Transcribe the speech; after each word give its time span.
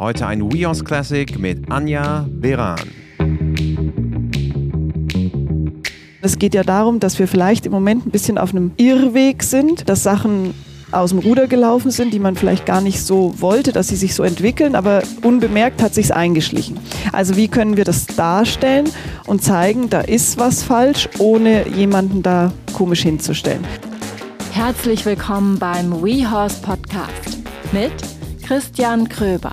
Heute 0.00 0.26
ein 0.26 0.50
WeHorse 0.50 0.82
Classic 0.82 1.38
mit 1.38 1.70
Anja 1.70 2.26
Beran. 2.30 2.80
Es 6.22 6.38
geht 6.38 6.54
ja 6.54 6.62
darum, 6.62 7.00
dass 7.00 7.18
wir 7.18 7.28
vielleicht 7.28 7.66
im 7.66 7.72
Moment 7.72 8.06
ein 8.06 8.10
bisschen 8.10 8.38
auf 8.38 8.52
einem 8.54 8.72
Irrweg 8.78 9.42
sind, 9.42 9.90
dass 9.90 10.02
Sachen 10.02 10.54
aus 10.90 11.10
dem 11.10 11.18
Ruder 11.18 11.48
gelaufen 11.48 11.90
sind, 11.90 12.14
die 12.14 12.18
man 12.18 12.34
vielleicht 12.34 12.64
gar 12.64 12.80
nicht 12.80 13.02
so 13.02 13.34
wollte, 13.42 13.72
dass 13.72 13.88
sie 13.88 13.96
sich 13.96 14.14
so 14.14 14.22
entwickeln, 14.22 14.74
aber 14.74 15.02
unbemerkt 15.22 15.82
hat 15.82 15.92
sich's 15.92 16.10
eingeschlichen. 16.10 16.78
Also 17.12 17.36
wie 17.36 17.48
können 17.48 17.76
wir 17.76 17.84
das 17.84 18.06
darstellen 18.06 18.88
und 19.26 19.44
zeigen, 19.44 19.90
da 19.90 20.00
ist 20.00 20.38
was 20.38 20.62
falsch, 20.62 21.10
ohne 21.18 21.68
jemanden 21.68 22.22
da 22.22 22.52
komisch 22.72 23.02
hinzustellen. 23.02 23.66
Herzlich 24.52 25.04
willkommen 25.04 25.58
beim 25.58 26.02
WeHorse 26.02 26.62
Podcast 26.62 27.38
mit 27.72 27.92
Christian 28.42 29.06
Kröber. 29.06 29.52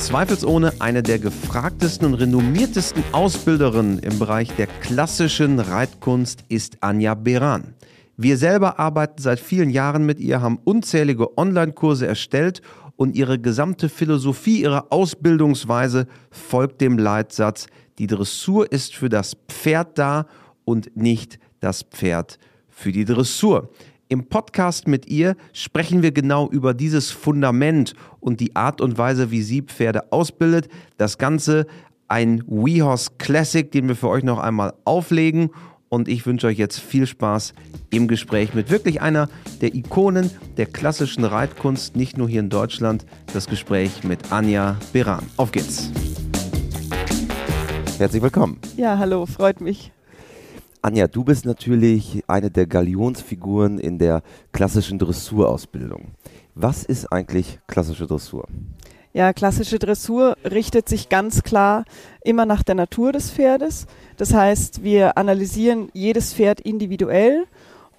Zweifelsohne 0.00 0.72
eine 0.78 1.02
der 1.02 1.18
gefragtesten 1.18 2.06
und 2.06 2.14
renommiertesten 2.14 3.04
Ausbilderinnen 3.12 3.98
im 3.98 4.18
Bereich 4.18 4.48
der 4.56 4.66
klassischen 4.66 5.58
Reitkunst 5.58 6.44
ist 6.48 6.78
Anja 6.80 7.14
Beran. 7.14 7.74
Wir 8.16 8.38
selber 8.38 8.78
arbeiten 8.78 9.20
seit 9.20 9.38
vielen 9.38 9.68
Jahren 9.68 10.06
mit 10.06 10.18
ihr, 10.18 10.40
haben 10.40 10.58
unzählige 10.64 11.36
Online-Kurse 11.36 12.06
erstellt 12.06 12.62
und 12.96 13.14
ihre 13.14 13.38
gesamte 13.38 13.90
Philosophie, 13.90 14.62
ihre 14.62 14.90
Ausbildungsweise 14.90 16.06
folgt 16.30 16.80
dem 16.80 16.98
Leitsatz, 16.98 17.66
die 17.98 18.06
Dressur 18.06 18.72
ist 18.72 18.96
für 18.96 19.10
das 19.10 19.36
Pferd 19.48 19.98
da 19.98 20.26
und 20.64 20.96
nicht 20.96 21.38
das 21.60 21.82
Pferd 21.82 22.38
für 22.68 22.90
die 22.90 23.04
Dressur. 23.04 23.68
Im 24.10 24.24
Podcast 24.24 24.88
mit 24.88 25.06
ihr 25.06 25.36
sprechen 25.52 26.02
wir 26.02 26.10
genau 26.10 26.50
über 26.50 26.74
dieses 26.74 27.12
Fundament 27.12 27.94
und 28.18 28.40
die 28.40 28.56
Art 28.56 28.80
und 28.80 28.98
Weise, 28.98 29.30
wie 29.30 29.40
sie 29.40 29.62
Pferde 29.62 30.12
ausbildet. 30.12 30.68
Das 30.96 31.16
Ganze 31.16 31.64
ein 32.08 32.42
WeHorse 32.48 33.12
Classic, 33.18 33.70
den 33.70 33.86
wir 33.86 33.94
für 33.94 34.08
euch 34.08 34.24
noch 34.24 34.40
einmal 34.40 34.74
auflegen 34.84 35.50
und 35.88 36.08
ich 36.08 36.26
wünsche 36.26 36.48
euch 36.48 36.58
jetzt 36.58 36.80
viel 36.80 37.06
Spaß 37.06 37.54
im 37.90 38.08
Gespräch 38.08 38.52
mit 38.52 38.68
wirklich 38.68 39.00
einer 39.00 39.28
der 39.60 39.76
Ikonen 39.76 40.32
der 40.56 40.66
klassischen 40.66 41.22
Reitkunst, 41.22 41.94
nicht 41.94 42.18
nur 42.18 42.28
hier 42.28 42.40
in 42.40 42.50
Deutschland, 42.50 43.06
das 43.32 43.46
Gespräch 43.46 44.02
mit 44.02 44.32
Anja 44.32 44.76
Beran. 44.92 45.24
Auf 45.36 45.52
geht's. 45.52 45.88
Herzlich 47.98 48.22
willkommen. 48.22 48.58
Ja, 48.76 48.98
hallo, 48.98 49.24
freut 49.26 49.60
mich. 49.60 49.92
Anja, 50.82 51.08
du 51.08 51.24
bist 51.24 51.44
natürlich 51.44 52.24
eine 52.26 52.50
der 52.50 52.66
Galionsfiguren 52.66 53.78
in 53.78 53.98
der 53.98 54.22
klassischen 54.52 54.98
Dressurausbildung. 54.98 56.12
Was 56.54 56.84
ist 56.84 57.12
eigentlich 57.12 57.58
klassische 57.66 58.06
Dressur? 58.06 58.46
Ja, 59.12 59.34
klassische 59.34 59.78
Dressur 59.78 60.36
richtet 60.42 60.88
sich 60.88 61.10
ganz 61.10 61.42
klar 61.42 61.84
immer 62.24 62.46
nach 62.46 62.62
der 62.62 62.76
Natur 62.76 63.12
des 63.12 63.30
Pferdes. 63.30 63.86
Das 64.16 64.32
heißt, 64.32 64.82
wir 64.82 65.18
analysieren 65.18 65.90
jedes 65.92 66.32
Pferd 66.32 66.60
individuell 66.62 67.44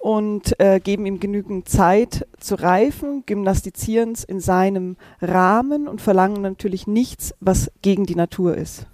und 0.00 0.58
äh, 0.58 0.80
geben 0.80 1.06
ihm 1.06 1.20
genügend 1.20 1.68
Zeit 1.68 2.26
zu 2.40 2.56
reifen, 2.56 3.22
gymnastizieren 3.26 4.12
es 4.12 4.24
in 4.24 4.40
seinem 4.40 4.96
Rahmen 5.20 5.86
und 5.86 6.00
verlangen 6.00 6.42
natürlich 6.42 6.88
nichts, 6.88 7.32
was 7.38 7.70
gegen 7.82 8.06
die 8.06 8.16
Natur 8.16 8.56
ist. 8.56 8.86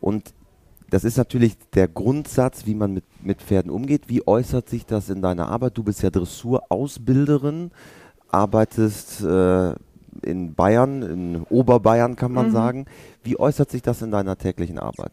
Und 0.00 0.32
das 0.90 1.04
ist 1.04 1.18
natürlich 1.18 1.58
der 1.74 1.88
Grundsatz, 1.88 2.64
wie 2.64 2.74
man 2.74 2.94
mit, 2.94 3.04
mit 3.22 3.42
Pferden 3.42 3.70
umgeht. 3.70 4.08
Wie 4.08 4.26
äußert 4.26 4.68
sich 4.68 4.86
das 4.86 5.10
in 5.10 5.20
deiner 5.20 5.48
Arbeit? 5.48 5.76
Du 5.76 5.82
bist 5.82 6.02
ja 6.02 6.10
Dressurausbilderin, 6.10 7.70
arbeitest 8.30 9.22
äh, 9.22 9.74
in 10.22 10.54
Bayern, 10.54 11.02
in 11.02 11.42
Oberbayern 11.50 12.16
kann 12.16 12.32
man 12.32 12.48
mhm. 12.48 12.52
sagen. 12.52 12.86
Wie 13.22 13.38
äußert 13.38 13.70
sich 13.70 13.82
das 13.82 14.00
in 14.02 14.10
deiner 14.10 14.38
täglichen 14.38 14.78
Arbeit? 14.78 15.12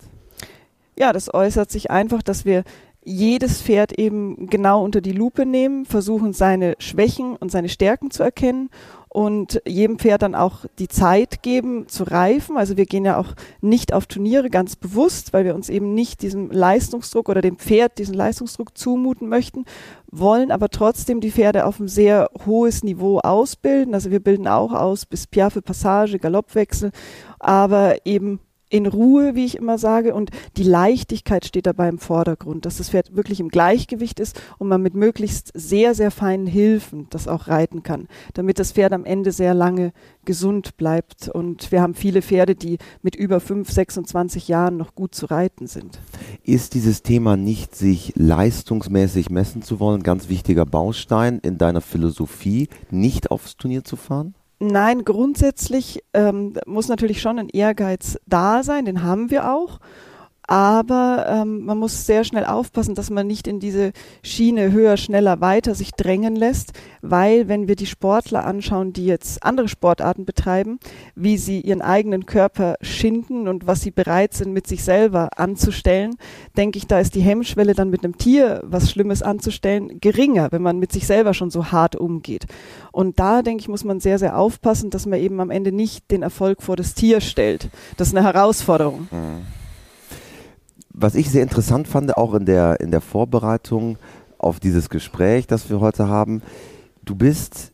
Ja, 0.98 1.12
das 1.12 1.34
äußert 1.34 1.70
sich 1.70 1.92
einfach, 1.92 2.24
dass 2.24 2.46
wir 2.46 2.64
jedes 3.04 3.62
Pferd 3.62 3.92
eben 4.00 4.48
genau 4.48 4.84
unter 4.84 5.02
die 5.02 5.12
Lupe 5.12 5.46
nehmen, 5.46 5.86
versuchen 5.86 6.34
seine 6.34 6.76
Schwächen 6.80 7.36
und 7.36 7.52
seine 7.52 7.70
Stärken 7.70 8.12
zu 8.12 8.24
erkennen 8.24 8.70
und 9.16 9.62
jedem 9.66 9.98
Pferd 9.98 10.24
dann 10.24 10.36
auch 10.36 10.66
die 10.78 10.90
Zeit 10.90 11.42
geben 11.42 11.88
zu 11.88 12.04
reifen. 12.04 12.58
Also 12.58 12.76
wir 12.76 12.86
gehen 12.86 13.06
ja 13.06 13.18
auch 13.18 13.34
nicht 13.62 13.94
auf 13.94 14.08
Turniere 14.08 14.50
ganz 14.50 14.76
bewusst, 14.76 15.32
weil 15.32 15.46
wir 15.46 15.56
uns 15.56 15.70
eben 15.70 15.94
nicht 15.94 16.22
diesem 16.22 16.52
Leistungsdruck 16.52 17.30
oder 17.30 17.42
dem 17.42 17.56
Pferd 17.56 17.98
diesen 17.98 18.14
Leistungsdruck 18.14 18.78
zumuten 18.78 19.30
möchten, 19.30 19.64
wollen 20.12 20.52
aber 20.52 20.68
trotzdem 20.68 21.22
die 21.22 21.32
Pferde 21.32 21.66
auf 21.66 21.80
ein 21.80 21.88
sehr 21.88 22.30
hohes 22.46 22.84
Niveau 22.84 23.20
ausbilden. 23.20 23.94
Also 23.94 24.12
wir 24.12 24.20
bilden 24.20 24.50
auch 24.50 24.74
aus 24.74 25.06
bis 25.06 25.28
Piaffe 25.28 25.62
Passage, 25.62 26.20
Galoppwechsel, 26.20 26.92
aber 27.40 28.06
eben 28.06 28.42
in 28.70 28.88
Ruhe, 28.88 29.36
wie 29.36 29.46
ich 29.46 29.58
immer 29.58 29.78
sage, 29.78 30.14
und 30.16 30.32
die 30.58 30.64
Leichtigkeit 30.64 31.46
steht 31.46 31.68
dabei 31.68 31.88
im 31.88 32.00
Vordergrund, 32.00 32.66
dass 32.66 32.78
das 32.78 32.90
Pferd 32.90 33.16
wirklich 33.16 33.40
im 33.40 33.50
Gleichgewicht 33.50 34.20
ist 34.20 34.42
und 34.58 34.68
man 34.68 34.82
mit 34.82 34.96
möglichst 34.96 35.52
sehr, 35.54 35.94
sehr 35.94 36.12
feinen 36.12 36.48
Hilfen 36.48 37.08
das 37.12 37.28
auch 37.28 37.48
reiten 37.48 37.84
kann, 37.84 38.08
damit 38.34 38.60
das 38.60 38.72
Pferd 38.72 38.94
am 38.94 39.06
Ende 39.06 39.32
sehr 39.32 39.54
lange 39.54 39.94
gesund 40.26 40.78
bleibt. 40.78 41.30
Und 41.30 41.72
wir 41.72 41.82
haben 41.82 41.94
viele 41.94 42.22
Pferde, 42.22 42.56
die 42.56 42.78
mit 43.02 43.16
über 43.16 43.40
5, 43.40 43.70
26 43.70 44.48
Jahren 44.48 44.78
noch 44.78 44.96
gut 44.96 45.14
zu 45.14 45.28
reiten 45.28 45.68
sind. 45.68 46.00
Ist 46.44 46.74
dieses 46.74 47.04
Thema 47.04 47.38
nicht, 47.38 47.76
sich 47.76 48.14
leistungsmäßig 48.16 49.30
messen 49.30 49.62
zu 49.62 49.80
wollen, 49.80 50.04
ganz 50.04 50.28
wichtiger 50.30 50.66
Baustein 50.66 51.40
in 51.40 51.58
deiner 51.58 51.82
Philosophie, 51.82 52.68
nicht 52.90 53.30
aufs 53.32 53.58
Turnier 53.58 53.84
zu 53.84 53.96
fahren? 53.96 54.34
Nein, 54.60 55.04
grundsätzlich 55.04 56.04
ähm, 56.14 56.54
muss 56.66 56.88
natürlich 56.88 57.22
schon 57.22 57.40
ein 57.40 57.50
Ehrgeiz 57.50 58.18
da 58.26 58.64
sein, 58.64 58.86
den 58.86 59.04
haben 59.04 59.30
wir 59.30 59.52
auch 59.54 59.80
aber 60.48 61.26
ähm, 61.28 61.66
man 61.66 61.78
muss 61.78 62.06
sehr 62.06 62.24
schnell 62.24 62.46
aufpassen, 62.46 62.96
dass 62.96 63.10
man 63.10 63.28
nicht 63.28 63.48
in 63.48 63.60
diese 63.60 63.92
Schiene 64.22 64.72
höher, 64.72 64.98
schneller, 64.98 65.42
weiter 65.42 65.76
sich 65.76 65.92
drängen 65.92 66.36
lässt, 66.36 66.74
weil 67.02 67.48
wenn 67.48 67.68
wir 67.68 67.76
die 67.76 67.86
Sportler 67.86 68.46
anschauen, 68.46 68.94
die 68.94 69.06
jetzt 69.06 69.44
andere 69.44 69.68
Sportarten 69.68 70.26
betreiben, 70.26 70.80
wie 71.16 71.38
sie 71.38 71.62
ihren 71.62 71.82
eigenen 71.82 72.26
Körper 72.26 72.76
schinden 72.82 73.48
und 73.48 73.68
was 73.68 73.82
sie 73.82 73.92
bereit 73.92 74.34
sind, 74.34 74.54
mit 74.54 74.68
sich 74.68 74.84
selber 74.84 75.30
anzustellen, 75.38 76.16
denke 76.58 76.78
ich, 76.78 76.88
da 76.88 77.00
ist 77.00 77.16
die 77.16 77.22
Hemmschwelle 77.22 77.74
dann 77.74 77.90
mit 77.90 78.04
einem 78.04 78.18
Tier 78.18 78.62
was 78.64 78.92
Schlimmes 78.92 79.22
anzustellen 79.22 80.00
geringer, 80.00 80.52
wenn 80.52 80.62
man 80.62 80.80
mit 80.80 80.92
sich 80.92 81.08
selber 81.08 81.34
schon 81.34 81.50
so 81.50 81.72
hart 81.72 81.96
umgeht. 81.96 82.46
Und 82.92 83.20
da, 83.20 83.42
denke 83.42 83.62
ich, 83.62 83.68
muss 83.68 83.84
man 83.84 84.00
sehr, 84.00 84.20
sehr 84.20 84.38
aufpassen, 84.38 84.90
dass 84.90 85.06
man 85.06 85.20
eben 85.20 85.40
am 85.40 85.50
Ende 85.50 85.72
nicht 85.72 86.12
den 86.12 86.22
Erfolg 86.22 86.62
vor 86.62 86.76
das 86.76 86.94
Tier 86.94 87.22
stellt. 87.22 87.70
Das 87.98 88.10
ist 88.10 88.16
eine 88.16 88.26
Herausforderung. 88.26 89.08
Mhm 89.12 89.65
was 90.98 91.16
ich 91.16 91.30
sehr 91.30 91.44
interessant 91.44 91.88
fand, 91.88 92.16
auch 92.16 92.34
in 92.34 92.46
der, 92.46 92.80
in 92.80 92.92
der 92.92 93.02
Vorbereitung 93.02 93.98
auf 94.38 94.60
dieses 94.60 94.90
Gespräch, 94.90 95.48
das 95.48 95.70
wir 95.70 95.80
heute 95.80 96.08
haben, 96.08 96.42
du 97.04 97.16
bist 97.16 97.72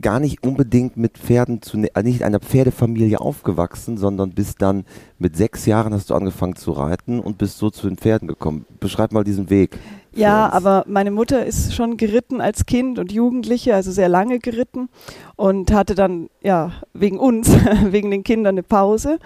gar 0.00 0.20
nicht 0.20 0.42
unbedingt 0.42 0.96
mit 0.96 1.16
Pferden 1.16 1.62
zu, 1.62 1.78
nicht 1.78 2.22
einer 2.22 2.40
Pferdefamilie 2.40 3.20
aufgewachsen, 3.20 3.96
sondern 3.96 4.32
bist 4.32 4.60
dann 4.60 4.84
mit 5.18 5.36
sechs 5.36 5.64
Jahren 5.64 5.94
hast 5.94 6.10
du 6.10 6.14
angefangen 6.14 6.56
zu 6.56 6.72
reiten 6.72 7.18
und 7.18 7.38
bist 7.38 7.58
so 7.58 7.70
zu 7.70 7.88
den 7.88 7.96
Pferden 7.96 8.28
gekommen. 8.28 8.66
Beschreib 8.78 9.12
mal 9.12 9.24
diesen 9.24 9.48
Weg. 9.48 9.78
Ja, 10.16 10.50
aber 10.50 10.84
meine 10.88 11.10
Mutter 11.10 11.44
ist 11.44 11.74
schon 11.74 11.98
geritten 11.98 12.40
als 12.40 12.64
Kind 12.64 12.98
und 12.98 13.12
Jugendliche, 13.12 13.74
also 13.74 13.92
sehr 13.92 14.08
lange 14.08 14.38
geritten 14.38 14.88
und 15.36 15.72
hatte 15.72 15.94
dann, 15.94 16.30
ja, 16.42 16.72
wegen 16.94 17.18
uns, 17.18 17.50
wegen 17.84 18.10
den 18.10 18.24
Kindern 18.24 18.54
eine 18.54 18.62
Pause 18.62 19.18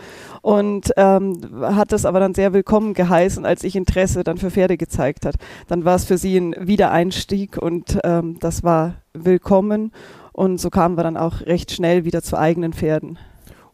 und 0.42 0.90
ähm, 0.96 1.38
hat 1.62 1.92
das 1.92 2.04
aber 2.04 2.18
dann 2.18 2.34
sehr 2.34 2.52
willkommen 2.52 2.94
geheißen, 2.94 3.46
als 3.46 3.62
ich 3.62 3.76
Interesse 3.76 4.24
dann 4.24 4.38
für 4.38 4.50
Pferde 4.50 4.76
gezeigt 4.76 5.26
hat. 5.26 5.36
Dann 5.68 5.84
war 5.84 5.94
es 5.94 6.06
für 6.06 6.18
sie 6.18 6.36
ein 6.36 6.56
Wiedereinstieg 6.58 7.56
und 7.56 8.00
ähm, 8.02 8.38
das 8.40 8.64
war 8.64 8.96
willkommen 9.12 9.92
und 10.32 10.58
so 10.60 10.70
kamen 10.70 10.96
wir 10.98 11.04
dann 11.04 11.16
auch 11.16 11.42
recht 11.42 11.70
schnell 11.70 12.04
wieder 12.04 12.22
zu 12.22 12.36
eigenen 12.36 12.72
Pferden. 12.72 13.16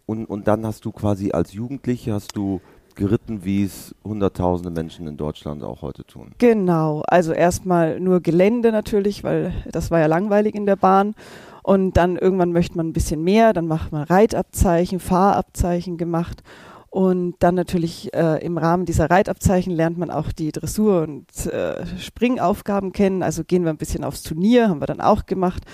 Und, 0.04 0.26
und 0.26 0.46
dann 0.48 0.66
hast 0.66 0.84
du 0.84 0.92
quasi 0.92 1.32
als 1.32 1.54
Jugendliche, 1.54 2.12
hast 2.12 2.36
du 2.36 2.60
geritten, 2.96 3.44
wie 3.44 3.64
es 3.64 3.94
hunderttausende 4.04 4.70
Menschen 4.70 5.06
in 5.06 5.16
Deutschland 5.16 5.62
auch 5.62 5.82
heute 5.82 6.04
tun. 6.04 6.32
Genau, 6.38 7.02
also 7.06 7.32
erstmal 7.32 8.00
nur 8.00 8.20
Gelände 8.20 8.72
natürlich, 8.72 9.22
weil 9.22 9.52
das 9.70 9.90
war 9.90 10.00
ja 10.00 10.06
langweilig 10.06 10.54
in 10.54 10.66
der 10.66 10.76
Bahn. 10.76 11.14
Und 11.62 11.96
dann 11.96 12.16
irgendwann 12.16 12.52
möchte 12.52 12.76
man 12.76 12.88
ein 12.88 12.92
bisschen 12.92 13.22
mehr, 13.22 13.52
dann 13.52 13.66
macht 13.66 13.92
man 13.92 14.04
Reitabzeichen, 14.04 15.00
Fahrabzeichen 15.00 15.96
gemacht. 15.96 16.42
Und 16.90 17.34
dann 17.40 17.56
natürlich 17.56 18.14
äh, 18.14 18.42
im 18.42 18.56
Rahmen 18.56 18.86
dieser 18.86 19.10
Reitabzeichen 19.10 19.72
lernt 19.74 19.98
man 19.98 20.10
auch 20.10 20.32
die 20.32 20.52
Dressur- 20.52 21.02
und 21.02 21.46
äh, 21.46 21.84
Springaufgaben 21.98 22.92
kennen. 22.92 23.22
Also 23.22 23.44
gehen 23.44 23.64
wir 23.64 23.70
ein 23.70 23.76
bisschen 23.76 24.04
aufs 24.04 24.22
Turnier, 24.22 24.68
haben 24.68 24.80
wir 24.80 24.86
dann 24.86 25.00
auch 25.00 25.26
gemacht. 25.26 25.64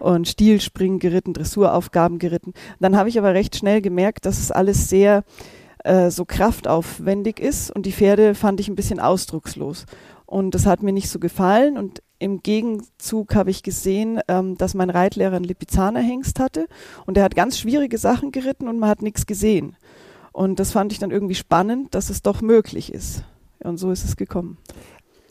Und 0.00 0.26
Stilspringen 0.26 0.98
geritten, 0.98 1.34
Dressuraufgaben 1.34 2.18
geritten. 2.18 2.54
Dann 2.80 2.96
habe 2.96 3.08
ich 3.08 3.18
aber 3.18 3.34
recht 3.34 3.54
schnell 3.54 3.82
gemerkt, 3.82 4.26
dass 4.26 4.38
es 4.38 4.50
alles 4.50 4.88
sehr 4.88 5.22
äh, 5.84 6.10
so 6.10 6.24
kraftaufwendig 6.24 7.38
ist 7.38 7.70
und 7.70 7.86
die 7.86 7.92
Pferde 7.92 8.34
fand 8.34 8.60
ich 8.60 8.68
ein 8.68 8.76
bisschen 8.76 9.00
ausdruckslos. 9.00 9.86
Und 10.26 10.54
das 10.54 10.66
hat 10.66 10.82
mir 10.82 10.92
nicht 10.92 11.10
so 11.10 11.18
gefallen 11.18 11.78
und 11.78 12.02
im 12.18 12.42
Gegenzug 12.42 13.34
habe 13.34 13.50
ich 13.50 13.62
gesehen, 13.62 14.20
ähm, 14.28 14.56
dass 14.56 14.74
mein 14.74 14.90
Reitlehrer 14.90 15.36
einen 15.36 15.44
Lipizzaner-Hengst 15.44 16.40
hatte 16.40 16.66
und 17.06 17.16
der 17.16 17.24
hat 17.24 17.36
ganz 17.36 17.58
schwierige 17.58 17.98
Sachen 17.98 18.32
geritten 18.32 18.66
und 18.66 18.78
man 18.78 18.88
hat 18.88 19.02
nichts 19.02 19.26
gesehen. 19.26 19.76
Und 20.32 20.58
das 20.58 20.72
fand 20.72 20.90
ich 20.90 20.98
dann 20.98 21.10
irgendwie 21.10 21.34
spannend, 21.34 21.94
dass 21.94 22.10
es 22.10 22.22
doch 22.22 22.40
möglich 22.40 22.92
ist. 22.92 23.22
Und 23.62 23.76
so 23.76 23.90
ist 23.92 24.04
es 24.04 24.16
gekommen. 24.16 24.58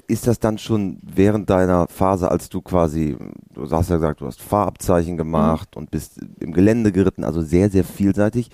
Ist 0.08 0.28
das 0.28 0.40
dann 0.40 0.58
schon 0.58 1.00
während 1.02 1.50
deiner 1.50 1.88
Phase, 1.88 2.30
als 2.30 2.50
du 2.50 2.62
quasi, 2.62 3.18
du 3.54 3.70
hast 3.72 3.90
ja 3.90 3.96
gesagt, 3.96 4.22
du 4.22 4.28
hast 4.28 4.42
Fahrabzeichen 4.42 5.18
gemacht 5.18 5.76
mhm. 5.76 5.82
und 5.82 5.92
bist 5.92 6.20
im 6.40 6.54
Gelände 6.54 6.92
geritten, 6.92 7.24
also 7.24 7.42
sehr, 7.42 7.70
sehr 7.70 7.84
vielseitig. 7.84 8.50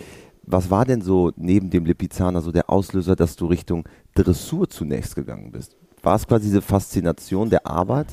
Was 0.51 0.71
war 0.71 0.83
denn 0.83 1.01
so 1.01 1.31
neben 1.35 1.69
dem 1.69 1.85
Lipizzaner 1.85 2.41
so 2.41 2.51
der 2.51 2.71
Auslöser, 2.71 3.15
dass 3.15 3.35
du 3.35 3.45
Richtung 3.45 3.87
Dressur 4.15 4.67
zunächst 4.67 5.13
gegangen 5.13 5.51
bist? 5.51 5.75
War 6.01 6.15
es 6.15 6.25
quasi 6.25 6.45
diese 6.45 6.63
Faszination 6.63 7.51
der 7.51 7.67
Arbeit? 7.67 8.07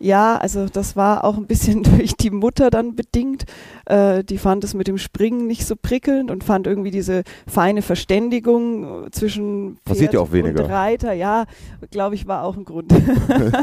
Ja, 0.00 0.36
also 0.36 0.66
das 0.66 0.96
war 0.96 1.24
auch 1.24 1.36
ein 1.36 1.46
bisschen 1.46 1.82
durch 1.96 2.14
die 2.14 2.30
Mutter 2.30 2.70
dann 2.70 2.94
bedingt. 2.94 3.44
Äh, 3.86 4.22
die 4.24 4.38
fand 4.38 4.64
es 4.64 4.74
mit 4.74 4.86
dem 4.86 4.98
Springen 4.98 5.46
nicht 5.46 5.66
so 5.66 5.74
prickelnd 5.76 6.30
und 6.30 6.44
fand 6.44 6.66
irgendwie 6.66 6.90
diese 6.90 7.22
feine 7.46 7.82
Verständigung 7.82 9.06
äh, 9.06 9.10
zwischen 9.10 9.78
Pferd 9.86 10.14
ja 10.14 10.20
auch 10.20 10.32
weniger. 10.32 10.64
und 10.64 10.70
Reiter, 10.70 11.12
ja, 11.12 11.44
glaube 11.90 12.14
ich, 12.14 12.26
war 12.26 12.44
auch 12.44 12.56
ein 12.56 12.64
Grund. 12.64 12.92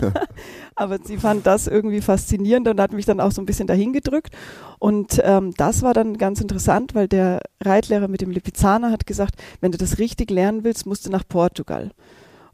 Aber 0.76 1.00
sie 1.04 1.18
fand 1.18 1.46
das 1.46 1.68
irgendwie 1.68 2.02
faszinierend 2.02 2.68
und 2.68 2.82
hat 2.82 2.92
mich 2.92 3.06
dann 3.06 3.20
auch 3.20 3.32
so 3.32 3.42
ein 3.42 3.46
bisschen 3.46 3.68
dahin 3.68 3.94
gedrückt. 3.94 4.36
Und 4.80 5.22
ähm, 5.24 5.54
das 5.56 5.84
war 5.84 5.94
dann 5.94 6.18
ganz 6.18 6.42
interessant, 6.42 6.96
weil 6.96 7.08
der 7.08 7.40
Reitlehrer 7.64 8.08
mit 8.08 8.22
dem 8.22 8.32
Lipizzaner 8.32 8.92
hat 8.92 9.06
gesagt, 9.06 9.36
wenn 9.62 9.72
du 9.72 9.78
das 9.78 10.00
richtig 10.00 10.32
lernen 10.32 10.64
willst, 10.64 10.86
musst 10.86 11.06
du 11.06 11.10
nach 11.10 11.24
Portugal. 11.28 11.92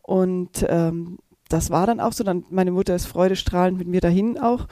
Und 0.04 0.66
ähm, 0.70 1.18
das 1.52 1.70
war 1.70 1.86
dann 1.86 2.00
auch 2.00 2.14
so. 2.14 2.24
Dann 2.24 2.46
meine 2.50 2.72
Mutter 2.72 2.96
ist 2.96 3.06
freudestrahlend 3.06 3.78
mit 3.78 3.88
mir 3.88 4.02
dahin 4.02 4.40
auch 4.40 4.68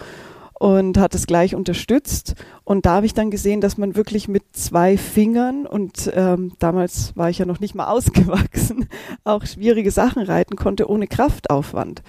und 0.59 0.97
hat 0.97 1.15
es 1.15 1.25
gleich 1.25 1.55
unterstützt. 1.55 2.35
Und 2.63 2.85
da 2.85 2.95
habe 2.95 3.05
ich 3.05 3.13
dann 3.13 3.31
gesehen, 3.31 3.61
dass 3.61 3.77
man 3.77 3.95
wirklich 3.95 4.27
mit 4.27 4.43
zwei 4.51 4.97
Fingern 4.97 5.65
und 5.65 6.11
ähm, 6.13 6.51
damals 6.59 7.15
war 7.15 7.29
ich 7.29 7.39
ja 7.39 7.45
noch 7.45 7.59
nicht 7.59 7.75
mal 7.75 7.87
ausgewachsen, 7.91 8.87
auch 9.23 9.45
schwierige 9.45 9.89
Sachen 9.89 10.21
reiten 10.21 10.55
konnte 10.55 10.89
ohne 10.89 11.07
Kraftaufwand. 11.07 12.03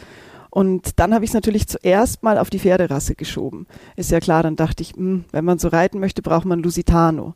Und 0.50 0.98
dann 0.98 1.14
habe 1.14 1.24
ich 1.24 1.30
es 1.30 1.34
natürlich 1.34 1.68
zuerst 1.68 2.24
mal 2.24 2.36
auf 2.36 2.50
die 2.50 2.58
Pferderasse 2.58 3.14
geschoben. 3.14 3.68
Ist 3.94 4.10
ja 4.10 4.18
klar, 4.18 4.42
dann 4.42 4.56
dachte 4.56 4.82
ich, 4.82 4.96
mh, 4.96 4.98
hm, 4.98 5.24
wenn 5.30 5.44
man 5.44 5.60
so 5.60 5.68
reiten 5.68 6.00
möchte, 6.00 6.22
braucht 6.22 6.44
man 6.44 6.60
Lusitano. 6.60 7.34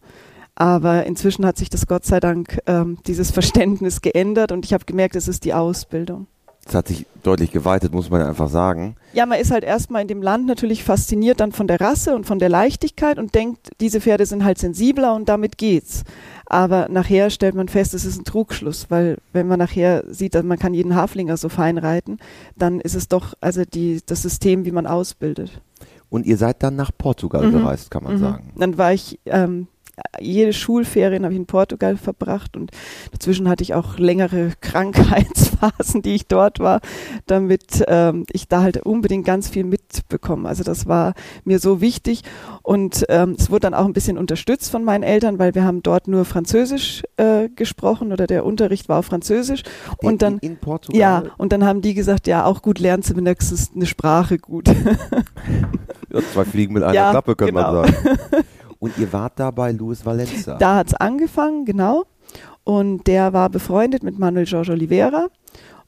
Aber 0.57 1.05
inzwischen 1.07 1.47
hat 1.47 1.57
sich 1.57 1.71
das 1.71 1.87
Gott 1.87 2.05
sei 2.05 2.19
Dank 2.19 2.61
ähm, 2.67 2.99
dieses 3.07 3.31
Verständnis 3.31 4.03
geändert 4.03 4.51
und 4.51 4.65
ich 4.65 4.73
habe 4.73 4.85
gemerkt, 4.85 5.15
es 5.15 5.29
ist 5.29 5.45
die 5.45 5.55
Ausbildung. 5.55 6.27
Es 6.67 6.75
hat 6.75 6.89
sich 6.89 7.07
deutlich 7.23 7.53
geweitet, 7.53 7.93
muss 7.93 8.11
man 8.11 8.23
einfach 8.23 8.49
sagen. 8.49 8.97
Ja, 9.13 9.27
man 9.27 9.39
ist 9.39 9.51
halt 9.51 9.65
erstmal 9.65 10.03
in 10.03 10.09
dem 10.09 10.23
Land 10.23 10.47
natürlich 10.47 10.83
fasziniert 10.83 11.41
dann 11.41 11.53
von 11.53 11.67
der 11.67 11.81
Rasse 11.81 12.15
und 12.15 12.25
von 12.25 12.39
der 12.39 12.49
Leichtigkeit 12.49 13.19
und 13.19 13.35
denkt, 13.35 13.71
diese 13.81 14.01
Pferde 14.01 14.27
sind 14.27 14.45
halt 14.45 14.59
sensibler 14.59 15.15
und 15.15 15.29
damit 15.29 15.59
geht's. 15.59 16.05
Aber 16.47 16.89
nachher 16.91 17.31
stellt 17.31 17.55
man 17.55 17.69
fest, 17.69 17.95
es 17.95 18.05
ist 18.05 18.19
ein 18.19 18.25
Trugschluss, 18.25 18.91
weil 18.91 19.19
wenn 19.33 19.47
man 19.47 19.59
nachher 19.59 20.05
sieht, 20.09 20.35
dass 20.35 20.45
man 20.45 20.59
kann 20.59 20.75
jeden 20.75 20.95
Haflinger 20.95 21.37
so 21.37 21.49
fein 21.49 21.79
reiten, 21.79 22.19
dann 22.57 22.81
ist 22.81 22.95
es 22.95 23.09
doch 23.09 23.35
also 23.41 23.65
die, 23.65 24.01
das 24.05 24.23
System, 24.23 24.65
wie 24.65 24.73
man 24.73 24.87
ausbildet. 24.87 25.61
Und 26.11 26.27
ihr 26.27 26.37
seid 26.37 26.63
dann 26.63 26.77
nach 26.77 26.93
Portugal 26.97 27.47
mhm. 27.47 27.53
gereist, 27.53 27.91
kann 27.91 28.05
man 28.05 28.15
mhm. 28.15 28.19
sagen. 28.19 28.53
Dann 28.57 28.79
war 28.79 28.93
ich 28.93 29.19
ähm, 29.27 29.67
jede 30.21 30.53
Schulferien 30.53 31.25
habe 31.25 31.35
ich 31.35 31.41
in 31.41 31.47
Portugal 31.47 31.97
verbracht 31.97 32.57
und 32.57 32.71
dazwischen 33.13 33.49
hatte 33.49 33.63
ich 33.63 33.75
auch 33.75 33.99
längere 33.99 34.53
Krankheitsphasen, 34.61 36.03
die 36.03 36.15
ich 36.15 36.27
dort 36.27 36.61
war, 36.61 36.81
damit 37.27 37.85
ähm, 37.87 38.25
ich 38.33 38.49
da 38.49 38.63
halt 38.63 38.79
unbedingt 38.85 39.25
ganz 39.25 39.49
viel 39.49 39.65
mitbekomme. 39.65 40.49
Also 40.49 40.65
das 40.65 40.87
war 40.87 41.15
mir 41.45 41.59
so 41.59 41.81
wichtig 41.81 42.23
und 42.63 43.05
ähm, 43.09 43.37
es 43.39 43.51
wurde 43.51 43.61
dann 43.61 43.75
auch 43.75 43.85
ein 43.85 43.93
bisschen 43.93 44.19
unterstützt 44.19 44.71
von 44.71 44.85
meinen 44.85 45.03
Eltern, 45.03 45.39
weil 45.39 45.55
wir 45.55 45.65
haben 45.65 45.83
dort 45.83 46.09
nur 46.09 46.25
Französisch 46.25 47.03
äh, 47.17 47.49
gesprochen 47.49 48.13
oder 48.13 48.27
der 48.27 48.45
Unterricht 48.45 48.89
war 48.89 48.99
auf 48.99 49.07
Französisch 49.07 49.63
in, 50.01 50.09
und 50.09 50.23
dann 50.23 50.39
in, 50.39 50.53
in 50.53 50.57
Portugal. 50.59 51.01
ja 51.01 51.23
und 51.39 51.53
dann 51.53 51.65
haben 51.65 51.83
die 51.83 51.95
gesagt, 51.95 52.27
ja 52.27 52.45
auch 52.45 52.63
gut 52.63 52.79
lernst 52.79 53.11
du 53.11 53.17
wenigstens 53.17 53.71
eine 53.75 53.87
Sprache 53.87 54.39
gut. 54.39 54.69
ja, 56.11 56.21
zwei 56.33 56.45
Fliegen 56.45 56.75
mit 56.75 56.83
einer 56.83 56.95
ja, 56.95 57.11
Klappe, 57.11 57.37
könnte 57.37 57.55
genau. 57.55 57.73
man 57.73 57.93
sagen. 57.93 58.45
Und 58.85 58.99
ihr 58.99 59.11
wart 59.15 59.41
da 59.41 59.51
bei 59.51 59.73
Luis 59.73 60.05
Valenza. 60.05 60.57
Da 60.59 60.77
hat 60.77 60.89
es 60.89 60.95
angefangen, 60.95 61.65
genau. 61.65 62.05
Und 62.65 63.07
der 63.07 63.33
war 63.33 63.49
befreundet 63.49 64.03
mit 64.03 64.19
Manuel 64.19 64.47
Jorge 64.47 64.73
Oliveira. 64.73 65.29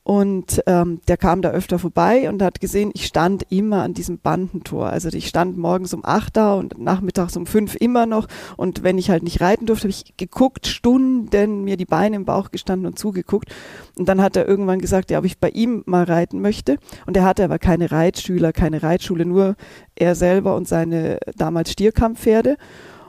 Und 0.07 0.63
ähm, 0.69 1.01
der 1.09 1.17
kam 1.17 1.43
da 1.43 1.51
öfter 1.51 1.81
vorbei 1.81 2.29
und 2.29 2.41
hat 2.41 2.61
gesehen, 2.61 2.93
ich 2.95 3.07
stand 3.07 3.43
immer 3.51 3.83
an 3.83 3.93
diesem 3.93 4.21
Bandentor. 4.21 4.87
Also 4.87 5.09
ich 5.09 5.27
stand 5.27 5.59
morgens 5.59 5.93
um 5.95 6.05
acht 6.05 6.37
da 6.37 6.55
und 6.55 6.79
nachmittags 6.79 7.37
um 7.37 7.45
fünf 7.45 7.75
immer 7.75 8.07
noch. 8.07 8.29
Und 8.57 8.85
wenn 8.85 8.99
ich 8.99 9.11
halt 9.11 9.25
nicht 9.25 9.41
reiten 9.41 9.67
durfte, 9.67 9.89
habe 9.89 9.91
ich 9.91 10.17
geguckt, 10.17 10.69
Stunden 10.69 11.65
mir 11.65 11.77
die 11.77 11.87
Beine 11.87 12.15
im 12.15 12.25
Bauch 12.25 12.53
gestanden 12.53 12.87
und 12.87 13.01
zugeguckt. 13.01 13.53
Und 13.99 14.09
dann 14.09 14.23
hat 14.23 14.37
er 14.37 14.47
irgendwann 14.47 14.79
gesagt, 14.79 15.11
ja, 15.11 15.19
ob 15.19 15.25
ich 15.25 15.41
bei 15.41 15.49
ihm 15.49 15.83
mal 15.87 16.05
reiten 16.05 16.41
möchte. 16.41 16.79
Und 17.07 17.17
er 17.17 17.25
hatte 17.25 17.43
aber 17.43 17.59
keine 17.59 17.91
Reitschüler, 17.91 18.53
keine 18.53 18.85
Reitschule, 18.85 19.27
nur 19.27 19.57
er 19.97 20.15
selber 20.15 20.55
und 20.55 20.69
seine 20.69 21.19
damals 21.37 21.73
Stierkampfpferde. 21.73 22.59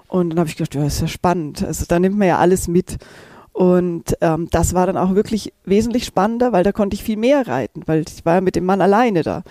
Und 0.08 0.32
dann 0.32 0.40
habe 0.40 0.50
ich 0.50 0.56
gedacht, 0.56 0.74
ja, 0.74 0.84
ist 0.84 1.02
ja 1.02 1.08
spannend. 1.08 1.64
Also 1.64 1.86
da 1.88 2.00
nimmt 2.00 2.18
man 2.18 2.28
ja 2.28 2.40
alles 2.40 2.68
mit. 2.68 2.98
Und 3.58 4.16
ähm, 4.22 4.50
das 4.52 4.76
war 4.76 4.86
dann 4.86 4.98
auch 4.98 5.16
wirklich 5.16 5.52
wesentlich 5.66 6.06
spannender, 6.06 6.52
weil 6.52 6.64
da 6.64 6.72
konnte 6.72 6.94
ich 6.94 7.02
viel 7.02 7.18
mehr 7.18 7.48
reiten, 7.48 7.82
weil 7.88 8.04
ich 8.08 8.24
war 8.24 8.36
ja 8.36 8.42
mit 8.42 8.56
dem 8.56 8.66
Mann 8.66 8.82
alleine 8.82 9.24
da. 9.24 9.42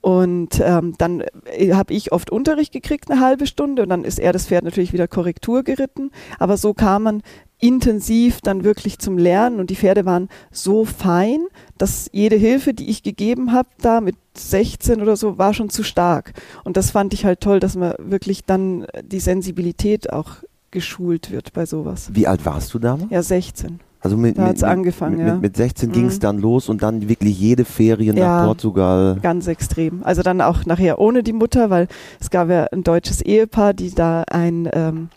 Und 0.00 0.60
ähm, 0.60 0.94
dann 0.98 1.22
äh, 1.52 1.72
habe 1.72 1.94
ich 1.94 2.10
oft 2.10 2.30
Unterricht 2.30 2.72
gekriegt, 2.72 3.12
eine 3.12 3.20
halbe 3.20 3.46
Stunde, 3.46 3.84
und 3.84 3.90
dann 3.90 4.02
ist 4.02 4.18
er 4.18 4.32
das 4.32 4.46
Pferd 4.46 4.64
natürlich 4.64 4.92
wieder 4.92 5.06
Korrektur 5.06 5.62
geritten. 5.62 6.10
Aber 6.40 6.56
so 6.56 6.74
kam 6.74 7.04
man 7.04 7.22
intensiv 7.60 8.40
dann 8.40 8.64
wirklich 8.64 8.98
zum 8.98 9.18
Lernen 9.18 9.60
und 9.60 9.70
die 9.70 9.76
Pferde 9.76 10.04
waren 10.04 10.30
so 10.50 10.84
fein, 10.84 11.46
dass 11.78 12.10
jede 12.10 12.34
Hilfe, 12.34 12.74
die 12.74 12.90
ich 12.90 13.04
gegeben 13.04 13.52
habe, 13.52 13.68
da 13.80 14.00
mit 14.00 14.16
16 14.36 15.00
oder 15.00 15.14
so, 15.14 15.38
war 15.38 15.54
schon 15.54 15.70
zu 15.70 15.84
stark. 15.84 16.32
Und 16.64 16.76
das 16.76 16.90
fand 16.90 17.14
ich 17.14 17.24
halt 17.24 17.40
toll, 17.40 17.60
dass 17.60 17.76
man 17.76 17.94
wirklich 17.98 18.44
dann 18.44 18.84
die 19.04 19.20
Sensibilität 19.20 20.12
auch 20.12 20.38
geschult 20.74 21.30
wird 21.30 21.54
bei 21.54 21.64
sowas. 21.64 22.10
Wie 22.12 22.26
alt 22.26 22.44
warst 22.44 22.74
du 22.74 22.78
damals? 22.78 23.10
Ja, 23.10 23.22
16. 23.22 23.80
Also 24.00 24.18
mit, 24.18 24.36
da 24.36 24.48
hat 24.48 24.56
es 24.56 24.62
angefangen, 24.62 25.16
mit, 25.16 25.26
ja. 25.26 25.32
Mit, 25.32 25.42
mit 25.42 25.56
16 25.56 25.88
mhm. 25.88 25.92
ging 25.94 26.06
es 26.06 26.18
dann 26.18 26.38
los 26.38 26.68
und 26.68 26.82
dann 26.82 27.08
wirklich 27.08 27.40
jede 27.40 27.64
Ferien 27.64 28.18
ja, 28.18 28.40
nach 28.40 28.46
Portugal. 28.46 29.18
Ganz 29.22 29.46
extrem. 29.46 30.02
Also 30.04 30.20
dann 30.20 30.42
auch 30.42 30.66
nachher 30.66 30.98
ohne 30.98 31.22
die 31.22 31.32
Mutter, 31.32 31.70
weil 31.70 31.88
es 32.20 32.28
gab 32.28 32.50
ja 32.50 32.64
ein 32.64 32.84
deutsches 32.84 33.22
Ehepaar, 33.22 33.72
die 33.72 33.94
da 33.94 34.24
ein 34.30 34.68
ähm, 34.74 35.08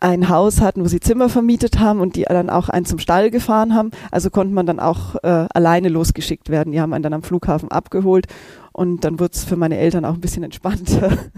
ein 0.00 0.28
Haus 0.28 0.60
hatten, 0.60 0.82
wo 0.82 0.88
sie 0.88 1.00
Zimmer 1.00 1.28
vermietet 1.28 1.78
haben 1.78 2.00
und 2.00 2.16
die 2.16 2.22
dann 2.22 2.50
auch 2.50 2.68
einen 2.68 2.86
zum 2.86 2.98
Stall 2.98 3.30
gefahren 3.30 3.74
haben. 3.74 3.90
Also 4.10 4.30
konnte 4.30 4.54
man 4.54 4.66
dann 4.66 4.80
auch 4.80 5.16
äh, 5.22 5.46
alleine 5.52 5.88
losgeschickt 5.88 6.50
werden. 6.50 6.72
Die 6.72 6.80
haben 6.80 6.92
einen 6.92 7.02
dann 7.02 7.14
am 7.14 7.22
Flughafen 7.22 7.70
abgeholt 7.70 8.26
und 8.72 9.04
dann 9.04 9.18
wurde 9.18 9.32
es 9.34 9.44
für 9.44 9.56
meine 9.56 9.76
Eltern 9.76 10.04
auch 10.04 10.14
ein 10.14 10.20
bisschen 10.20 10.44
entspannter. 10.44 11.10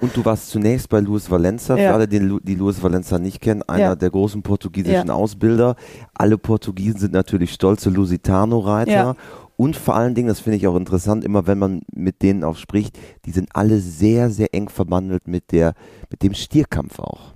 Und 0.00 0.16
du 0.16 0.24
warst 0.24 0.48
zunächst 0.48 0.88
bei 0.88 1.00
Luis 1.00 1.30
Valenza, 1.30 1.76
ja. 1.76 1.88
für 1.88 1.94
alle, 1.94 2.08
die, 2.08 2.38
die 2.42 2.54
Luis 2.54 2.82
Valenza 2.82 3.18
nicht 3.18 3.40
kennen, 3.42 3.62
einer 3.64 3.80
ja. 3.80 3.94
der 3.94 4.08
großen 4.08 4.42
portugiesischen 4.42 5.08
ja. 5.08 5.14
Ausbilder. 5.14 5.76
Alle 6.14 6.38
Portugiesen 6.38 7.00
sind 7.00 7.12
natürlich 7.12 7.52
stolze 7.52 7.90
Lusitano-Reiter. 7.90 9.14
Und 9.56 9.76
vor 9.76 9.94
allen 9.96 10.14
Dingen, 10.14 10.28
das 10.28 10.40
finde 10.40 10.56
ich 10.56 10.66
auch 10.66 10.76
interessant, 10.76 11.22
immer 11.22 11.46
wenn 11.46 11.58
man 11.58 11.82
mit 11.92 12.22
denen 12.22 12.44
auch 12.44 12.56
spricht, 12.56 12.98
die 13.26 13.30
sind 13.30 13.50
alle 13.52 13.78
sehr, 13.78 14.30
sehr 14.30 14.54
eng 14.54 14.70
verbandelt 14.70 15.28
mit 15.28 15.52
der, 15.52 15.74
mit 16.08 16.22
dem 16.22 16.32
Stierkampf 16.32 16.98
auch. 16.98 17.29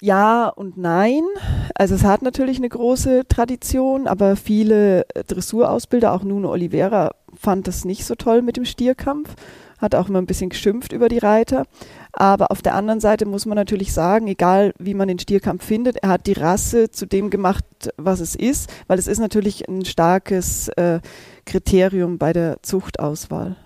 Ja 0.00 0.48
und 0.48 0.76
nein. 0.76 1.22
Also 1.74 1.96
es 1.96 2.04
hat 2.04 2.22
natürlich 2.22 2.58
eine 2.58 2.68
große 2.68 3.26
Tradition, 3.28 4.06
aber 4.06 4.36
viele 4.36 5.06
Dressurausbilder, 5.26 6.12
auch 6.12 6.22
Nuno 6.22 6.50
Oliveira, 6.50 7.12
fand 7.34 7.66
das 7.66 7.84
nicht 7.84 8.04
so 8.04 8.14
toll 8.14 8.42
mit 8.42 8.56
dem 8.56 8.64
Stierkampf, 8.64 9.34
hat 9.78 9.94
auch 9.94 10.08
immer 10.08 10.20
ein 10.20 10.26
bisschen 10.26 10.50
geschimpft 10.50 10.92
über 10.92 11.08
die 11.08 11.18
Reiter. 11.18 11.64
Aber 12.12 12.50
auf 12.50 12.62
der 12.62 12.74
anderen 12.74 13.00
Seite 13.00 13.26
muss 13.26 13.46
man 13.46 13.56
natürlich 13.56 13.92
sagen, 13.92 14.28
egal 14.28 14.72
wie 14.78 14.94
man 14.94 15.08
den 15.08 15.18
Stierkampf 15.18 15.64
findet, 15.64 15.96
er 16.02 16.10
hat 16.10 16.26
die 16.26 16.32
Rasse 16.32 16.90
zu 16.90 17.06
dem 17.06 17.30
gemacht, 17.30 17.64
was 17.96 18.20
es 18.20 18.34
ist, 18.34 18.70
weil 18.86 18.98
es 18.98 19.08
ist 19.08 19.18
natürlich 19.18 19.68
ein 19.68 19.84
starkes 19.84 20.68
äh, 20.70 21.00
Kriterium 21.44 22.18
bei 22.18 22.32
der 22.32 22.62
Zuchtauswahl. 22.62 23.56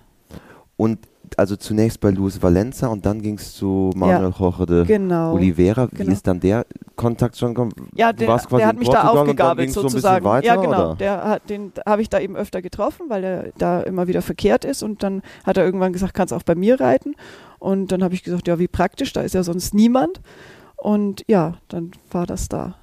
Und 0.77 0.99
also 1.37 1.55
zunächst 1.55 1.99
bei 1.99 2.11
Luis 2.11 2.41
Valenza 2.41 2.87
und 2.87 3.05
dann 3.05 3.21
ging 3.21 3.37
es 3.37 3.55
zu 3.55 3.91
Manuel 3.95 4.31
ja, 4.31 4.35
Jorge 4.37 4.65
de 4.65 4.85
genau, 4.85 5.33
Oliveira. 5.33 5.87
Wie 5.91 5.97
genau. 5.97 6.11
ist 6.11 6.27
dann 6.27 6.39
der 6.39 6.65
Kontakt 6.95 7.37
schon 7.37 7.53
gekommen? 7.53 7.71
Ja, 7.95 8.13
der, 8.13 8.27
der 8.27 8.67
hat 8.67 8.77
mich 8.77 8.89
da 8.89 9.07
aufgegabelt 9.09 9.71
sozusagen. 9.71 10.23
So 10.23 10.29
weiter, 10.29 10.45
ja, 10.45 10.55
genau. 10.55 10.91
Oder? 10.91 10.95
Der 10.95 11.23
hat, 11.23 11.49
den 11.49 11.71
habe 11.85 12.01
ich 12.01 12.09
da 12.09 12.19
eben 12.19 12.35
öfter 12.35 12.61
getroffen, 12.61 13.09
weil 13.09 13.23
er 13.23 13.51
da 13.57 13.81
immer 13.81 14.07
wieder 14.07 14.21
verkehrt 14.21 14.65
ist 14.65 14.83
und 14.83 15.03
dann 15.03 15.21
hat 15.43 15.57
er 15.57 15.65
irgendwann 15.65 15.93
gesagt, 15.93 16.13
kannst 16.13 16.33
auch 16.33 16.43
bei 16.43 16.55
mir 16.55 16.79
reiten. 16.79 17.15
Und 17.59 17.91
dann 17.91 18.03
habe 18.03 18.13
ich 18.13 18.23
gesagt, 18.23 18.47
ja, 18.47 18.59
wie 18.59 18.67
praktisch, 18.67 19.13
da 19.13 19.21
ist 19.21 19.33
ja 19.33 19.43
sonst 19.43 19.73
niemand. 19.73 20.21
Und 20.75 21.23
ja, 21.27 21.53
dann 21.69 21.91
war 22.11 22.25
das 22.25 22.49
da. 22.49 22.75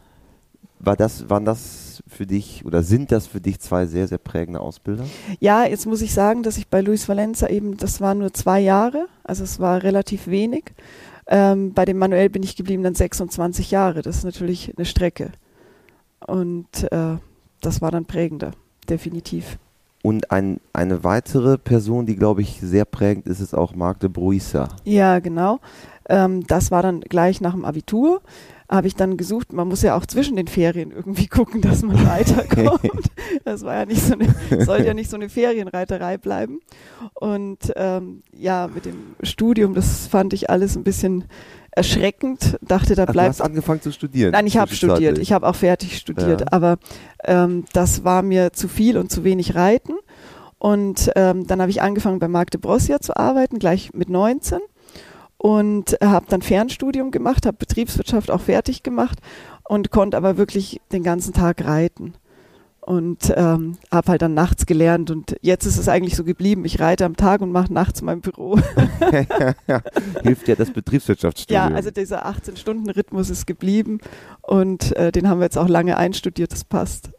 War 0.78 0.96
das, 0.96 1.28
waren 1.28 1.44
das 1.44 1.89
für 2.06 2.26
dich 2.26 2.64
oder 2.64 2.82
sind 2.82 3.12
das 3.12 3.26
für 3.26 3.40
dich 3.40 3.60
zwei 3.60 3.86
sehr, 3.86 4.08
sehr 4.08 4.18
prägende 4.18 4.60
Ausbilder? 4.60 5.04
Ja, 5.38 5.64
jetzt 5.64 5.86
muss 5.86 6.02
ich 6.02 6.12
sagen, 6.12 6.42
dass 6.42 6.56
ich 6.56 6.68
bei 6.68 6.80
Luis 6.80 7.08
Valenza 7.08 7.48
eben, 7.48 7.76
das 7.76 8.00
waren 8.00 8.18
nur 8.18 8.32
zwei 8.32 8.60
Jahre, 8.60 9.06
also 9.24 9.44
es 9.44 9.60
war 9.60 9.82
relativ 9.82 10.26
wenig. 10.26 10.72
Ähm, 11.26 11.72
bei 11.74 11.84
dem 11.84 11.98
Manuel 11.98 12.28
bin 12.28 12.42
ich 12.42 12.56
geblieben 12.56 12.82
dann 12.82 12.96
26 12.96 13.70
Jahre. 13.70 14.02
Das 14.02 14.16
ist 14.16 14.24
natürlich 14.24 14.74
eine 14.76 14.84
Strecke. 14.84 15.30
Und 16.26 16.90
äh, 16.90 17.16
das 17.60 17.80
war 17.80 17.92
dann 17.92 18.04
prägender, 18.04 18.50
definitiv. 18.88 19.58
Und 20.02 20.30
ein, 20.30 20.60
eine 20.72 21.04
weitere 21.04 21.58
Person, 21.58 22.06
die, 22.06 22.16
glaube 22.16 22.42
ich, 22.42 22.58
sehr 22.60 22.84
prägend 22.84 23.26
ist, 23.26 23.40
ist 23.40 23.54
auch 23.54 23.74
Marc 23.74 24.00
de 24.00 24.08
Bruissa. 24.08 24.68
Ja, 24.84 25.18
genau. 25.18 25.60
Ähm, 26.08 26.46
das 26.46 26.70
war 26.70 26.82
dann 26.82 27.00
gleich 27.00 27.40
nach 27.40 27.52
dem 27.52 27.64
Abitur. 27.64 28.22
Habe 28.70 28.86
ich 28.86 28.94
dann 28.94 29.16
gesucht, 29.16 29.52
man 29.52 29.66
muss 29.66 29.82
ja 29.82 29.96
auch 29.96 30.06
zwischen 30.06 30.36
den 30.36 30.46
Ferien 30.46 30.92
irgendwie 30.92 31.26
gucken, 31.28 31.60
dass 31.60 31.82
man 31.82 32.06
weiterkommt. 32.06 33.10
das 33.44 33.64
war 33.64 33.74
ja 33.74 33.86
nicht 33.86 34.02
so 34.02 34.14
eine, 34.14 34.64
sollte 34.64 34.86
ja 34.86 34.94
nicht 34.94 35.10
so 35.10 35.16
eine 35.16 35.28
Ferienreiterei 35.28 36.18
bleiben. 36.18 36.60
Und 37.14 37.72
ähm, 37.76 38.22
ja, 38.32 38.68
mit 38.72 38.84
dem 38.84 39.16
Studium, 39.22 39.74
das 39.74 40.06
fand 40.06 40.32
ich 40.32 40.50
alles 40.50 40.76
ein 40.76 40.84
bisschen 40.84 41.24
erschreckend. 41.72 42.58
Dachte, 42.60 42.94
da 42.94 43.06
bleibt. 43.06 43.38
Du 43.38 43.40
hast 43.40 43.40
angefangen 43.40 43.82
zu 43.82 43.92
studieren. 43.92 44.32
Nein, 44.32 44.46
ich 44.46 44.56
habe 44.56 44.74
studiert. 44.74 45.18
Ich 45.18 45.32
habe 45.32 45.48
auch 45.48 45.56
fertig 45.56 45.96
studiert. 45.96 46.42
Ja. 46.42 46.46
Aber 46.50 46.78
ähm, 47.24 47.64
das 47.72 48.04
war 48.04 48.22
mir 48.22 48.52
zu 48.52 48.68
viel 48.68 48.96
und 48.96 49.10
zu 49.10 49.24
wenig 49.24 49.54
Reiten. 49.54 49.94
Und 50.58 51.10
ähm, 51.16 51.46
dann 51.46 51.60
habe 51.60 51.70
ich 51.70 51.80
angefangen 51.80 52.18
bei 52.18 52.28
Marc 52.28 52.50
de 52.50 52.60
Brossia 52.60 53.00
zu 53.00 53.16
arbeiten, 53.16 53.58
gleich 53.58 53.94
mit 53.94 54.10
19 54.10 54.60
und 55.40 55.96
habe 56.04 56.26
dann 56.28 56.42
Fernstudium 56.42 57.10
gemacht, 57.10 57.46
habe 57.46 57.56
Betriebswirtschaft 57.56 58.30
auch 58.30 58.42
fertig 58.42 58.82
gemacht 58.82 59.20
und 59.64 59.90
konnte 59.90 60.18
aber 60.18 60.36
wirklich 60.36 60.82
den 60.92 61.02
ganzen 61.02 61.32
Tag 61.32 61.64
reiten 61.64 62.12
und 62.82 63.32
ähm, 63.34 63.78
habe 63.90 64.10
halt 64.10 64.20
dann 64.20 64.34
nachts 64.34 64.66
gelernt 64.66 65.10
und 65.10 65.36
jetzt 65.40 65.64
ist 65.64 65.78
es 65.78 65.88
eigentlich 65.88 66.14
so 66.14 66.24
geblieben. 66.24 66.66
Ich 66.66 66.78
reite 66.78 67.06
am 67.06 67.16
Tag 67.16 67.40
und 67.40 67.52
mache 67.52 67.72
nachts 67.72 68.02
mein 68.02 68.20
Büro. 68.20 68.58
Hilft 70.22 70.46
ja 70.46 70.56
das 70.56 70.70
Betriebswirtschaftsstudium. 70.74 71.70
Ja, 71.70 71.74
also 71.74 71.90
dieser 71.90 72.26
18-Stunden-Rhythmus 72.26 73.30
ist 73.30 73.46
geblieben 73.46 74.00
und 74.42 74.94
äh, 74.96 75.10
den 75.10 75.26
haben 75.26 75.40
wir 75.40 75.44
jetzt 75.44 75.56
auch 75.56 75.68
lange 75.68 75.96
einstudiert, 75.96 76.52
das 76.52 76.64
passt. 76.64 77.12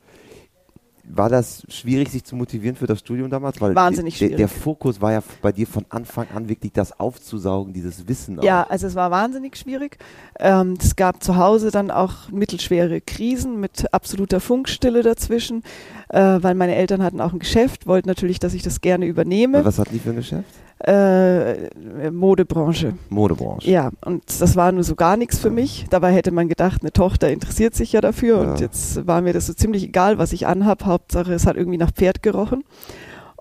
War 1.14 1.30
das 1.30 1.64
schwierig, 1.68 2.10
sich 2.10 2.24
zu 2.24 2.36
motivieren 2.36 2.76
für 2.76 2.88
das 2.88 3.00
Studium 3.00 3.30
damals? 3.30 3.60
Weil 3.60 3.76
Wahnsinnig 3.76 4.18
schwierig. 4.18 4.38
Der, 4.38 4.48
Fokus 4.48 5.02
war 5.02 5.12
ja 5.12 5.22
bei 5.42 5.52
dir 5.52 5.68
von 5.68 5.86
Anfang 5.90 6.28
an 6.34 6.48
wirklich 6.48 6.72
das 6.72 6.98
aufzusaugen, 7.00 7.74
dieses 7.74 8.08
Wissen. 8.08 8.40
Auch. 8.40 8.44
Ja, 8.44 8.66
also 8.70 8.88
es 8.88 8.96
war 8.96 9.12
wahnsinnig 9.12 9.58
schwierig. 9.58 9.98
Ähm, 10.40 10.78
es 10.82 10.96
gab 10.96 11.22
zu 11.22 11.36
Hause 11.36 11.70
dann 11.72 11.92
auch 11.92 12.30
mittelschwere 12.30 13.02
Krisen 13.02 13.60
mit 13.60 13.94
absoluter 13.94 14.40
Funkstille 14.40 15.04
dazwischen, 15.04 15.64
äh, 16.10 16.20
weil 16.20 16.56
meine 16.56 16.76
Eltern 16.76 17.04
hatten 17.04 17.20
auch 17.20 17.34
ein 17.34 17.40
Geschäft, 17.40 17.88
wollten 17.88 18.08
natürlich, 18.08 18.40
dass 18.40 18.54
ich 18.54 18.64
das 18.64 18.80
gerne 18.80 19.06
übernehme. 19.06 19.66
Was 19.66 19.80
hatten 19.80 19.94
die 19.94 20.00
für 20.00 20.12
ein 20.12 20.16
Geschäft? 20.16 20.46
Äh, 20.84 21.70
Modebranche. 22.12 22.94
Modebranche. 23.10 23.70
Ja, 23.70 23.92
und 24.04 24.24
das 24.42 24.56
war 24.56 24.72
nur 24.72 24.84
so 24.84 24.96
gar 24.96 25.18
nichts 25.18 25.38
für 25.38 25.52
mich. 25.52 25.86
Dabei 25.90 26.12
hätte 26.14 26.32
man 26.32 26.48
gedacht, 26.50 26.82
eine 26.82 26.92
Tochter 26.92 27.30
interessiert 27.30 27.76
sich 27.76 27.92
ja 27.92 28.02
dafür 28.02 28.42
ja. 28.42 28.52
und 28.52 28.60
jetzt 28.60 29.06
war 29.06 29.22
mir 29.22 29.34
das 29.34 29.48
so 29.48 29.54
ziemlich 29.54 29.84
egal, 29.84 30.18
was 30.18 30.34
ich 30.34 30.48
anhab. 30.48 30.86
Hauptsache, 30.86 31.34
es 31.34 31.46
hat 31.46 31.56
irgendwie 31.56 31.78
nach 31.78 31.92
Pferd 31.92 32.24
gerochen. 32.24 32.64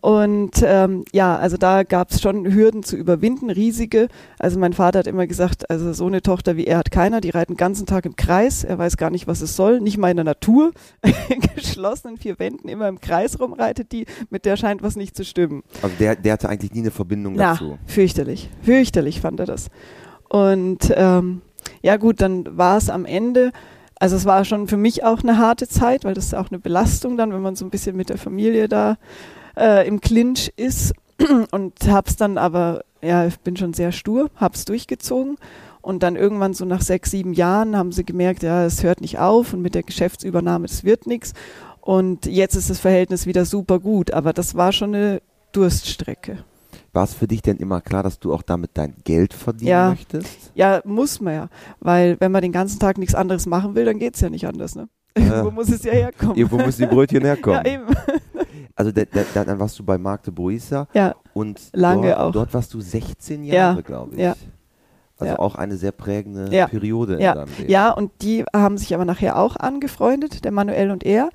Und 0.01 0.63
ähm, 0.65 1.05
ja, 1.13 1.37
also 1.37 1.59
da 1.59 1.83
gab 1.83 2.11
es 2.11 2.23
schon 2.23 2.51
Hürden 2.51 2.83
zu 2.83 2.97
überwinden, 2.97 3.51
riesige. 3.51 4.09
Also 4.39 4.59
mein 4.59 4.73
Vater 4.73 5.01
hat 5.01 5.07
immer 5.07 5.27
gesagt, 5.27 5.69
also 5.69 5.93
so 5.93 6.07
eine 6.07 6.23
Tochter 6.23 6.57
wie 6.57 6.65
er 6.65 6.79
hat 6.79 6.91
keiner, 6.91 7.21
die 7.21 7.31
reiten 7.31 7.53
den 7.53 7.59
ganzen 7.59 7.85
Tag 7.85 8.07
im 8.07 8.17
Kreis, 8.17 8.65
er 8.65 8.79
weiß 8.79 8.97
gar 8.97 9.11
nicht, 9.11 9.27
was 9.27 9.43
es 9.43 9.57
soll, 9.57 9.81
nicht 9.81 9.99
mal 9.99 10.11
in 10.11 10.17
der 10.17 10.25
Natur, 10.25 10.73
in 11.29 11.41
geschlossenen 11.55 12.17
vier 12.17 12.39
Wänden 12.39 12.69
immer 12.69 12.89
im 12.89 13.01
Kreis 13.01 13.39
rumreitet 13.39 13.93
die, 13.93 14.07
mit 14.31 14.47
der 14.47 14.57
scheint 14.57 14.83
was 14.83 14.97
nicht 14.97 15.17
zu 15.17 15.25
stimmen. 15.25 15.63
Also 15.83 15.95
der, 15.99 16.17
der 16.17 16.33
hatte 16.33 16.49
eigentlich 16.49 16.73
nie 16.73 16.81
eine 16.81 16.91
Verbindung 16.91 17.35
ja, 17.35 17.53
dazu. 17.53 17.79
fürchterlich, 17.85 18.49
fürchterlich 18.63 19.21
fand 19.21 19.41
er 19.41 19.47
das. 19.47 19.69
Und 20.31 20.93
ähm, 20.97 21.43
ja 21.83 21.99
gut, 21.99 22.23
dann 22.23 22.57
war 22.57 22.79
es 22.79 22.89
am 22.89 23.05
Ende, 23.05 23.53
also 23.99 24.17
es 24.17 24.25
war 24.25 24.47
schon 24.47 24.67
für 24.67 24.79
mich 24.79 25.05
auch 25.05 25.23
eine 25.23 25.37
harte 25.37 25.69
Zeit, 25.69 26.05
weil 26.05 26.15
das 26.15 26.27
ist 26.27 26.35
auch 26.35 26.51
eine 26.51 26.59
Belastung 26.59 27.19
dann, 27.19 27.35
wenn 27.35 27.43
man 27.43 27.55
so 27.55 27.67
ein 27.67 27.71
bisschen 27.71 27.97
mit 27.97 28.09
der 28.09 28.17
Familie 28.17 28.67
da 28.67 28.97
äh, 29.57 29.87
im 29.87 30.01
Clinch 30.01 30.53
ist 30.57 30.93
und 31.51 31.75
hab's 31.89 32.17
dann 32.17 32.39
aber, 32.39 32.85
ja, 33.03 33.27
ich 33.27 33.39
bin 33.41 33.57
schon 33.57 33.75
sehr 33.75 33.93
stur, 33.93 34.31
hab's 34.37 34.65
durchgezogen 34.65 35.37
und 35.83 36.03
dann 36.03 36.17
irgendwann 36.17 36.55
so 36.55 36.65
nach 36.65 36.83
sechs, 36.83 37.11
sieben 37.11 37.33
Jahren 37.33 37.77
haben 37.77 37.93
sie 37.93 38.05
gemerkt, 38.05 38.43
ja, 38.43 38.65
es 38.65 38.83
hört 38.83 39.01
nicht 39.01 39.19
auf 39.19 39.53
und 39.53 39.63
mit 39.63 39.75
der 39.75 39.83
Geschäftsübernahme, 39.83 40.67
das 40.67 40.85
wird 40.85 41.07
nichts 41.07 41.33
und 41.81 42.27
jetzt 42.27 42.55
ist 42.55 42.71
das 42.71 42.81
Verhältnis 42.81 43.27
wieder 43.27 43.45
super 43.45 43.79
gut, 43.81 44.13
aber 44.13 44.33
das 44.33 44.55
war 44.55 44.73
schon 44.73 44.95
eine 44.95 45.23
Durststrecke. 45.53 46.45
War 46.93 47.05
es 47.05 47.15
für 47.15 47.29
dich 47.29 47.41
denn 47.43 47.57
immer 47.59 47.81
klar, 47.81 48.03
dass 48.03 48.19
du 48.19 48.35
auch 48.35 48.43
damit 48.43 48.73
dein 48.75 48.95
Geld 49.05 49.33
verdienen 49.33 49.69
ja. 49.71 49.91
möchtest? 49.91 50.51
Ja, 50.55 50.81
muss 50.85 51.21
man 51.21 51.35
ja. 51.35 51.49
Weil 51.79 52.17
wenn 52.19 52.33
man 52.33 52.43
den 52.43 52.51
ganzen 52.51 52.81
Tag 52.81 52.99
nichts 52.99 53.15
anderes 53.15 53.47
machen 53.47 53.77
will, 53.77 53.85
dann 53.85 53.99
geht 53.99 54.17
es 54.17 54.21
ja 54.21 54.29
nicht 54.29 54.47
anders. 54.47 54.75
Ne? 54.75 54.89
Irgendwo 55.17 55.53
muss 55.53 55.69
es 55.69 55.85
ja 55.85 55.93
herkommen. 55.93 56.37
Irgendwo 56.37 56.57
müssen 56.59 56.83
die 56.83 56.89
Brötchen 56.89 57.25
herkommen. 57.25 57.61
ja, 57.65 57.73
eben. 57.73 57.87
Also 58.81 58.93
da, 58.93 59.03
da, 59.05 59.45
dann 59.45 59.61
warst 59.61 59.79
du 59.79 59.85
bei 59.85 59.99
Magde 59.99 60.33
Boisa 60.33 60.89
ja, 60.95 61.15
und 61.35 61.61
lange 61.75 62.09
dort, 62.09 62.19
auch. 62.19 62.33
dort 62.33 62.55
warst 62.55 62.73
du 62.73 62.81
16 62.81 63.45
Jahre, 63.45 63.77
ja, 63.77 63.81
glaube 63.83 64.15
ich. 64.15 64.23
Ja. 64.23 64.35
Also 65.19 65.35
ja. 65.35 65.39
auch 65.39 65.55
eine 65.55 65.77
sehr 65.77 65.93
prägende 65.93 66.51
ja. 66.51 66.67
Periode 66.67 67.21
ja. 67.21 67.33
in 67.33 67.39
deinem 67.41 67.59
Leben. 67.59 67.71
Ja, 67.71 67.91
und 67.91 68.11
die 68.23 68.43
haben 68.55 68.79
sich 68.79 68.95
aber 68.95 69.05
nachher 69.05 69.39
auch 69.39 69.57
angefreundet, 69.57 70.47
der 70.47 70.51
Manuel 70.51 70.93
und 70.93 71.05
er. 71.05 71.29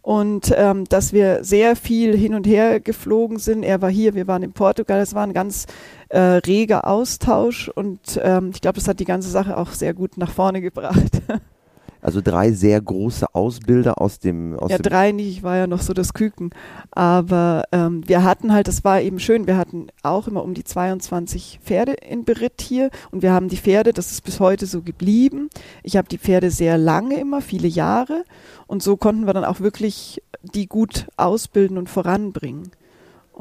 Und 0.00 0.52
ähm, 0.56 0.86
dass 0.86 1.12
wir 1.12 1.44
sehr 1.44 1.76
viel 1.76 2.16
hin 2.16 2.34
und 2.34 2.48
her 2.48 2.80
geflogen 2.80 3.38
sind. 3.38 3.62
Er 3.62 3.80
war 3.80 3.90
hier, 3.90 4.16
wir 4.16 4.26
waren 4.26 4.42
in 4.42 4.52
Portugal. 4.52 4.98
Es 4.98 5.14
war 5.14 5.22
ein 5.22 5.34
ganz 5.34 5.66
äh, 6.08 6.18
reger 6.18 6.88
Austausch 6.88 7.68
und 7.68 8.20
ähm, 8.20 8.50
ich 8.52 8.60
glaube, 8.60 8.80
das 8.80 8.88
hat 8.88 8.98
die 8.98 9.04
ganze 9.04 9.30
Sache 9.30 9.56
auch 9.56 9.70
sehr 9.70 9.94
gut 9.94 10.18
nach 10.18 10.32
vorne 10.32 10.60
gebracht. 10.60 11.22
Also 12.02 12.20
drei 12.20 12.50
sehr 12.50 12.80
große 12.80 13.32
Ausbilder 13.32 14.00
aus 14.00 14.18
dem. 14.18 14.58
Aus 14.58 14.72
ja, 14.72 14.78
dem 14.78 14.82
drei 14.82 15.12
nicht, 15.12 15.28
ich 15.28 15.42
war 15.44 15.56
ja 15.56 15.66
noch 15.68 15.80
so 15.80 15.94
das 15.94 16.14
Küken. 16.14 16.50
Aber 16.90 17.62
ähm, 17.70 18.06
wir 18.06 18.24
hatten 18.24 18.52
halt, 18.52 18.66
das 18.66 18.82
war 18.82 19.00
eben 19.00 19.20
schön, 19.20 19.46
wir 19.46 19.56
hatten 19.56 19.86
auch 20.02 20.26
immer 20.26 20.42
um 20.42 20.52
die 20.52 20.64
22 20.64 21.60
Pferde 21.62 21.92
in 21.92 22.24
Beritt 22.24 22.60
hier 22.60 22.90
und 23.12 23.22
wir 23.22 23.32
haben 23.32 23.48
die 23.48 23.56
Pferde, 23.56 23.92
das 23.92 24.10
ist 24.10 24.22
bis 24.22 24.40
heute 24.40 24.66
so 24.66 24.82
geblieben. 24.82 25.48
Ich 25.84 25.96
habe 25.96 26.08
die 26.08 26.18
Pferde 26.18 26.50
sehr 26.50 26.76
lange 26.76 27.20
immer, 27.20 27.40
viele 27.40 27.68
Jahre 27.68 28.24
und 28.66 28.82
so 28.82 28.96
konnten 28.96 29.26
wir 29.26 29.32
dann 29.32 29.44
auch 29.44 29.60
wirklich 29.60 30.20
die 30.42 30.66
gut 30.66 31.06
ausbilden 31.16 31.78
und 31.78 31.88
voranbringen. 31.88 32.72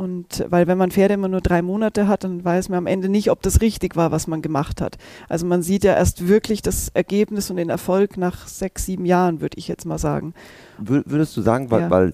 Und 0.01 0.45
weil 0.49 0.65
wenn 0.65 0.79
man 0.79 0.89
Pferde 0.89 1.13
immer 1.13 1.27
nur 1.27 1.41
drei 1.41 1.61
Monate 1.61 2.07
hat, 2.07 2.23
dann 2.23 2.43
weiß 2.43 2.69
man 2.69 2.79
am 2.79 2.87
Ende 2.87 3.07
nicht, 3.07 3.29
ob 3.29 3.43
das 3.43 3.61
richtig 3.61 3.95
war, 3.95 4.11
was 4.11 4.25
man 4.25 4.41
gemacht 4.41 4.81
hat. 4.81 4.97
Also 5.29 5.45
man 5.45 5.61
sieht 5.61 5.83
ja 5.83 5.93
erst 5.93 6.27
wirklich 6.27 6.63
das 6.63 6.89
Ergebnis 6.95 7.51
und 7.51 7.57
den 7.57 7.69
Erfolg 7.69 8.17
nach 8.17 8.47
sechs, 8.47 8.87
sieben 8.87 9.05
Jahren, 9.05 9.41
würde 9.41 9.59
ich 9.59 9.67
jetzt 9.67 9.85
mal 9.85 9.99
sagen. 9.99 10.33
Würdest 10.79 11.37
du 11.37 11.41
sagen, 11.41 11.69
weil, 11.69 11.81
Ja. 11.81 11.89
weil 11.91 12.13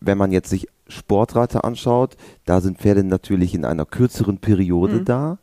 wenn 0.00 0.18
man 0.18 0.32
jetzt 0.32 0.50
sich 0.50 0.66
Sportreiter 0.86 1.64
anschaut, 1.64 2.18
da 2.44 2.60
sind 2.60 2.76
Pferde 2.76 3.02
natürlich 3.04 3.54
in 3.54 3.64
einer 3.64 3.86
kürzeren 3.86 4.36
Periode 4.36 4.96
Mhm. 4.96 5.04
da. 5.06 5.38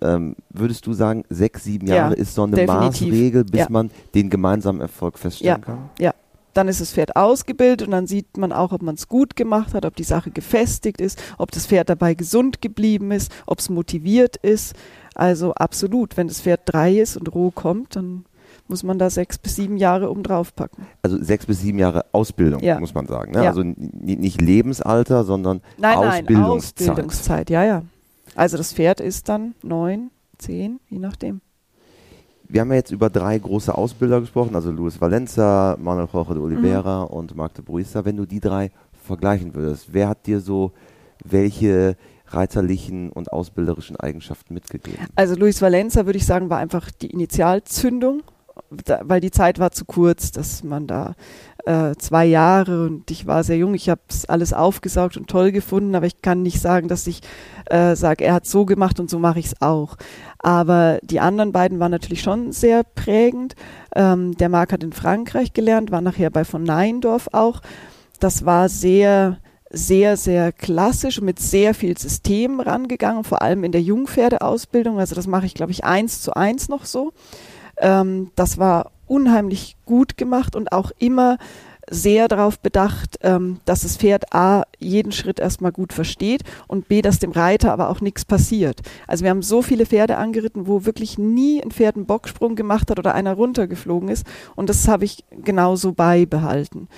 Ähm, 0.00 0.34
würdest 0.50 0.84
du 0.88 0.92
sagen, 0.92 1.22
sechs, 1.30 1.62
sieben 1.62 1.86
Ja, 1.86 1.94
Jahre 1.94 2.14
ist 2.14 2.34
so 2.34 2.42
eine 2.42 2.56
definitiv. 2.56 3.06
Maßregel, 3.06 3.44
bis 3.44 3.60
Ja. 3.60 3.66
man 3.70 3.92
den 4.16 4.28
gemeinsamen 4.28 4.80
Erfolg 4.80 5.20
feststellen 5.20 5.60
kann? 5.60 5.90
Dann 6.54 6.68
ist 6.68 6.80
das 6.80 6.92
Pferd 6.92 7.16
ausgebildet 7.16 7.86
und 7.86 7.92
dann 7.92 8.06
sieht 8.06 8.36
man 8.36 8.52
auch, 8.52 8.72
ob 8.72 8.82
man 8.82 8.94
es 8.94 9.08
gut 9.08 9.36
gemacht 9.36 9.74
hat, 9.74 9.84
ob 9.86 9.96
die 9.96 10.04
Sache 10.04 10.30
gefestigt 10.30 11.00
ist, 11.00 11.22
ob 11.38 11.50
das 11.50 11.66
Pferd 11.66 11.88
dabei 11.88 12.14
gesund 12.14 12.60
geblieben 12.60 13.10
ist, 13.10 13.32
ob 13.46 13.58
es 13.60 13.70
motiviert 13.70 14.36
ist. 14.36 14.74
Also 15.14 15.52
absolut, 15.54 16.16
wenn 16.16 16.28
das 16.28 16.40
Pferd 16.40 16.60
drei 16.66 16.98
ist 16.98 17.16
und 17.16 17.34
roh 17.34 17.50
kommt, 17.50 17.96
dann 17.96 18.24
muss 18.68 18.82
man 18.82 18.98
da 18.98 19.10
sechs 19.10 19.38
bis 19.38 19.56
sieben 19.56 19.76
Jahre 19.76 20.10
oben 20.10 20.22
drauf 20.22 20.54
packen. 20.54 20.86
Also 21.02 21.22
sechs 21.22 21.46
bis 21.46 21.60
sieben 21.60 21.78
Jahre 21.78 22.04
Ausbildung, 22.12 22.62
Ja. 22.62 22.78
muss 22.78 22.94
man 22.94 23.06
sagen. 23.06 23.32
Ne? 23.32 23.44
Ja. 23.44 23.50
Also 23.50 23.62
nicht 23.64 24.40
Lebensalter, 24.40 25.24
sondern 25.24 25.60
Nein, 25.78 25.98
nein, 25.98 26.22
Ausbildungszeit. 26.22 26.88
Ausbildungszeit, 26.90 27.50
ja, 27.50 27.64
ja. 27.64 27.82
Also 28.34 28.56
das 28.56 28.72
Pferd 28.72 29.00
ist 29.00 29.28
dann 29.28 29.54
neun, 29.62 30.10
zehn, 30.38 30.80
je 30.88 30.98
nachdem. 30.98 31.40
Wir 32.52 32.60
haben 32.60 32.68
ja 32.68 32.76
jetzt 32.76 32.90
über 32.90 33.08
drei 33.08 33.38
große 33.38 33.74
Ausbilder 33.74 34.20
gesprochen, 34.20 34.54
also 34.54 34.70
Luis 34.70 35.00
Valenza, 35.00 35.74
Manuel 35.80 36.06
Jorge 36.12 36.34
de 36.34 36.42
Oliveira 36.42 37.04
Mhm. 37.06 37.10
und 37.10 37.34
Marc 37.34 37.54
de 37.54 37.64
Bruisa. 37.64 38.04
Wenn 38.04 38.18
du 38.18 38.26
die 38.26 38.40
drei 38.40 38.70
vergleichen 39.06 39.54
würdest, 39.54 39.94
wer 39.94 40.10
hat 40.10 40.26
dir 40.26 40.38
so 40.38 40.72
welche 41.24 41.96
reiterlichen 42.26 43.10
und 43.10 43.32
ausbilderischen 43.32 43.96
Eigenschaften 43.96 44.52
mitgegeben? 44.52 44.98
Also 45.14 45.34
Luis 45.34 45.62
Valenza, 45.62 46.04
würde 46.04 46.18
ich 46.18 46.26
sagen, 46.26 46.50
war 46.50 46.58
einfach 46.58 46.90
die 46.90 47.06
Initialzündung. 47.10 48.22
Da, 48.84 49.00
weil 49.04 49.20
die 49.20 49.30
Zeit 49.30 49.58
war 49.58 49.70
zu 49.70 49.84
kurz, 49.84 50.30
dass 50.30 50.62
man 50.62 50.86
da 50.86 51.14
äh, 51.64 51.94
zwei 51.96 52.24
Jahre 52.24 52.86
und 52.86 53.10
ich 53.10 53.26
war 53.26 53.44
sehr 53.44 53.56
jung. 53.56 53.74
Ich 53.74 53.88
habe 53.88 54.00
es 54.08 54.26
alles 54.26 54.52
aufgesaugt 54.52 55.16
und 55.16 55.28
toll 55.28 55.52
gefunden, 55.52 55.94
aber 55.94 56.06
ich 56.06 56.22
kann 56.22 56.42
nicht 56.42 56.60
sagen, 56.60 56.88
dass 56.88 57.06
ich 57.06 57.20
äh, 57.66 57.94
sage, 57.94 58.24
er 58.24 58.34
hat 58.34 58.46
so 58.46 58.64
gemacht 58.64 58.98
und 59.00 59.08
so 59.10 59.18
mache 59.18 59.38
ich 59.38 59.46
es 59.46 59.62
auch. 59.62 59.96
Aber 60.38 60.98
die 61.02 61.20
anderen 61.20 61.52
beiden 61.52 61.78
waren 61.78 61.90
natürlich 61.92 62.22
schon 62.22 62.52
sehr 62.52 62.82
prägend. 62.82 63.54
Ähm, 63.94 64.36
der 64.36 64.48
Marc 64.48 64.72
hat 64.72 64.82
in 64.82 64.92
Frankreich 64.92 65.52
gelernt, 65.52 65.90
war 65.90 66.00
nachher 66.00 66.30
bei 66.30 66.44
von 66.44 66.62
Neindorf 66.64 67.28
auch. 67.32 67.60
Das 68.18 68.44
war 68.44 68.68
sehr 68.68 69.38
sehr, 69.74 70.18
sehr 70.18 70.52
klassisch 70.52 71.22
mit 71.22 71.40
sehr 71.40 71.72
viel 71.72 71.96
System 71.96 72.60
rangegangen, 72.60 73.24
vor 73.24 73.40
allem 73.40 73.64
in 73.64 73.72
der 73.72 73.80
Jungpferdeausbildung. 73.80 74.98
Also 74.98 75.14
das 75.14 75.26
mache 75.26 75.46
ich, 75.46 75.54
glaube 75.54 75.72
ich, 75.72 75.84
eins 75.84 76.20
zu 76.20 76.36
eins 76.36 76.68
noch 76.68 76.84
so. 76.84 77.12
Ähm, 77.82 78.30
das 78.36 78.56
war 78.56 78.92
unheimlich 79.06 79.76
gut 79.84 80.16
gemacht 80.16 80.56
und 80.56 80.72
auch 80.72 80.90
immer 80.98 81.36
sehr 81.90 82.28
darauf 82.28 82.58
bedacht, 82.60 83.18
ähm, 83.22 83.58
dass 83.64 83.82
das 83.82 83.96
Pferd 83.96 84.32
A 84.32 84.62
jeden 84.78 85.12
Schritt 85.12 85.40
erstmal 85.40 85.72
gut 85.72 85.92
versteht 85.92 86.42
und 86.68 86.88
B, 86.88 87.02
dass 87.02 87.18
dem 87.18 87.32
Reiter 87.32 87.72
aber 87.72 87.90
auch 87.90 88.00
nichts 88.00 88.24
passiert. 88.24 88.80
Also 89.06 89.24
wir 89.24 89.30
haben 89.30 89.42
so 89.42 89.60
viele 89.60 89.84
Pferde 89.84 90.16
angeritten, 90.16 90.66
wo 90.66 90.86
wirklich 90.86 91.18
nie 91.18 91.62
ein 91.62 91.72
Pferd 91.72 91.96
einen 91.96 92.06
Bocksprung 92.06 92.54
gemacht 92.54 92.90
hat 92.90 92.98
oder 92.98 93.14
einer 93.14 93.34
runtergeflogen 93.34 94.08
ist 94.08 94.26
und 94.54 94.70
das 94.70 94.88
habe 94.88 95.04
ich 95.04 95.24
genauso 95.30 95.92
beibehalten. 95.92 96.88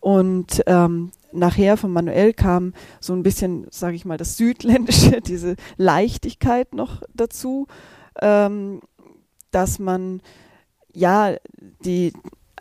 Und 0.00 0.62
ähm, 0.66 1.10
nachher 1.32 1.76
von 1.76 1.90
Manuel 1.90 2.32
kam 2.32 2.74
so 3.00 3.14
ein 3.14 3.22
bisschen, 3.22 3.66
sage 3.70 3.96
ich 3.96 4.04
mal, 4.04 4.18
das 4.18 4.36
Südländische, 4.36 5.20
diese 5.26 5.56
Leichtigkeit 5.78 6.74
noch 6.74 7.02
dazu, 7.14 7.66
ähm, 8.20 8.80
dass 9.50 9.78
man 9.78 10.20
ja 10.92 11.34
die 11.84 12.12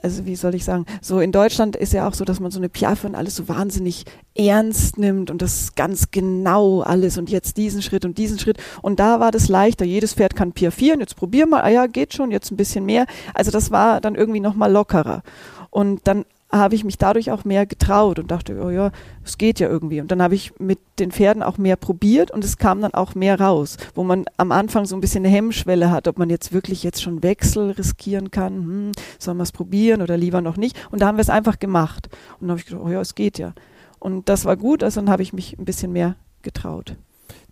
also 0.06 0.28
wie 0.28 0.36
soll 0.36 0.54
ich 0.54 0.64
sagen, 0.64 0.86
so 1.02 1.20
in 1.20 1.32
Deutschland 1.32 1.76
ist 1.76 1.92
ja 1.92 2.08
auch 2.08 2.14
so, 2.14 2.26
dass 2.26 2.40
man 2.40 2.52
so 2.52 2.60
eine 2.60 2.70
Piaffe 2.70 3.08
und 3.08 3.16
alles 3.16 3.36
so 3.36 3.50
wahnsinnig 3.50 4.06
ernst 4.36 5.00
nimmt 5.00 5.32
und 5.32 5.42
das 5.42 5.74
ganz 5.74 6.12
genau 6.12 6.82
alles 6.82 7.18
und 7.18 7.32
jetzt 7.32 7.58
diesen 7.58 7.82
Schritt 7.82 8.06
und 8.06 8.20
diesen 8.20 8.38
Schritt. 8.38 8.58
Und 8.84 9.00
da 9.00 9.20
war 9.20 9.32
das 9.32 9.50
leichter. 9.50 9.84
Jedes 9.84 10.14
Pferd 10.14 10.36
kann 10.36 10.52
piaffieren, 10.52 11.00
jetzt 11.00 11.16
probier 11.16 11.48
mal, 11.48 11.62
ah 11.62 11.70
ja, 11.70 11.88
geht 11.88 12.14
schon, 12.14 12.30
jetzt 12.30 12.52
ein 12.52 12.56
bisschen 12.56 12.86
mehr. 12.86 13.08
Also 13.34 13.50
das 13.50 13.72
war 13.72 14.00
dann 14.00 14.14
irgendwie 14.14 14.42
nochmal 14.42 14.72
lockerer. 14.72 15.24
Und 15.72 16.02
dann 16.04 16.24
habe 16.58 16.76
ich 16.76 16.84
mich 16.84 16.98
dadurch 16.98 17.32
auch 17.32 17.46
mehr 17.46 17.66
getraut 17.66 18.20
und 18.20 18.32
dachte, 18.32 18.62
oh 18.64 18.70
ja, 18.70 18.92
es 19.24 19.38
geht 19.38 19.60
ja 19.60 19.68
irgendwie. 19.68 20.02
Und 20.02 20.12
dann 20.12 20.22
habe 20.22 20.36
ich 20.36 20.60
mit 20.60 20.80
den 21.00 21.12
Pferden 21.12 21.44
auch 21.44 21.58
mehr 21.58 21.76
probiert 21.76 22.32
und 22.32 22.44
es 22.44 22.58
kam 22.58 22.82
dann 22.82 22.94
auch 22.94 23.16
mehr 23.16 23.40
raus, 23.40 23.78
wo 23.94 24.04
man 24.04 24.26
am 24.38 24.52
Anfang 24.52 24.86
so 24.86 24.96
ein 24.96 25.02
bisschen 25.02 25.26
eine 25.26 25.34
Hemmschwelle 25.34 25.92
hat, 25.92 26.08
ob 26.08 26.18
man 26.18 26.30
jetzt 26.30 26.54
wirklich 26.54 26.84
jetzt 26.84 27.02
schon 27.02 27.24
Wechsel 27.24 27.72
riskieren 27.72 28.32
kann, 28.32 28.54
hm, 28.54 28.92
sollen 29.20 29.38
wir 29.38 29.44
es 29.44 29.52
probieren 29.52 30.02
oder 30.02 30.18
lieber 30.18 30.42
noch 30.42 30.58
nicht. 30.58 30.78
Und 30.92 31.02
da 31.02 31.08
haben 31.08 31.18
wir 31.18 31.24
es 31.24 31.30
einfach 31.30 31.60
gemacht. 31.60 32.10
Und 32.40 32.48
dann 32.48 32.52
habe 32.52 32.60
ich 32.60 32.66
gedacht, 32.66 32.84
oh 32.86 32.90
ja, 32.90 33.02
es 33.02 33.16
geht 33.16 33.38
ja. 33.38 33.54
Und 34.00 34.30
das 34.30 34.46
war 34.46 34.58
gut, 34.58 34.84
also 34.84 35.02
dann 35.02 35.10
habe 35.10 35.24
ich 35.24 35.34
mich 35.34 35.58
ein 35.58 35.66
bisschen 35.66 35.92
mehr 35.92 36.16
getraut. 36.42 36.96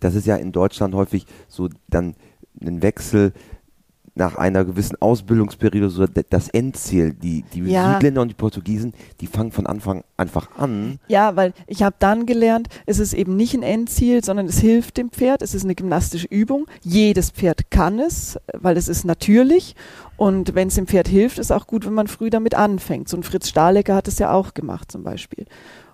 Das 0.00 0.14
ist 0.14 0.26
ja 0.26 0.36
in 0.36 0.52
Deutschland 0.52 0.94
häufig 0.94 1.26
so 1.48 1.68
dann 1.88 2.14
ein 2.60 2.82
Wechsel 2.82 3.32
nach 4.14 4.36
einer 4.36 4.64
gewissen 4.64 4.96
Ausbildungsperiode 5.00 5.90
so 5.90 6.06
das 6.06 6.48
Endziel. 6.48 7.12
Die, 7.12 7.44
die 7.52 7.62
ja. 7.62 7.94
Südländer 7.94 8.22
und 8.22 8.28
die 8.28 8.34
Portugiesen, 8.34 8.94
die 9.20 9.26
fangen 9.26 9.50
von 9.50 9.66
Anfang 9.66 10.04
einfach 10.16 10.56
an. 10.56 10.98
Ja, 11.08 11.36
weil 11.36 11.52
ich 11.66 11.82
habe 11.82 11.96
dann 11.98 12.26
gelernt, 12.26 12.68
es 12.86 12.98
ist 12.98 13.12
eben 13.12 13.36
nicht 13.36 13.54
ein 13.54 13.62
Endziel, 13.62 14.24
sondern 14.24 14.46
es 14.46 14.58
hilft 14.58 14.96
dem 14.96 15.10
Pferd. 15.10 15.42
Es 15.42 15.54
ist 15.54 15.64
eine 15.64 15.74
gymnastische 15.74 16.28
Übung. 16.28 16.66
Jedes 16.82 17.30
Pferd 17.30 17.70
kann 17.70 17.98
es, 17.98 18.38
weil 18.52 18.76
es 18.76 18.88
ist 18.88 19.04
natürlich. 19.04 19.74
Und 20.16 20.54
wenn 20.54 20.68
es 20.68 20.76
dem 20.76 20.86
Pferd 20.86 21.08
hilft, 21.08 21.38
ist 21.38 21.50
auch 21.50 21.66
gut, 21.66 21.84
wenn 21.84 21.94
man 21.94 22.06
früh 22.06 22.30
damit 22.30 22.54
anfängt. 22.54 23.08
So 23.08 23.16
ein 23.16 23.24
Fritz 23.24 23.48
Stahlecker 23.48 23.96
hat 23.96 24.06
es 24.06 24.18
ja 24.18 24.32
auch 24.32 24.54
gemacht 24.54 24.92
zum 24.92 25.02
Beispiel. 25.02 25.46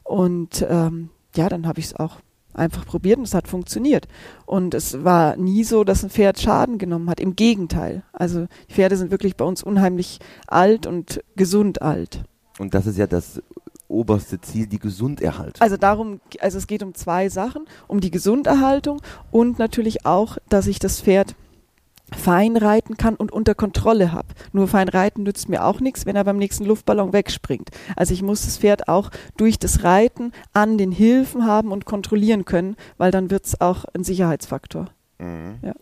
Und 0.04 0.66
ähm, 0.68 1.08
ja, 1.36 1.48
dann 1.48 1.66
habe 1.66 1.80
ich 1.80 1.86
es 1.86 1.96
auch 1.96 2.18
einfach 2.54 2.87
probiert 2.87 3.19
und 3.19 3.25
es 3.25 3.35
hat 3.35 3.49
funktioniert. 3.49 4.09
Und 4.47 4.75
es 4.75 5.04
war 5.04 5.37
nie 5.37 5.64
so, 5.64 5.85
dass 5.85 6.02
ein 6.02 6.11
Pferd 6.11 6.40
Schaden 6.40 6.78
genommen 6.78 7.11
hat. 7.11 7.21
Im 7.21 7.37
Gegenteil. 7.37 8.02
Also 8.12 8.47
die 8.69 8.75
Pferde 8.75 8.97
sind 8.97 9.11
wirklich 9.11 9.37
bei 9.37 9.45
uns 9.45 9.62
unheimlich 9.62 10.19
alt 10.47 10.87
und 10.87 11.23
gesund 11.37 11.83
alt. 11.83 12.25
Und 12.59 12.75
das 12.75 12.87
ist 12.87 12.99
ja 12.99 13.07
das 13.07 13.42
oberste 13.88 14.40
Ziel, 14.40 14.66
die 14.66 14.78
Gesunderhaltung. 14.78 15.61
Also 15.61 15.76
darum, 15.76 16.21
also 16.40 16.59
es 16.59 16.66
geht 16.66 16.83
um 16.83 16.95
zwei 16.95 17.28
Sachen, 17.28 17.64
um 17.88 18.00
die 18.00 18.11
Gesunderhaltung 18.11 19.02
und 19.30 19.59
natürlich 19.59 20.07
auch, 20.07 20.38
dass 20.49 20.66
ich 20.66 20.78
das 20.78 21.00
Pferd 21.00 21.35
fein 22.16 22.56
reiten 22.56 22.96
kann 22.96 23.14
und 23.14 23.32
unter 23.32 23.54
Kontrolle 23.54 24.12
habe. 24.12 24.28
Nur 24.52 24.68
fein 24.68 24.88
reiten 24.88 25.22
nützt 25.22 25.48
mir 25.48 25.64
auch 25.64 25.80
nichts, 25.80 26.06
wenn 26.06 26.16
er 26.16 26.24
beim 26.24 26.36
nächsten 26.38 26.64
Luftballon 26.64 27.12
wegspringt. 27.12 27.70
Also 27.96 28.14
ich 28.14 28.22
muss 28.22 28.44
das 28.44 28.58
Pferd 28.58 28.88
auch 28.88 29.10
durch 29.36 29.58
das 29.58 29.84
Reiten 29.84 30.32
an 30.52 30.78
den 30.78 30.92
Hilfen 30.92 31.46
haben 31.46 31.73
und 31.73 31.84
kontrollieren 31.84 32.44
können, 32.44 32.76
weil 32.99 33.10
dann 33.10 33.30
wird 33.30 33.46
es 33.46 33.60
auch 33.60 33.84
ein 33.94 34.04
Sicherheitsfaktor. 34.04 34.86
Mhm. 35.18 35.58
Ja. 35.62 35.73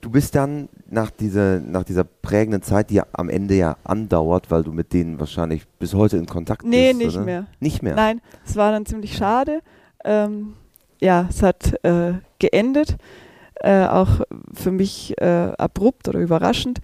Du 0.00 0.10
bist 0.10 0.34
dann 0.34 0.68
nach 0.90 1.10
dieser, 1.10 1.60
nach 1.60 1.84
dieser 1.84 2.02
prägenden 2.02 2.62
Zeit, 2.62 2.90
die 2.90 3.00
am 3.12 3.28
Ende 3.28 3.54
ja 3.54 3.76
andauert, 3.84 4.50
weil 4.50 4.64
du 4.64 4.72
mit 4.72 4.92
denen 4.92 5.20
wahrscheinlich 5.20 5.64
bis 5.78 5.94
heute 5.94 6.16
in 6.16 6.26
Kontakt 6.26 6.64
nee, 6.64 6.88
bist. 6.88 6.98
Nee, 6.98 7.04
nicht 7.04 7.16
oder? 7.16 7.24
mehr. 7.24 7.46
Nicht 7.60 7.82
mehr? 7.82 7.94
Nein, 7.94 8.20
es 8.44 8.56
war 8.56 8.72
dann 8.72 8.84
ziemlich 8.84 9.16
schade. 9.16 9.60
Ähm, 10.04 10.54
ja, 11.00 11.26
es 11.30 11.42
hat 11.42 11.84
äh, 11.84 12.14
geendet 12.40 12.96
äh, 13.62 13.86
auch 13.86 14.20
für 14.52 14.70
mich 14.70 15.14
äh, 15.20 15.52
abrupt 15.56 16.08
oder 16.08 16.18
überraschend. 16.18 16.80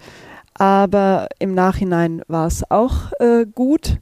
Aber 0.53 1.27
im 1.39 1.53
Nachhinein 1.53 2.21
war 2.27 2.47
es 2.47 2.69
auch 2.69 3.11
äh, 3.19 3.45
gut, 3.45 3.97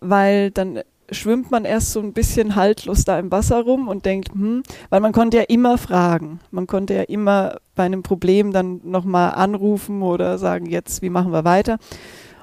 weil 0.00 0.50
dann 0.50 0.80
schwimmt 1.10 1.50
man 1.50 1.64
erst 1.64 1.92
so 1.92 2.00
ein 2.00 2.12
bisschen 2.12 2.56
haltlos 2.56 3.04
da 3.04 3.18
im 3.18 3.30
Wasser 3.30 3.62
rum 3.62 3.88
und 3.88 4.04
denkt, 4.04 4.32
hm, 4.32 4.62
weil 4.90 5.00
man 5.00 5.12
konnte 5.12 5.36
ja 5.36 5.42
immer 5.44 5.78
fragen. 5.78 6.40
Man 6.50 6.66
konnte 6.66 6.94
ja 6.94 7.02
immer 7.02 7.58
bei 7.74 7.84
einem 7.84 8.02
Problem 8.02 8.52
dann 8.52 8.80
nochmal 8.84 9.34
anrufen 9.34 10.02
oder 10.02 10.38
sagen, 10.38 10.66
jetzt, 10.66 11.02
wie 11.02 11.10
machen 11.10 11.32
wir 11.32 11.44
weiter? 11.44 11.78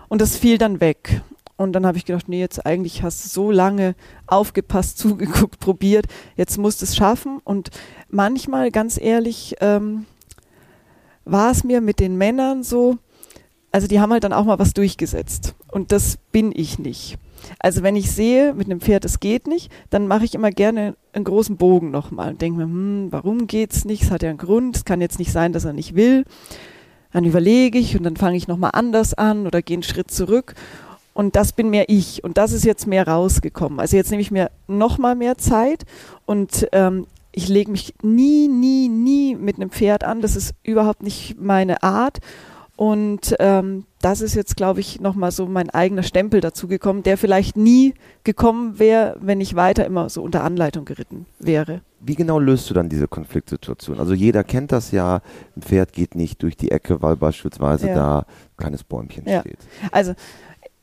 Und 0.07 0.21
das 0.21 0.35
fiel 0.35 0.57
dann 0.57 0.79
weg. 0.79 1.21
Und 1.61 1.73
dann 1.73 1.85
habe 1.85 1.97
ich 1.97 2.05
gedacht, 2.05 2.27
nee, 2.27 2.39
jetzt 2.39 2.65
eigentlich 2.65 3.03
hast 3.03 3.23
du 3.23 3.29
so 3.29 3.51
lange 3.51 3.95
aufgepasst, 4.25 4.97
zugeguckt, 4.97 5.59
probiert, 5.59 6.05
jetzt 6.35 6.57
musst 6.57 6.81
du 6.81 6.85
es 6.85 6.95
schaffen. 6.95 7.39
Und 7.43 7.69
manchmal, 8.09 8.71
ganz 8.71 8.99
ehrlich, 8.99 9.55
ähm, 9.61 10.05
war 11.23 11.51
es 11.51 11.63
mir 11.63 11.81
mit 11.81 11.99
den 11.99 12.17
Männern 12.17 12.63
so, 12.63 12.97
also 13.71 13.87
die 13.87 13.99
haben 13.99 14.11
halt 14.11 14.23
dann 14.23 14.33
auch 14.33 14.45
mal 14.45 14.59
was 14.59 14.73
durchgesetzt. 14.73 15.53
Und 15.71 15.91
das 15.91 16.17
bin 16.31 16.51
ich 16.53 16.79
nicht. 16.79 17.17
Also 17.59 17.83
wenn 17.83 17.95
ich 17.95 18.11
sehe, 18.11 18.53
mit 18.53 18.65
einem 18.65 18.81
Pferd, 18.81 19.05
es 19.05 19.19
geht 19.19 19.47
nicht, 19.47 19.71
dann 19.89 20.07
mache 20.07 20.25
ich 20.25 20.35
immer 20.35 20.51
gerne 20.51 20.95
einen 21.13 21.25
großen 21.25 21.57
Bogen 21.57 21.91
nochmal 21.91 22.31
und 22.31 22.41
denke 22.41 22.57
mir, 22.57 22.65
hm, 22.65 23.07
warum 23.11 23.47
geht's 23.47 23.85
nicht? 23.85 24.03
Es 24.03 24.11
hat 24.11 24.23
ja 24.23 24.29
einen 24.29 24.37
Grund. 24.37 24.75
Es 24.75 24.85
kann 24.85 25.01
jetzt 25.01 25.19
nicht 25.19 25.31
sein, 25.31 25.53
dass 25.53 25.65
er 25.65 25.73
nicht 25.73 25.95
will. 25.95 26.25
Dann 27.13 27.25
überlege 27.25 27.77
ich 27.77 27.97
und 27.97 28.03
dann 28.03 28.15
fange 28.15 28.37
ich 28.37 28.47
nochmal 28.47 28.71
anders 28.73 29.13
an 29.13 29.45
oder 29.45 29.61
gehe 29.61 29.75
einen 29.75 29.83
Schritt 29.83 30.11
zurück. 30.11 30.55
Und 31.13 31.35
das 31.35 31.51
bin 31.53 31.69
mehr 31.69 31.89
ich. 31.89 32.23
Und 32.23 32.37
das 32.37 32.51
ist 32.51 32.63
jetzt 32.63 32.87
mehr 32.87 33.07
rausgekommen. 33.07 33.79
Also 33.79 33.97
jetzt 33.97 34.11
nehme 34.11 34.21
ich 34.21 34.31
mir 34.31 34.49
noch 34.67 34.97
mal 34.97 35.15
mehr 35.15 35.37
Zeit 35.37 35.83
und 36.25 36.67
ähm, 36.71 37.07
ich 37.33 37.47
lege 37.47 37.71
mich 37.71 37.93
nie, 38.01 38.47
nie, 38.47 38.89
nie 38.89 39.35
mit 39.35 39.55
einem 39.55 39.69
Pferd 39.69 40.03
an. 40.03 40.21
Das 40.21 40.35
ist 40.35 40.53
überhaupt 40.63 41.03
nicht 41.03 41.39
meine 41.39 41.83
Art. 41.83 42.19
Und 42.75 43.35
ähm, 43.39 43.85
das 44.01 44.21
ist 44.21 44.33
jetzt, 44.33 44.57
glaube 44.57 44.79
ich, 44.79 44.99
nochmal 44.99 45.31
so 45.31 45.45
mein 45.45 45.69
eigener 45.69 46.01
Stempel 46.01 46.41
dazu 46.41 46.67
gekommen, 46.67 47.03
der 47.03 47.15
vielleicht 47.17 47.55
nie 47.55 47.93
gekommen 48.23 48.79
wäre, 48.79 49.17
wenn 49.21 49.39
ich 49.39 49.55
weiter 49.55 49.85
immer 49.85 50.09
so 50.09 50.23
unter 50.23 50.43
Anleitung 50.43 50.83
geritten 50.85 51.27
wäre. 51.37 51.81
Wie 51.99 52.15
genau 52.15 52.39
löst 52.39 52.67
du 52.69 52.73
dann 52.73 52.89
diese 52.89 53.07
Konfliktsituation? 53.07 53.99
Also 53.99 54.15
jeder 54.15 54.43
kennt 54.43 54.71
das 54.71 54.91
ja, 54.91 55.21
ein 55.55 55.61
Pferd 55.61 55.93
geht 55.93 56.15
nicht 56.15 56.41
durch 56.41 56.57
die 56.57 56.71
Ecke, 56.71 57.03
weil 57.03 57.17
beispielsweise 57.17 57.89
ja. 57.89 57.93
da 57.93 58.19
ein 58.19 58.25
kleines 58.57 58.83
Bäumchen 58.83 59.25
ja. 59.27 59.41
steht. 59.41 59.59
Also 59.91 60.15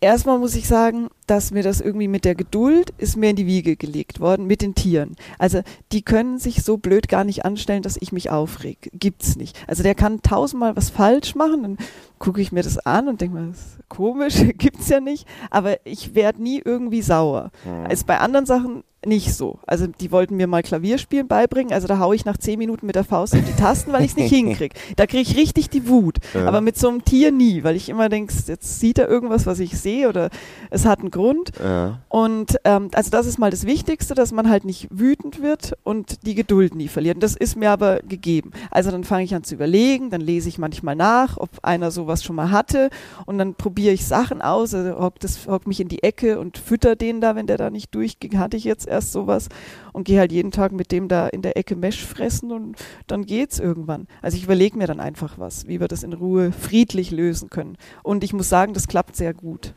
Erstmal 0.01 0.39
muss 0.39 0.55
ich 0.55 0.69
sagen, 0.69 1.09
dass 1.27 1.51
mir 1.51 1.65
das 1.65 1.81
irgendwie 1.81 2.07
mit 2.07 2.25
der 2.25 2.37
Geduld 2.37 2.93
ist 2.99 3.17
mir 3.17 3.31
in 3.31 3.37
die 3.37 3.47
Wiege 3.47 3.77
gelegt 3.77 4.21
worden 4.21 4.47
mit 4.47 4.63
den 4.63 4.77
Tieren. 4.77 5.17
Also 5.39 5.63
die 5.91 6.03
können 6.03 6.39
sich 6.39 6.63
so 6.63 6.77
blöd 6.77 7.09
gar 7.09 7.25
nicht 7.25 7.45
anstellen, 7.45 7.83
dass 7.83 7.97
ich 7.97 8.13
mich 8.13 8.31
aufreg. 8.31 8.91
Gibt's 8.93 9.35
nicht. 9.35 9.59
Also 9.67 9.83
der 9.83 9.97
kann 9.97 10.23
tausendmal 10.23 10.77
was 10.77 10.91
falsch 10.91 11.35
machen, 11.35 11.63
dann 11.63 11.79
gucke 12.21 12.41
ich 12.41 12.53
mir 12.53 12.63
das 12.63 12.79
an 12.79 13.09
und 13.09 13.21
denke 13.21 13.37
mir, 13.37 13.49
das 13.49 13.59
ist 13.59 13.89
komisch, 13.89 14.37
gibt's 14.57 14.89
ja 14.89 15.01
nicht. 15.01 15.27
Aber 15.51 15.85
ich 15.85 16.15
werde 16.15 16.43
nie 16.43 16.63
irgendwie 16.65 17.03
sauer. 17.03 17.51
Mhm. 17.65 17.87
Also 17.87 18.07
bei 18.07 18.19
anderen 18.19 18.47
Sachen 18.47 18.85
nicht 19.07 19.33
so. 19.33 19.61
Also 19.67 19.87
die 19.87 20.11
wollten 20.11 20.37
mir 20.37 20.49
mal 20.49 20.63
Klavierspielen 20.63 21.29
beibringen, 21.29 21.73
also 21.73 21.87
da 21.87 21.99
haue 21.99 22.17
ich 22.17 22.25
nach 22.25 22.37
zehn 22.37 22.59
Minuten 22.59 22.85
mit 22.85 22.97
der 22.97 23.05
Faust 23.05 23.35
auf 23.35 23.45
die 23.45 23.61
Tasten, 23.61 23.93
weil 23.93 24.05
ich 24.05 24.11
es 24.11 24.17
nicht 24.17 24.31
hinkriege. 24.35 24.75
Da 24.97 25.07
kriege 25.07 25.23
ich 25.23 25.37
richtig 25.37 25.71
die 25.71 25.89
Wut. 25.89 26.19
Ja. 26.35 26.47
Aber 26.47 26.61
mit 26.61 26.77
so 26.77 26.89
einem 26.89 27.05
Tier 27.05 27.31
nie, 27.31 27.63
weil 27.63 27.77
ich 27.77 27.89
immer 27.89 28.09
denke, 28.09 28.35
jetzt 28.47 28.81
sieht 28.81 28.99
er 28.99 29.09
irgendwas, 29.09 29.47
was 29.47 29.61
ich 29.61 29.79
sehe 29.79 30.09
oder 30.09 30.31
es 30.71 30.85
hat 30.85 30.99
einen 30.99 31.11
Grund. 31.11 31.53
Ja. 31.63 32.01
Und 32.09 32.57
ähm, 32.65 32.91
also 32.93 33.11
das 33.11 33.27
ist 33.27 33.39
mal 33.39 33.51
das 33.51 33.67
Wichtigste, 33.67 34.15
dass 34.15 34.33
man 34.33 34.49
halt 34.49 34.65
nicht 34.65 34.89
wütend 34.91 35.43
wird 35.43 35.77
und 35.85 36.27
die 36.27 36.35
Geduld 36.35 36.75
nie 36.75 36.89
verliert. 36.89 37.17
Und 37.17 37.23
das 37.23 37.37
ist 37.37 37.57
mir 37.57 37.71
aber 37.71 38.01
gegeben. 38.01 38.51
Also 38.71 38.91
dann 38.91 39.05
fange 39.05 39.25
ich 39.25 39.35
an 39.35 39.45
zu 39.45 39.55
überlegen, 39.55 40.11
dann 40.11 40.21
lese 40.21 40.49
ich 40.49 40.59
manchmal 40.59 40.97
nach, 40.97 41.37
ob 41.37 41.51
einer 41.63 41.93
sowas 41.93 42.25
schon 42.25 42.35
mal 42.35 42.51
hatte 42.51 42.91
und 43.27 43.39
dann 43.39 43.55
probiere 43.55 43.95
ich 43.95 44.07
Sachen 44.07 44.43
aus, 44.43 44.75
also 44.75 44.99
hock, 44.99 45.21
das, 45.21 45.47
hock 45.47 45.69
mich 45.69 45.81
in 45.81 45.89
die 45.89 46.03
Ecke 46.03 46.41
und 46.41 46.59
fütter 46.59 46.97
den 46.97 47.21
da, 47.21 47.37
wenn 47.37 47.47
der 47.47 47.59
da 47.59 47.71
nicht 47.71 47.95
durchging, 47.95 48.39
hatte 48.39 48.57
ich 48.57 48.65
jetzt 48.65 48.89
erst 48.99 49.13
sowas 49.13 49.49
und 49.93 50.05
gehe 50.05 50.19
halt 50.19 50.33
jeden 50.33 50.51
Tag 50.51 50.73
mit 50.73 50.91
dem 50.93 51.09
da 51.09 51.29
in 51.29 51.43
der 51.43 51.57
Ecke 51.57 51.77
Mesh 51.77 52.05
fressen 52.05 52.53
und 52.53 52.77
dann 53.07 53.25
geht's 53.25 53.59
irgendwann. 53.59 54.07
Also 54.23 54.37
ich 54.37 54.45
überlege 54.45 54.77
mir 54.77 54.87
dann 54.87 55.01
einfach 55.01 55.39
was, 55.39 55.69
wie 55.69 55.81
wir 55.81 55.89
das 55.89 56.03
in 56.03 56.13
Ruhe 56.13 56.53
friedlich 56.53 57.11
lösen 57.11 57.49
können. 57.49 57.77
Und 58.03 58.25
ich 58.25 58.33
muss 58.33 58.49
sagen, 58.49 58.75
das 58.75 58.89
klappt 58.89 59.17
sehr 59.17 59.35
gut. 59.35 59.75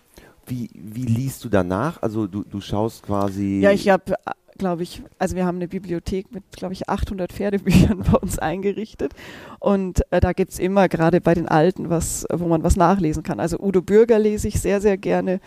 Wie, 0.47 0.69
wie 0.73 1.05
liest 1.05 1.43
du 1.43 1.49
danach? 1.49 2.01
Also 2.01 2.27
du, 2.27 2.43
du 2.43 2.59
schaust 2.61 3.03
quasi. 3.03 3.59
Ja, 3.61 3.71
ich 3.71 3.89
habe, 3.89 4.15
glaube 4.57 4.83
ich, 4.83 5.01
also 5.19 5.35
wir 5.35 5.45
haben 5.45 5.57
eine 5.57 5.67
Bibliothek 5.67 6.31
mit, 6.33 6.43
glaube 6.51 6.73
ich, 6.73 6.89
800 6.89 7.31
Pferdebüchern 7.31 8.03
bei 8.11 8.17
uns 8.17 8.39
eingerichtet. 8.39 9.13
Und 9.59 10.01
äh, 10.11 10.19
da 10.19 10.33
gibt's 10.33 10.59
immer, 10.59 10.89
gerade 10.89 11.21
bei 11.21 11.33
den 11.33 11.47
Alten, 11.47 11.89
was, 11.89 12.25
wo 12.31 12.47
man 12.47 12.63
was 12.63 12.75
nachlesen 12.75 13.23
kann. 13.23 13.39
Also 13.39 13.59
Udo 13.59 13.81
Bürger 13.81 14.19
lese 14.19 14.47
ich 14.47 14.59
sehr, 14.59 14.81
sehr 14.81 14.97
gerne. 14.97 15.39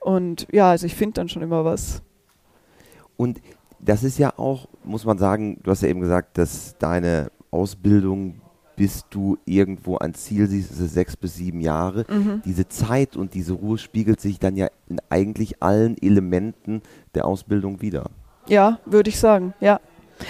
Und 0.00 0.46
ja, 0.52 0.70
also 0.70 0.86
ich 0.86 0.94
finde 0.94 1.14
dann 1.14 1.28
schon 1.28 1.42
immer 1.42 1.64
was. 1.64 2.02
Und 3.18 3.42
das 3.80 4.04
ist 4.04 4.18
ja 4.18 4.32
auch, 4.38 4.68
muss 4.84 5.04
man 5.04 5.18
sagen, 5.18 5.60
du 5.62 5.70
hast 5.70 5.82
ja 5.82 5.88
eben 5.88 6.00
gesagt, 6.00 6.38
dass 6.38 6.76
deine 6.78 7.30
Ausbildung, 7.50 8.40
bis 8.76 9.04
du 9.10 9.38
irgendwo 9.44 9.98
ein 9.98 10.14
Ziel 10.14 10.46
siehst, 10.46 10.70
ist 10.70 10.80
es 10.80 10.94
sechs 10.94 11.16
bis 11.16 11.34
sieben 11.34 11.60
Jahre. 11.60 12.06
Mhm. 12.08 12.42
Diese 12.44 12.68
Zeit 12.68 13.16
und 13.16 13.34
diese 13.34 13.54
Ruhe 13.54 13.76
spiegelt 13.76 14.20
sich 14.20 14.38
dann 14.38 14.56
ja 14.56 14.68
in 14.88 15.00
eigentlich 15.10 15.62
allen 15.62 16.00
Elementen 16.00 16.80
der 17.14 17.26
Ausbildung 17.26 17.82
wieder. 17.82 18.04
Ja, 18.46 18.78
würde 18.86 19.10
ich 19.10 19.18
sagen, 19.18 19.52
ja. 19.60 19.80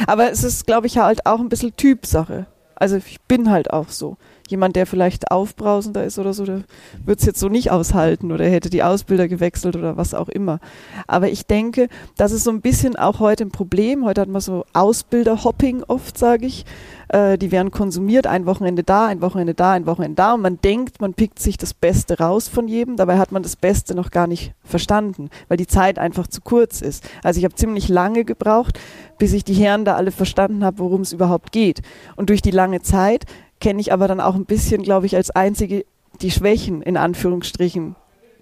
Aber 0.06 0.30
es 0.30 0.42
ist, 0.44 0.66
glaube 0.66 0.86
ich, 0.86 0.98
halt 0.98 1.26
auch 1.26 1.40
ein 1.40 1.50
bisschen 1.50 1.76
Typsache. 1.76 2.46
Also 2.74 2.96
ich 2.96 3.20
bin 3.22 3.50
halt 3.50 3.70
auch 3.72 3.90
so. 3.90 4.16
Jemand, 4.50 4.76
der 4.76 4.86
vielleicht 4.86 5.30
aufbrausender 5.30 6.04
ist 6.04 6.18
oder 6.18 6.32
so, 6.32 6.44
der 6.44 6.62
wird 7.04 7.20
es 7.20 7.26
jetzt 7.26 7.40
so 7.40 7.48
nicht 7.48 7.70
aushalten 7.70 8.32
oder 8.32 8.44
hätte 8.46 8.70
die 8.70 8.82
Ausbilder 8.82 9.28
gewechselt 9.28 9.76
oder 9.76 9.96
was 9.96 10.14
auch 10.14 10.28
immer. 10.28 10.58
Aber 11.06 11.28
ich 11.28 11.46
denke, 11.46 11.88
das 12.16 12.32
ist 12.32 12.44
so 12.44 12.50
ein 12.50 12.60
bisschen 12.60 12.96
auch 12.96 13.20
heute 13.20 13.44
ein 13.44 13.50
Problem. 13.50 14.04
Heute 14.04 14.22
hat 14.22 14.28
man 14.28 14.40
so 14.40 14.64
Ausbilder-Hopping 14.72 15.84
oft, 15.84 16.16
sage 16.18 16.46
ich. 16.46 16.64
Äh, 17.08 17.38
die 17.38 17.50
werden 17.50 17.70
konsumiert, 17.70 18.26
ein 18.26 18.46
Wochenende 18.46 18.82
da, 18.82 19.06
ein 19.06 19.20
Wochenende 19.20 19.54
da, 19.54 19.72
ein 19.72 19.86
Wochenende 19.86 20.16
da 20.16 20.34
und 20.34 20.42
man 20.42 20.60
denkt, 20.60 21.00
man 21.00 21.14
pickt 21.14 21.38
sich 21.38 21.56
das 21.56 21.74
Beste 21.74 22.18
raus 22.18 22.48
von 22.48 22.68
jedem. 22.68 22.96
Dabei 22.96 23.18
hat 23.18 23.32
man 23.32 23.42
das 23.42 23.56
Beste 23.56 23.94
noch 23.94 24.10
gar 24.10 24.26
nicht 24.26 24.52
verstanden, 24.62 25.30
weil 25.48 25.56
die 25.56 25.66
Zeit 25.66 25.98
einfach 25.98 26.26
zu 26.26 26.40
kurz 26.42 26.80
ist. 26.82 27.08
Also 27.22 27.38
ich 27.38 27.44
habe 27.44 27.54
ziemlich 27.54 27.88
lange 27.88 28.24
gebraucht, 28.24 28.78
bis 29.18 29.32
ich 29.32 29.44
die 29.44 29.54
Herren 29.54 29.84
da 29.84 29.96
alle 29.96 30.10
verstanden 30.10 30.64
habe, 30.64 30.78
worum 30.78 31.00
es 31.00 31.12
überhaupt 31.12 31.52
geht. 31.52 31.80
Und 32.16 32.28
durch 32.28 32.42
die 32.42 32.50
lange 32.50 32.82
Zeit 32.82 33.24
kenne 33.60 33.80
ich 33.80 33.92
aber 33.92 34.08
dann 34.08 34.20
auch 34.20 34.34
ein 34.34 34.44
bisschen, 34.44 34.82
glaube 34.82 35.06
ich, 35.06 35.16
als 35.16 35.30
einzige 35.30 35.84
die 36.20 36.30
Schwächen 36.30 36.82
in 36.82 36.96
Anführungsstrichen 36.96 37.96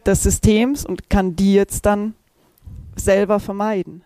des 0.05 0.23
Systems 0.23 0.85
und 0.87 1.11
kann 1.11 1.37
die 1.37 1.55
jetzt 1.55 1.87
dann 1.87 2.15
selber 2.97 3.41
vermeiden. 3.41 4.03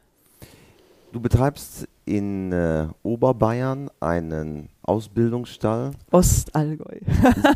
Du 1.12 1.20
betreibst 1.20 1.88
in 2.04 2.52
äh, 2.52 2.86
Oberbayern 3.02 3.90
einen 4.00 4.68
Ausbildungsstall. 4.82 5.92
Ostallgäu. 6.10 6.98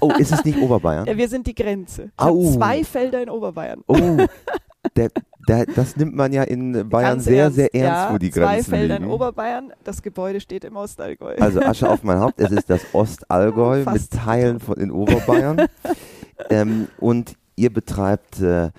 Oh, 0.01 0.13
ist 0.19 0.33
es 0.33 0.45
nicht 0.45 0.59
Oberbayern? 0.59 1.07
Ja, 1.09 1.17
wir 1.17 1.29
sind 1.29 1.47
die 1.47 1.55
Grenze. 1.55 2.11
Au. 2.17 2.53
zwei 2.53 2.85
Felder 2.85 3.23
in 3.23 3.31
Oberbayern. 3.31 3.83
Oh, 3.87 3.97
der, 4.97 5.11
der, 5.49 5.67
das 5.67 5.97
nimmt 5.97 6.15
man 6.15 6.33
ja 6.33 6.43
in 6.45 6.73
Bayern 6.89 7.13
Ganz 7.15 7.25
sehr, 7.25 7.51
sehr 7.51 7.75
ernst, 7.75 8.09
ja, 8.09 8.13
wo 8.15 8.19
die 8.19 8.31
zwei 8.31 8.41
Grenzen 8.55 8.71
Felder 8.71 8.95
liegen. 8.95 9.05
in 9.07 9.11
Oberbayern, 9.11 9.73
das 9.85 10.03
Gebäude 10.03 10.41
steht 10.41 10.65
im 10.65 10.77
Ostallgäu. 10.77 11.35
Also 11.39 11.61
Asche 11.61 11.89
auf 11.89 12.03
mein 12.03 12.21
Haupt, 12.21 12.41
es 12.41 12.51
ist 12.51 12.71
das 12.71 12.81
Ostallgäu 12.93 13.83
Fast. 13.85 14.13
mit 14.13 14.21
Teilen 14.23 14.61
von 14.61 14.77
in 14.79 14.91
Oberbayern. 14.91 15.67
ähm, 16.51 16.89
und 16.99 17.35
ihr 17.57 17.73
betreibt 17.73 18.41
äh, 18.41 18.71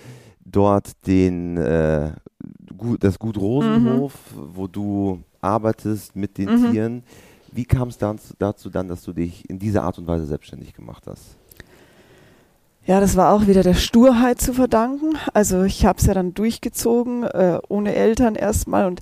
dort 0.44 1.06
den, 1.08 1.58
äh, 1.58 2.12
Gut, 2.78 3.04
das 3.04 3.18
Gut 3.20 3.38
Rosenhof, 3.38 4.14
wo 4.36 4.68
du 4.68 5.24
arbeitest 5.42 6.16
mit 6.16 6.38
den 6.38 6.50
Mhm. 6.62 6.72
Tieren. 6.72 7.04
Wie 7.52 7.64
kam 7.66 7.88
es 7.88 7.98
dann, 7.98 8.20
dazu 8.38 8.70
dann, 8.70 8.90
dass 8.90 9.04
du 9.04 9.14
dich 9.14 9.50
in 9.50 9.60
dieser 9.60 9.84
Art 9.84 9.98
und 9.98 10.08
Weise 10.08 10.26
selbstständig 10.26 10.74
gemacht 10.74 11.04
hast? 11.08 11.38
Ja, 12.88 13.00
das 13.00 13.16
war 13.16 13.34
auch 13.34 13.48
wieder 13.48 13.64
der 13.64 13.74
Sturheit 13.74 14.40
zu 14.40 14.54
verdanken. 14.54 15.18
Also 15.34 15.64
ich 15.64 15.86
habe 15.86 15.98
es 15.98 16.06
ja 16.06 16.14
dann 16.14 16.36
durchgezogen, 16.36 17.24
äh, 17.24 17.58
ohne 17.68 17.96
Eltern 17.96 18.36
erstmal 18.36 18.86
und 18.86 19.02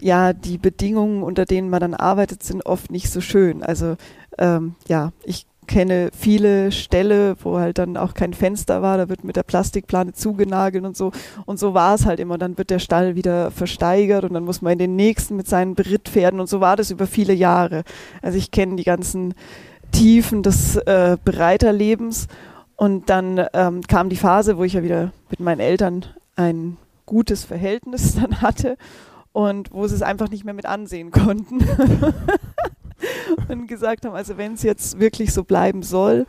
ja, 0.00 0.32
die 0.32 0.58
Bedingungen, 0.58 1.22
unter 1.24 1.44
denen 1.44 1.68
man 1.68 1.80
dann 1.80 1.94
arbeitet, 1.94 2.44
sind 2.44 2.64
oft 2.66 2.92
nicht 2.92 3.10
so 3.10 3.20
schön. 3.20 3.64
Also 3.64 3.96
ähm, 4.38 4.76
ja, 4.86 5.10
ich 5.24 5.46
kenne 5.66 6.10
viele 6.16 6.70
Ställe, 6.70 7.34
wo 7.42 7.58
halt 7.58 7.78
dann 7.78 7.96
auch 7.96 8.14
kein 8.14 8.32
Fenster 8.32 8.82
war, 8.82 8.96
da 8.96 9.08
wird 9.08 9.24
mit 9.24 9.34
der 9.34 9.42
Plastikplane 9.42 10.12
zugenagelt 10.12 10.84
und 10.84 10.96
so. 10.96 11.10
Und 11.46 11.58
so 11.58 11.74
war 11.74 11.96
es 11.96 12.06
halt 12.06 12.20
immer. 12.20 12.38
Dann 12.38 12.56
wird 12.58 12.70
der 12.70 12.78
Stall 12.78 13.16
wieder 13.16 13.50
versteigert 13.50 14.22
und 14.22 14.34
dann 14.34 14.44
muss 14.44 14.62
man 14.62 14.74
in 14.74 14.78
den 14.78 14.94
nächsten 14.94 15.34
mit 15.34 15.48
seinen 15.48 15.74
Berittpferden 15.74 16.38
und 16.38 16.48
so 16.48 16.60
war 16.60 16.76
das 16.76 16.92
über 16.92 17.08
viele 17.08 17.32
Jahre. 17.32 17.82
Also 18.22 18.38
ich 18.38 18.52
kenne 18.52 18.76
die 18.76 18.84
ganzen 18.84 19.34
Tiefen 19.90 20.44
des 20.44 20.76
äh, 20.76 21.16
Bereiterlebens 21.24 22.28
und 22.76 23.08
dann 23.08 23.44
ähm, 23.52 23.82
kam 23.82 24.08
die 24.08 24.16
Phase, 24.16 24.58
wo 24.58 24.64
ich 24.64 24.74
ja 24.74 24.82
wieder 24.82 25.12
mit 25.30 25.40
meinen 25.40 25.60
Eltern 25.60 26.04
ein 26.36 26.76
gutes 27.06 27.44
Verhältnis 27.44 28.14
dann 28.20 28.42
hatte 28.42 28.76
und 29.32 29.72
wo 29.72 29.86
sie 29.86 29.94
es 29.94 30.02
einfach 30.02 30.28
nicht 30.28 30.44
mehr 30.44 30.54
mit 30.54 30.66
ansehen 30.66 31.10
konnten. 31.10 31.58
und 33.48 33.66
gesagt 33.66 34.04
haben, 34.04 34.14
also 34.14 34.36
wenn 34.36 34.54
es 34.54 34.62
jetzt 34.62 34.98
wirklich 34.98 35.32
so 35.32 35.44
bleiben 35.44 35.82
soll, 35.82 36.26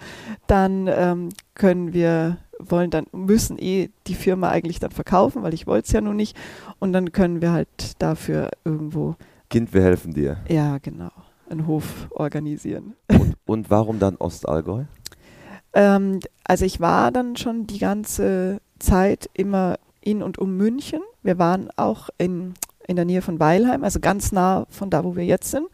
dann 0.48 0.88
ähm, 0.88 1.30
können 1.56 1.94
wir, 1.94 2.38
wollen 2.60 2.92
dann, 2.92 3.08
müssen 3.12 3.58
eh 3.58 3.90
die 4.08 4.16
Firma 4.16 4.50
eigentlich 4.50 4.80
dann 4.80 4.92
verkaufen, 4.92 5.44
weil 5.44 5.54
ich 5.54 5.68
wollte 5.68 5.88
es 5.88 5.92
ja 5.92 6.02
nur 6.02 6.14
nicht. 6.14 6.38
Und 6.80 6.94
dann 6.94 7.12
können 7.12 7.42
wir 7.42 7.52
halt 7.52 7.94
dafür 8.00 8.52
irgendwo, 8.66 9.16
Kind, 9.50 9.74
wir 9.74 9.82
helfen 9.82 10.14
dir. 10.14 10.38
ja 10.50 10.78
genau, 10.80 11.12
einen 11.50 11.68
Hof 11.68 12.08
organisieren. 12.12 12.96
Und, 13.08 13.36
und 13.46 13.70
warum 13.70 14.00
dann 14.00 14.18
Ostallgäu? 14.18 14.84
Ähm, 15.78 16.20
also 16.44 16.66
ich 16.66 16.80
war 16.80 17.12
dann 17.12 17.38
schon 17.38 17.68
die 17.68 17.78
ganze 17.78 18.60
Zeit 18.80 19.30
immer 19.34 19.78
in 20.02 20.24
und 20.24 20.40
um 20.40 20.58
München. 20.58 21.02
Wir 21.22 21.38
waren 21.38 21.70
auch 21.76 22.10
in, 22.18 22.56
in 22.88 22.96
der 22.96 23.06
Nähe 23.06 23.22
von 23.22 23.40
Weilheim, 23.40 23.84
also 23.84 24.00
ganz 24.00 24.32
nah 24.32 24.66
von 24.70 24.90
da, 24.90 25.04
wo 25.04 25.16
wir 25.16 25.24
jetzt 25.24 25.52
sind. 25.52 25.68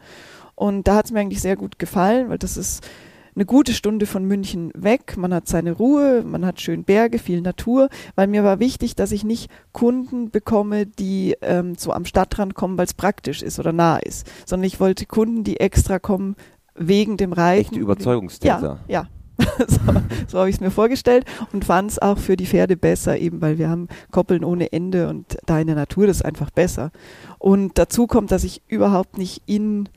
Und 0.56 0.88
da 0.90 0.96
hat 0.96 1.06
es 1.06 1.12
mir 1.12 1.22
eigentlich 1.22 1.42
sehr 1.42 1.56
gut 1.56 1.80
gefallen, 1.80 2.30
weil 2.30 2.38
das 2.38 2.58
ist 2.58 2.86
eine 3.34 3.46
gute 3.46 3.74
Stunde 3.74 4.06
von 4.06 4.26
München 4.26 4.72
weg. 4.76 5.16
Man 5.18 5.34
hat 5.34 5.48
seine 5.48 5.72
Ruhe, 5.72 6.22
man 6.24 6.46
hat 6.46 6.60
schön 6.60 6.84
Berge, 6.84 7.18
viel 7.18 7.42
Natur. 7.42 7.88
Weil 8.16 8.28
mir 8.28 8.44
war 8.44 8.60
wichtig, 8.60 8.96
dass 8.96 9.14
ich 9.14 9.24
nicht 9.24 9.50
Kunden 9.72 10.32
bekomme, 10.32 10.86
die 10.86 11.38
ähm, 11.42 11.76
so 11.76 11.94
am 11.94 12.04
Stadtrand 12.04 12.56
kommen, 12.56 12.78
weil 12.78 12.86
es 12.86 12.94
praktisch 12.94 13.42
ist 13.42 13.58
oder 13.58 13.72
nah 13.72 13.98
ist, 13.98 14.30
sondern 14.46 14.66
ich 14.66 14.82
wollte 14.82 15.06
Kunden, 15.06 15.46
die 15.46 15.62
extra 15.62 15.98
kommen 15.98 16.36
wegen 16.76 17.16
dem 17.16 17.32
Reiten. 17.32 17.62
Echte 17.62 17.80
Überzeugungstäter. 17.80 18.80
Ja, 18.88 19.02
ja. 19.04 19.08
so 19.68 19.80
so 20.28 20.40
habe 20.40 20.50
ich 20.50 20.56
es 20.56 20.62
mir 20.62 20.72
vorgestellt 20.72 21.26
und 21.52 21.66
fand 21.66 21.92
es 21.92 22.00
auch 22.00 22.18
für 22.18 22.36
die 22.36 22.46
Pferde 22.46 22.76
besser, 22.78 23.18
eben 23.18 23.42
weil 23.42 23.58
wir 23.58 23.70
haben 23.70 23.88
Koppeln 24.12 24.44
ohne 24.44 24.72
Ende 24.74 25.10
und 25.10 25.38
da 25.46 25.60
in 25.60 25.68
der 25.68 25.76
Natur 25.76 26.08
das 26.08 26.18
ist 26.18 26.26
einfach 26.26 26.50
besser. 26.50 26.92
Und 27.40 27.78
dazu 27.78 28.08
kommt, 28.08 28.32
dass 28.32 28.44
ich 28.44 28.62
überhaupt 28.68 29.18
nicht 29.18 29.42
in, 29.46 29.90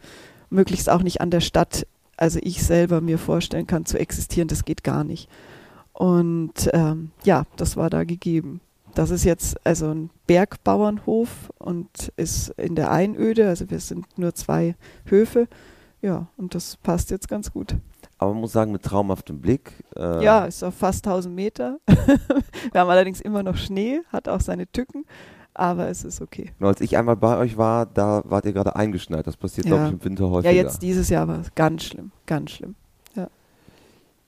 möglichst 0.51 0.91
auch 0.91 1.03
nicht 1.03 1.21
an 1.21 1.31
der 1.31 1.41
Stadt, 1.41 1.87
also 2.17 2.39
ich 2.43 2.63
selber 2.63 3.01
mir 3.01 3.19
vorstellen 3.19 3.67
kann 3.67 3.87
zu 3.87 3.99
existieren, 3.99 4.49
das 4.49 4.65
geht 4.65 4.85
gar 4.85 5.05
nicht. 5.05 5.29
Und 5.93 6.71
ähm, 6.73 7.11
ja, 7.25 7.45
das 7.57 7.77
war 7.77 7.89
da 7.89 8.05
gegeben. 8.05 8.61
Das 8.95 9.11
ist 9.11 9.25
jetzt 9.25 9.57
also 9.67 9.91
ein 9.91 10.11
Bergbauernhof 10.27 11.51
und 11.59 12.13
ist 12.17 12.51
in 12.59 12.75
der 12.75 12.91
Einöde, 12.91 13.49
also 13.49 13.71
wir 13.71 13.81
sind 13.81 14.07
nur 14.19 14.35
zwei 14.35 14.75
Höfe. 15.07 15.49
Ja, 16.03 16.29
und 16.37 16.55
das 16.55 16.77
passt 16.77 17.11
jetzt 17.11 17.29
ganz 17.29 17.53
gut. 17.53 17.77
Aber 18.19 18.33
man 18.33 18.41
muss 18.41 18.53
sagen, 18.53 18.73
mit 18.73 18.83
traumhaftem 18.83 19.41
Blick. 19.41 19.73
Äh, 19.97 20.25
Ja, 20.25 20.45
ist 20.47 20.63
auf 20.63 20.75
fast 20.75 21.07
1000 21.07 21.35
Meter. 21.35 21.79
Wir 22.73 22.81
haben 22.81 22.89
allerdings 22.91 23.21
immer 23.21 23.43
noch 23.43 23.57
Schnee, 23.57 24.01
hat 24.11 24.29
auch 24.29 24.41
seine 24.41 24.67
Tücken, 24.71 25.05
aber 25.53 25.89
es 25.89 26.03
ist 26.05 26.23
okay. 26.23 26.53
Nur 26.59 26.71
als 26.71 26.81
ich 26.81 26.97
einmal 26.97 27.17
bei 27.17 27.37
euch 27.37 27.57
war, 27.59 27.85
da 27.87 28.23
wart 28.25 28.47
ihr 28.47 28.53
gerade 28.55 28.75
eingeschneit. 28.75 29.27
Das 29.27 29.37
passiert, 29.37 29.67
Ja. 29.67 29.75
glaube 29.77 29.87
ich, 29.89 29.93
im 29.93 30.05
Winter 30.05 30.31
häufiger. 30.31 30.51
Ja, 30.55 30.63
jetzt 30.63 30.81
dieses 30.83 31.11
Jahr 31.11 31.29
war 31.29 31.41
es 31.41 31.55
ganz 31.55 31.85
schlimm, 31.85 32.11
ganz 32.27 32.51
schlimm. 32.53 32.75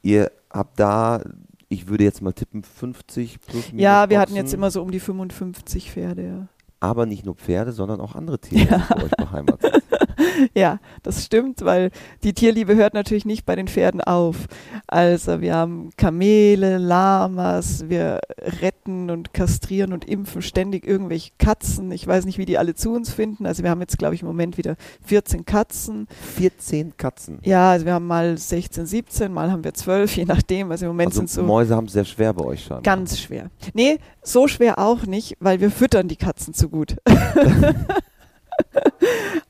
Ihr 0.03 0.31
habt 0.51 0.79
da, 0.79 1.21
ich 1.69 1.89
würde 1.89 2.05
jetzt 2.05 2.23
mal 2.23 2.33
tippen, 2.33 2.63
50 2.63 3.41
plus 3.41 3.73
minus 3.73 3.83
Ja, 3.83 4.09
wir 4.09 4.19
hatten 4.21 4.33
Ochsen. 4.33 4.45
jetzt 4.45 4.55
immer 4.55 4.71
so 4.71 4.81
um 4.81 4.91
die 4.93 5.01
55 5.01 5.91
Pferde, 5.91 6.23
ja. 6.27 6.47
aber 6.81 7.05
nicht 7.05 7.27
nur 7.27 7.35
Pferde, 7.35 7.73
sondern 7.73 8.01
auch 8.01 8.15
andere 8.15 8.39
Tiere 8.39 8.71
Ja. 8.71 8.79
sind 8.79 8.89
bei 8.97 9.05
euch 9.05 9.11
beheimatet. 9.17 9.83
Ja, 10.55 10.79
das 11.03 11.25
stimmt, 11.25 11.65
weil 11.65 11.91
die 12.23 12.33
Tierliebe 12.33 12.75
hört 12.77 12.95
natürlich 12.95 13.25
nicht 13.25 13.45
bei 13.47 13.57
den 13.57 13.69
Pferden 13.69 14.01
auf. 14.01 14.47
Also 14.87 15.41
wir 15.41 15.55
haben 15.55 15.91
Kamele, 15.97 16.79
Lamas, 16.79 17.89
wir 17.89 18.21
retten 18.61 19.11
und 19.11 19.33
kastrieren 19.35 19.93
und 19.93 20.05
impfen 20.05 20.43
ständig 20.43 20.87
irgendwelche 20.87 21.33
Katzen. 21.39 21.91
Ich 21.93 22.07
weiß 22.07 22.25
nicht, 22.25 22.39
wie 22.39 22.45
die 22.47 22.59
alle 22.59 22.75
zu 22.75 22.93
uns 22.93 23.13
finden. 23.13 23.47
Also 23.47 23.63
wir 23.63 23.71
haben 23.71 23.81
jetzt, 23.81 23.99
glaube 23.99 24.15
ich, 24.15 24.23
im 24.23 24.29
Moment 24.29 24.59
wieder 24.59 24.77
14 25.07 25.45
Katzen. 25.45 26.07
14 26.37 26.97
Katzen. 26.97 27.39
Ja, 27.43 27.71
also 27.73 27.87
wir 27.87 27.95
haben 27.95 28.07
mal 28.07 28.37
16, 28.39 28.87
17, 28.87 29.33
mal 29.33 29.51
haben 29.51 29.65
wir 29.65 29.75
12, 29.75 30.17
je 30.17 30.25
nachdem. 30.25 30.71
Also 30.71 30.87
im 30.87 30.91
Moment 30.93 31.09
Also 31.09 31.21
sind 31.21 31.31
so 31.31 31.43
Mäuse 31.43 31.75
haben 31.77 31.87
es 31.87 31.93
sehr 31.93 32.05
schwer 32.05 32.33
bei 32.33 32.45
euch 32.45 32.65
schon. 32.65 32.83
ganz 32.83 33.19
schwer. 33.21 33.51
Nee, 33.75 33.99
so 34.23 34.49
schwer 34.49 34.79
auch 34.79 35.07
nicht, 35.07 35.37
weil 35.41 35.61
wir 35.61 35.71
füttern 35.71 36.09
die 36.09 36.17
Katzen 36.17 36.55
zu 36.55 36.69
gut. 36.69 36.97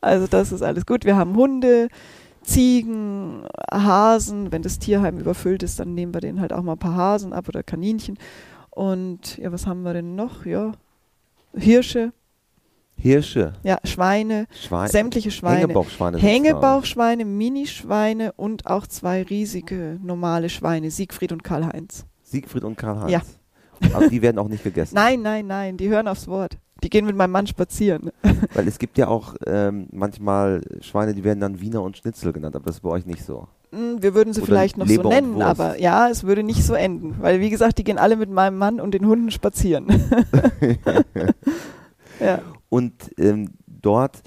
also 0.00 0.26
das 0.26 0.52
ist 0.52 0.62
alles 0.62 0.86
gut. 0.86 1.04
Wir 1.04 1.16
haben 1.16 1.36
Hunde, 1.36 1.88
Ziegen, 2.42 3.42
Hasen. 3.70 4.52
Wenn 4.52 4.62
das 4.62 4.78
Tierheim 4.78 5.18
überfüllt 5.18 5.62
ist, 5.62 5.80
dann 5.80 5.94
nehmen 5.94 6.14
wir 6.14 6.20
denen 6.20 6.40
halt 6.40 6.52
auch 6.52 6.62
mal 6.62 6.72
ein 6.72 6.78
paar 6.78 6.94
Hasen 6.94 7.32
ab 7.32 7.48
oder 7.48 7.62
Kaninchen. 7.62 8.18
Und 8.70 9.38
ja, 9.38 9.50
was 9.52 9.66
haben 9.66 9.82
wir 9.82 9.92
denn 9.92 10.14
noch? 10.14 10.46
Ja, 10.46 10.72
Hirsche, 11.54 12.12
Hirsche, 12.96 13.54
ja, 13.62 13.78
Schweine, 13.84 14.46
Schweine, 14.50 14.88
sämtliche 14.88 15.30
Schweine. 15.30 15.60
Hängebauchschweine. 15.60 16.18
Hängebauchschweine, 16.18 17.24
Minischweine 17.24 18.32
und 18.32 18.66
auch 18.66 18.86
zwei 18.86 19.22
riesige 19.22 19.98
normale 20.02 20.48
Schweine, 20.48 20.90
Siegfried 20.90 21.32
und 21.32 21.44
Karl-Heinz. 21.44 22.06
Siegfried 22.22 22.64
und 22.64 22.76
Karl-Heinz. 22.76 23.10
Ja. 23.10 23.22
Aber 23.94 24.08
die 24.08 24.22
werden 24.22 24.38
auch 24.38 24.48
nicht 24.48 24.64
gegessen. 24.64 24.94
Nein, 24.94 25.22
nein, 25.22 25.46
nein, 25.46 25.76
die 25.76 25.88
hören 25.88 26.08
aufs 26.08 26.26
Wort. 26.26 26.58
Die 26.82 26.90
gehen 26.90 27.06
mit 27.06 27.16
meinem 27.16 27.32
Mann 27.32 27.46
spazieren. 27.46 28.10
Weil 28.54 28.68
es 28.68 28.78
gibt 28.78 28.98
ja 28.98 29.08
auch 29.08 29.34
ähm, 29.46 29.88
manchmal 29.92 30.62
Schweine, 30.80 31.14
die 31.14 31.24
werden 31.24 31.40
dann 31.40 31.60
Wiener 31.60 31.82
und 31.82 31.96
Schnitzel 31.96 32.32
genannt, 32.32 32.54
aber 32.54 32.66
das 32.66 32.76
ist 32.76 32.82
bei 32.82 32.90
euch 32.90 33.06
nicht 33.06 33.24
so. 33.24 33.48
Hm, 33.72 34.00
Wir 34.02 34.14
würden 34.14 34.32
sie 34.32 34.40
Oder 34.40 34.46
vielleicht 34.46 34.78
noch 34.78 34.86
Leber 34.86 35.04
so 35.04 35.08
nennen, 35.08 35.42
aber 35.42 35.78
ja, 35.80 36.08
es 36.08 36.24
würde 36.24 36.42
nicht 36.42 36.64
so 36.64 36.74
enden. 36.74 37.16
Weil, 37.20 37.40
wie 37.40 37.50
gesagt, 37.50 37.78
die 37.78 37.84
gehen 37.84 37.98
alle 37.98 38.16
mit 38.16 38.30
meinem 38.30 38.56
Mann 38.58 38.80
und 38.80 38.92
den 38.92 39.06
Hunden 39.06 39.30
spazieren. 39.30 39.86
ja. 42.20 42.40
Und 42.68 42.94
ähm, 43.18 43.50
dort 43.66 44.22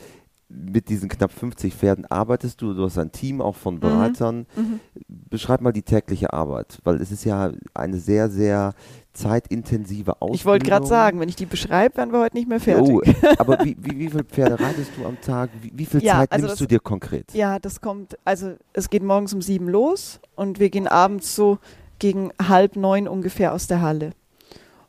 mit 0.49 0.89
diesen 0.89 1.09
knapp 1.09 1.31
50 1.31 1.73
Pferden 1.73 2.05
arbeitest 2.05 2.61
du, 2.61 2.73
du 2.73 2.83
hast 2.83 2.97
ein 2.97 3.11
Team 3.11 3.41
auch 3.41 3.55
von 3.55 3.79
Bereitern. 3.79 4.45
Mhm. 4.55 4.79
Beschreib 5.07 5.61
mal 5.61 5.71
die 5.71 5.83
tägliche 5.83 6.33
Arbeit, 6.33 6.79
weil 6.83 7.01
es 7.01 7.11
ist 7.11 7.23
ja 7.23 7.51
eine 7.73 7.99
sehr, 7.99 8.29
sehr 8.29 8.73
zeitintensive 9.13 10.13
Ausbildung. 10.21 10.35
Ich 10.35 10.45
wollte 10.45 10.65
gerade 10.65 10.85
sagen, 10.85 11.19
wenn 11.19 11.29
ich 11.29 11.35
die 11.35 11.45
beschreibe, 11.45 11.97
wären 11.97 12.11
wir 12.11 12.19
heute 12.21 12.37
nicht 12.37 12.47
mehr 12.47 12.59
fertig. 12.59 12.89
Oh, 12.95 13.01
aber 13.37 13.63
wie, 13.65 13.75
wie, 13.79 13.99
wie 13.99 14.09
viele 14.09 14.23
Pferde 14.23 14.59
reitest 14.59 14.91
du 14.97 15.05
am 15.05 15.19
Tag? 15.21 15.49
Wie, 15.61 15.71
wie 15.75 15.85
viel 15.85 16.03
Ja, 16.03 16.19
Zeit 16.19 16.31
also 16.31 16.45
nimmst 16.45 16.53
das- 16.61 16.67
du 16.67 16.67
dir 16.67 16.79
konkret? 16.79 17.33
Ja, 17.33 17.59
das 17.59 17.81
kommt, 17.81 18.17
also 18.25 18.55
es 18.73 18.89
geht 18.89 19.03
morgens 19.03 19.33
um 19.33 19.41
sieben 19.41 19.67
los 19.67 20.19
und 20.35 20.59
wir 20.59 20.69
gehen 20.69 20.87
abends 20.87 21.35
so 21.35 21.57
gegen 21.99 22.31
halb 22.41 22.75
neun 22.75 23.07
ungefähr 23.07 23.53
aus 23.53 23.67
der 23.67 23.81
Halle. 23.81 24.11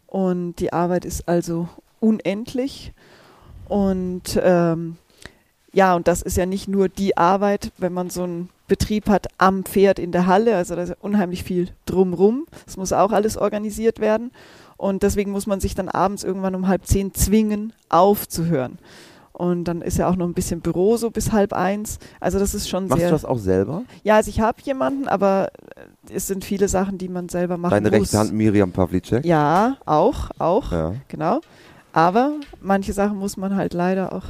Und 0.06 0.56
die 0.56 0.72
Arbeit 0.72 1.04
ist 1.04 1.28
also 1.28 1.68
unendlich. 2.00 2.92
Und 3.68 4.38
ähm, 4.42 4.96
ja, 5.72 5.94
und 5.94 6.06
das 6.08 6.22
ist 6.22 6.36
ja 6.36 6.46
nicht 6.46 6.68
nur 6.68 6.88
die 6.88 7.16
Arbeit, 7.16 7.72
wenn 7.78 7.92
man 7.92 8.10
so 8.10 8.22
einen 8.24 8.48
Betrieb 8.68 9.08
hat 9.08 9.26
am 9.38 9.64
Pferd 9.64 9.98
in 9.98 10.12
der 10.12 10.26
Halle, 10.26 10.56
also 10.56 10.74
da 10.76 10.82
ist 10.82 10.88
ja 10.90 10.96
unheimlich 11.00 11.44
viel 11.44 11.68
drumrum. 11.86 12.46
Das 12.64 12.76
muss 12.76 12.92
auch 12.92 13.12
alles 13.12 13.36
organisiert 13.36 14.00
werden. 14.00 14.30
Und 14.76 15.02
deswegen 15.02 15.30
muss 15.30 15.46
man 15.46 15.60
sich 15.60 15.74
dann 15.74 15.88
abends 15.88 16.24
irgendwann 16.24 16.54
um 16.54 16.66
halb 16.68 16.86
zehn 16.86 17.14
zwingen, 17.14 17.72
aufzuhören. 17.88 18.78
Und 19.32 19.64
dann 19.64 19.80
ist 19.80 19.96
ja 19.98 20.08
auch 20.08 20.16
noch 20.16 20.26
ein 20.26 20.34
bisschen 20.34 20.60
Büro 20.60 20.96
so 20.96 21.10
bis 21.10 21.32
halb 21.32 21.52
eins. 21.52 21.98
Also 22.20 22.38
das 22.38 22.54
ist 22.54 22.68
schon 22.68 22.88
Machst 22.88 23.00
sehr. 23.00 23.08
du 23.08 23.14
das 23.14 23.24
auch 23.24 23.38
selber? 23.38 23.84
Ja, 24.02 24.16
also 24.16 24.28
ich 24.28 24.40
habe 24.40 24.58
jemanden, 24.62 25.08
aber 25.08 25.50
äh, 26.08 26.14
es 26.14 26.26
sind 26.26 26.44
viele 26.44 26.68
Sachen, 26.68 26.98
die 26.98 27.08
man 27.08 27.28
selber 27.28 27.56
machen 27.56 27.72
Deine 27.72 27.90
muss. 27.90 28.08
rechte 28.08 28.18
Hand 28.18 28.32
Miriam 28.32 28.72
Pavlicek? 28.72 29.24
Ja, 29.24 29.76
auch, 29.86 30.30
auch, 30.38 30.70
Ja. 30.72 30.94
genau. 31.08 31.40
Aber 31.92 32.32
manche 32.60 32.92
Sachen 32.92 33.16
muss 33.18 33.36
man 33.36 33.54
halt 33.56 33.72
leider 33.74 34.12
auch 34.12 34.24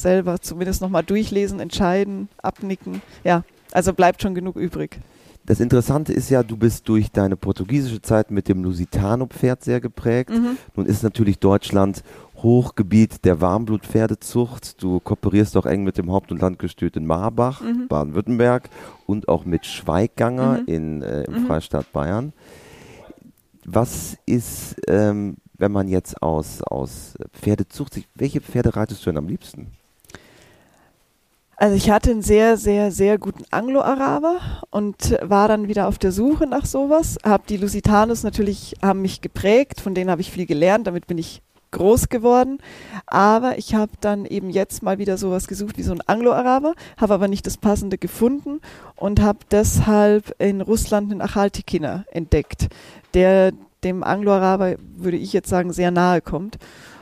selber 0.00 0.40
zumindest 0.40 0.80
nochmal 0.80 1.02
durchlesen, 1.04 1.60
entscheiden, 1.60 2.28
abnicken. 2.42 3.02
Ja, 3.24 3.44
also 3.72 3.92
bleibt 3.92 4.22
schon 4.22 4.34
genug 4.34 4.56
übrig. 4.56 4.98
Das 5.46 5.58
Interessante 5.58 6.12
ist 6.12 6.28
ja, 6.30 6.42
du 6.42 6.56
bist 6.56 6.88
durch 6.88 7.10
deine 7.10 7.34
portugiesische 7.36 8.02
Zeit 8.02 8.30
mit 8.30 8.48
dem 8.48 8.62
Lusitano-Pferd 8.62 9.64
sehr 9.64 9.80
geprägt. 9.80 10.30
Mhm. 10.30 10.58
Nun 10.76 10.86
ist 10.86 11.02
natürlich 11.02 11.38
Deutschland 11.38 12.02
Hochgebiet 12.36 13.24
der 13.24 13.40
Warmblutpferdezucht. 13.40 14.82
Du 14.82 15.00
kooperierst 15.00 15.56
auch 15.56 15.66
eng 15.66 15.82
mit 15.82 15.98
dem 15.98 16.10
Haupt- 16.12 16.30
und 16.30 16.40
Landgestüt 16.40 16.96
in 16.96 17.06
Marbach, 17.06 17.62
Mhm. 17.62 17.88
Baden-Württemberg 17.88 18.68
und 19.06 19.28
auch 19.28 19.44
mit 19.44 19.66
Schweigganger 19.66 20.60
Mhm. 20.60 20.66
in, 20.66 21.02
äh, 21.02 21.22
im 21.24 21.42
Mhm. 21.42 21.46
Freistaat 21.46 21.90
Bayern. 21.92 22.32
Was 23.64 24.16
ist, 24.26 24.76
ähm, 24.88 25.36
wenn 25.58 25.72
man 25.72 25.88
jetzt 25.88 26.22
aus, 26.22 26.62
aus 26.62 27.14
Pferdezucht 27.32 27.94
sich, 27.94 28.08
welche 28.14 28.40
Pferde 28.40 28.76
reitest 28.76 29.04
du 29.04 29.10
denn 29.10 29.18
am 29.18 29.28
liebsten? 29.28 29.68
Also 31.60 31.76
ich 31.76 31.90
hatte 31.90 32.10
einen 32.10 32.22
sehr, 32.22 32.56
sehr, 32.56 32.90
sehr 32.90 33.18
guten 33.18 33.44
Anglo-Araber 33.50 34.62
und 34.70 35.18
war 35.20 35.46
dann 35.46 35.68
wieder 35.68 35.88
auf 35.88 35.98
der 35.98 36.10
Suche 36.10 36.46
nach 36.46 36.64
sowas. 36.64 37.18
Hab 37.22 37.46
die 37.48 37.58
Lusitanos 37.58 38.22
natürlich, 38.22 38.76
haben 38.80 39.02
mich 39.02 39.20
geprägt, 39.20 39.78
von 39.78 39.94
denen 39.94 40.10
habe 40.10 40.22
ich 40.22 40.30
viel 40.30 40.46
gelernt, 40.46 40.86
damit 40.86 41.06
bin 41.06 41.18
ich 41.18 41.42
groß 41.72 42.08
geworden. 42.08 42.60
Aber 43.04 43.58
ich 43.58 43.74
habe 43.74 43.92
dann 44.00 44.24
eben 44.24 44.48
jetzt 44.48 44.82
mal 44.82 44.96
wieder 44.96 45.18
sowas 45.18 45.48
gesucht 45.48 45.76
wie 45.76 45.82
so 45.82 45.92
ein 45.92 46.00
Anglo-Araber, 46.06 46.72
habe 46.96 47.12
aber 47.12 47.28
nicht 47.28 47.46
das 47.46 47.58
Passende 47.58 47.98
gefunden 47.98 48.62
und 48.96 49.20
habe 49.20 49.40
deshalb 49.50 50.34
in 50.38 50.62
Russland 50.62 51.12
einen 51.12 51.20
Achaltikiner 51.20 52.06
entdeckt, 52.10 52.68
der 53.12 53.52
dem 53.84 54.02
Anglo-Araber, 54.02 54.76
würde 54.96 55.18
ich 55.18 55.34
jetzt 55.34 55.50
sagen, 55.50 55.74
sehr 55.74 55.90
nahe 55.90 56.22
kommt. 56.22 56.56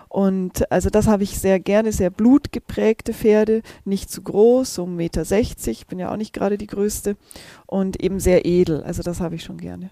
Und 0.09 0.71
also 0.73 0.91
das 0.91 1.07
habe 1.07 1.23
ich 1.23 1.39
sehr 1.39 1.61
gerne, 1.61 1.93
sehr 1.93 2.11
blutgeprägte 2.11 3.13
Pferde, 3.13 3.63
nicht 3.85 4.11
zu 4.11 4.23
groß, 4.23 4.75
so 4.75 4.85
1,60 4.85 4.89
Meter, 4.89 5.71
ich 5.71 5.87
bin 5.87 5.99
ja 5.99 6.11
auch 6.13 6.17
nicht 6.17 6.33
gerade 6.33 6.57
die 6.59 6.67
größte 6.67 7.17
und 7.67 8.03
eben 8.03 8.19
sehr 8.21 8.47
edel, 8.47 8.83
also 8.83 9.03
das 9.03 9.21
habe 9.21 9.35
ich 9.35 9.45
schon 9.45 9.59
gerne. 9.59 9.91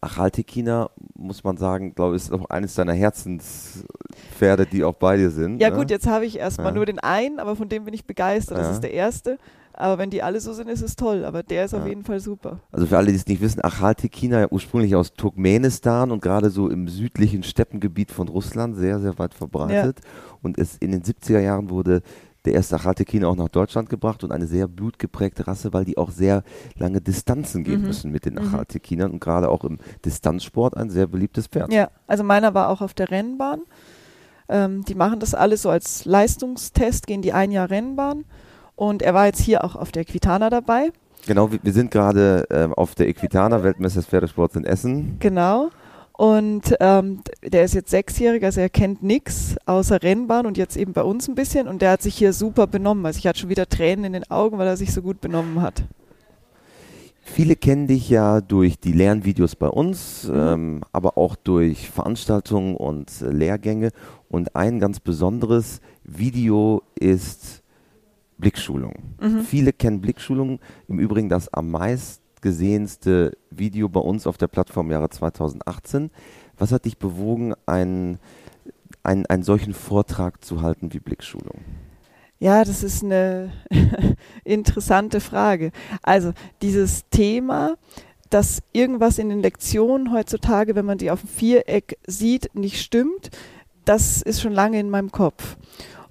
Achaltekina, 0.00 0.90
muss 1.14 1.44
man 1.44 1.56
sagen, 1.56 1.94
glaube 1.94 2.16
ich, 2.16 2.22
ist 2.22 2.32
auch 2.32 2.44
eines 2.50 2.74
deiner 2.74 2.92
Herzenspferde, 2.92 4.66
die 4.66 4.84
auch 4.84 4.94
bei 4.94 5.16
dir 5.16 5.30
sind. 5.30 5.60
Ja 5.60 5.70
ne? 5.70 5.76
gut, 5.76 5.90
jetzt 5.90 6.06
habe 6.06 6.26
ich 6.26 6.38
erstmal 6.38 6.68
Ja. 6.68 6.72
nur 6.72 6.86
den 6.86 6.98
einen, 6.98 7.38
aber 7.40 7.56
von 7.56 7.68
dem 7.68 7.84
bin 7.84 7.94
ich 7.94 8.04
begeistert, 8.04 8.58
das 8.58 8.66
Ja. 8.66 8.72
ist 8.72 8.82
der 8.82 8.92
erste. 8.92 9.38
Aber 9.76 9.98
wenn 9.98 10.10
die 10.10 10.22
alle 10.22 10.40
so 10.40 10.52
sind, 10.52 10.68
ist 10.68 10.82
es 10.82 10.96
toll, 10.96 11.24
aber 11.24 11.42
der 11.42 11.64
ist 11.64 11.74
auf 11.74 11.80
Ja. 11.82 11.88
jeden 11.88 12.04
Fall 12.04 12.20
super. 12.20 12.60
Also 12.72 12.86
für 12.86 12.96
alle, 12.96 13.08
die 13.10 13.16
es 13.16 13.26
nicht 13.26 13.40
wissen, 13.40 13.60
Achaltekina 13.62 14.40
ja 14.40 14.46
ursprünglich 14.50 14.94
aus 14.94 15.14
Turkmenistan 15.14 16.10
und 16.10 16.22
gerade 16.22 16.50
so 16.50 16.68
im 16.68 16.88
südlichen 16.88 17.42
Steppengebiet 17.42 18.10
von 18.12 18.28
Russland 18.28 18.76
sehr, 18.76 19.00
sehr 19.00 19.18
weit 19.18 19.34
verbreitet. 19.34 19.98
Und 20.42 20.58
es 20.58 20.76
in 20.78 20.92
den 20.92 21.02
70er 21.02 21.40
Jahren 21.40 21.70
wurde 21.70 22.02
der 22.44 22.52
erste 22.52 22.76
Achaltekina 22.76 23.26
auch 23.26 23.36
nach 23.36 23.48
Deutschland 23.48 23.88
gebracht 23.88 24.22
und 24.22 24.30
eine 24.30 24.46
sehr 24.46 24.68
blutgeprägte 24.68 25.46
Rasse, 25.46 25.72
weil 25.72 25.84
die 25.86 25.96
auch 25.96 26.10
sehr 26.10 26.44
lange 26.76 27.00
Distanzen 27.00 27.64
gehen 27.64 27.80
Mhm. 27.80 27.86
müssen 27.86 28.12
mit 28.12 28.26
den 28.26 28.34
Mhm. 28.34 28.40
Achaltekinern 28.40 29.10
und 29.12 29.20
gerade 29.20 29.48
auch 29.48 29.64
im 29.64 29.78
Distanzsport 30.04 30.76
ein 30.76 30.90
sehr 30.90 31.06
beliebtes 31.06 31.46
Pferd. 31.46 31.72
Ja, 31.72 31.88
also 32.06 32.22
meiner 32.22 32.52
war 32.54 32.68
auch 32.68 32.80
auf 32.82 32.92
der 32.94 33.10
Rennbahn. 33.10 33.62
Ähm, 34.48 34.84
die 34.84 34.94
machen 34.94 35.20
das 35.20 35.34
alles 35.34 35.62
so 35.62 35.70
als 35.70 36.04
Leistungstest, 36.04 37.06
gehen 37.06 37.22
die 37.22 37.32
ein 37.32 37.50
Jahr 37.50 37.70
Rennbahn. 37.70 38.24
Und 38.76 39.02
er 39.02 39.14
war 39.14 39.26
jetzt 39.26 39.40
hier 39.40 39.64
auch 39.64 39.76
auf 39.76 39.92
der 39.92 40.02
Equitana 40.02 40.50
dabei. 40.50 40.90
Genau, 41.26 41.50
wir, 41.50 41.60
wir 41.62 41.72
sind 41.72 41.90
gerade 41.90 42.46
ähm, 42.50 42.74
auf 42.74 42.94
der 42.94 43.08
Equitana, 43.08 43.62
Weltmesse 43.62 44.00
des 44.00 44.06
Pferdesports 44.06 44.56
in 44.56 44.64
Essen. 44.64 45.16
Genau. 45.20 45.70
Und 46.16 46.76
ähm, 46.78 47.22
der 47.42 47.64
ist 47.64 47.74
jetzt 47.74 47.90
sechsjährig, 47.90 48.44
also 48.44 48.60
er 48.60 48.68
kennt 48.68 49.02
nichts 49.02 49.56
außer 49.66 50.00
Rennbahn 50.00 50.46
und 50.46 50.56
jetzt 50.56 50.76
eben 50.76 50.92
bei 50.92 51.02
uns 51.02 51.26
ein 51.26 51.34
bisschen. 51.34 51.66
Und 51.66 51.82
der 51.82 51.90
hat 51.92 52.02
sich 52.02 52.14
hier 52.14 52.32
super 52.32 52.68
benommen. 52.68 53.04
Also 53.04 53.18
ich 53.18 53.26
hatte 53.26 53.40
schon 53.40 53.48
wieder 53.48 53.68
Tränen 53.68 54.04
in 54.04 54.12
den 54.12 54.30
Augen, 54.30 54.58
weil 54.58 54.68
er 54.68 54.76
sich 54.76 54.92
so 54.92 55.02
gut 55.02 55.20
benommen 55.20 55.60
hat. 55.60 55.82
Viele 57.26 57.56
kennen 57.56 57.86
dich 57.88 58.08
ja 58.10 58.40
durch 58.42 58.78
die 58.78 58.92
Lernvideos 58.92 59.56
bei 59.56 59.66
uns, 59.68 60.28
Mhm. 60.28 60.34
ähm, 60.38 60.80
aber 60.92 61.16
auch 61.18 61.34
durch 61.36 61.90
Veranstaltungen 61.90 62.76
und 62.76 63.10
äh, 63.22 63.30
Lehrgänge. 63.30 63.90
Und 64.28 64.54
ein 64.54 64.78
ganz 64.78 65.00
besonderes 65.00 65.80
Video 66.04 66.82
ist 66.94 67.63
Blickschulung. 68.38 69.14
Mhm. 69.20 69.40
Viele 69.40 69.72
kennen 69.72 70.00
Blickschulung. 70.00 70.60
Im 70.88 70.98
Übrigen 70.98 71.28
das 71.28 71.52
am 71.52 71.70
meistgesehenste 71.70 73.36
Video 73.50 73.88
bei 73.88 74.00
uns 74.00 74.26
auf 74.26 74.36
der 74.36 74.48
Plattform 74.48 74.90
Jahre 74.90 75.10
2018. 75.10 76.10
Was 76.56 76.72
hat 76.72 76.84
dich 76.84 76.98
bewogen, 76.98 77.54
einen, 77.66 78.18
einen, 79.02 79.26
einen 79.26 79.42
solchen 79.42 79.74
Vortrag 79.74 80.44
zu 80.44 80.62
halten 80.62 80.92
wie 80.92 81.00
Blickschulung? 81.00 81.60
Ja, 82.38 82.64
das 82.64 82.82
ist 82.82 83.02
eine 83.02 83.52
interessante 84.44 85.20
Frage. 85.20 85.70
Also 86.02 86.32
dieses 86.60 87.08
Thema, 87.08 87.76
dass 88.30 88.62
irgendwas 88.72 89.18
in 89.18 89.28
den 89.28 89.40
Lektionen 89.40 90.12
heutzutage, 90.12 90.74
wenn 90.74 90.84
man 90.84 90.98
die 90.98 91.10
auf 91.10 91.20
dem 91.20 91.28
Viereck 91.28 91.98
sieht, 92.06 92.54
nicht 92.54 92.82
stimmt, 92.82 93.30
das 93.84 94.22
ist 94.22 94.40
schon 94.40 94.52
lange 94.52 94.80
in 94.80 94.90
meinem 94.90 95.12
Kopf. 95.12 95.56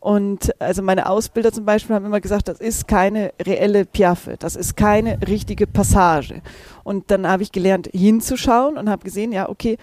Und 0.04 0.54
also 0.60 0.82
meine 0.82 1.08
Ausbilder 1.08 1.54
zum 1.54 1.63
Beispiel 1.63 1.96
haben 1.96 2.06
immer 2.06 2.20
gesagt, 2.20 2.50
das 2.50 2.60
ist 2.60 2.89
keine 2.89 3.32
reelle 3.42 3.86
Piaffe, 3.86 4.36
das 4.38 4.58
ist 4.58 4.76
keine 4.76 5.18
richtige 5.26 5.66
Passage. 5.66 6.42
Und 6.84 7.10
dann 7.10 7.26
habe 7.26 7.42
ich 7.42 7.54
gelernt, 7.54 7.88
hinzuschauen 7.94 8.78
und 8.78 8.89
habe 8.89 9.06
gesehen, 9.06 9.32
ja, 9.32 9.48
okay, 9.48 9.78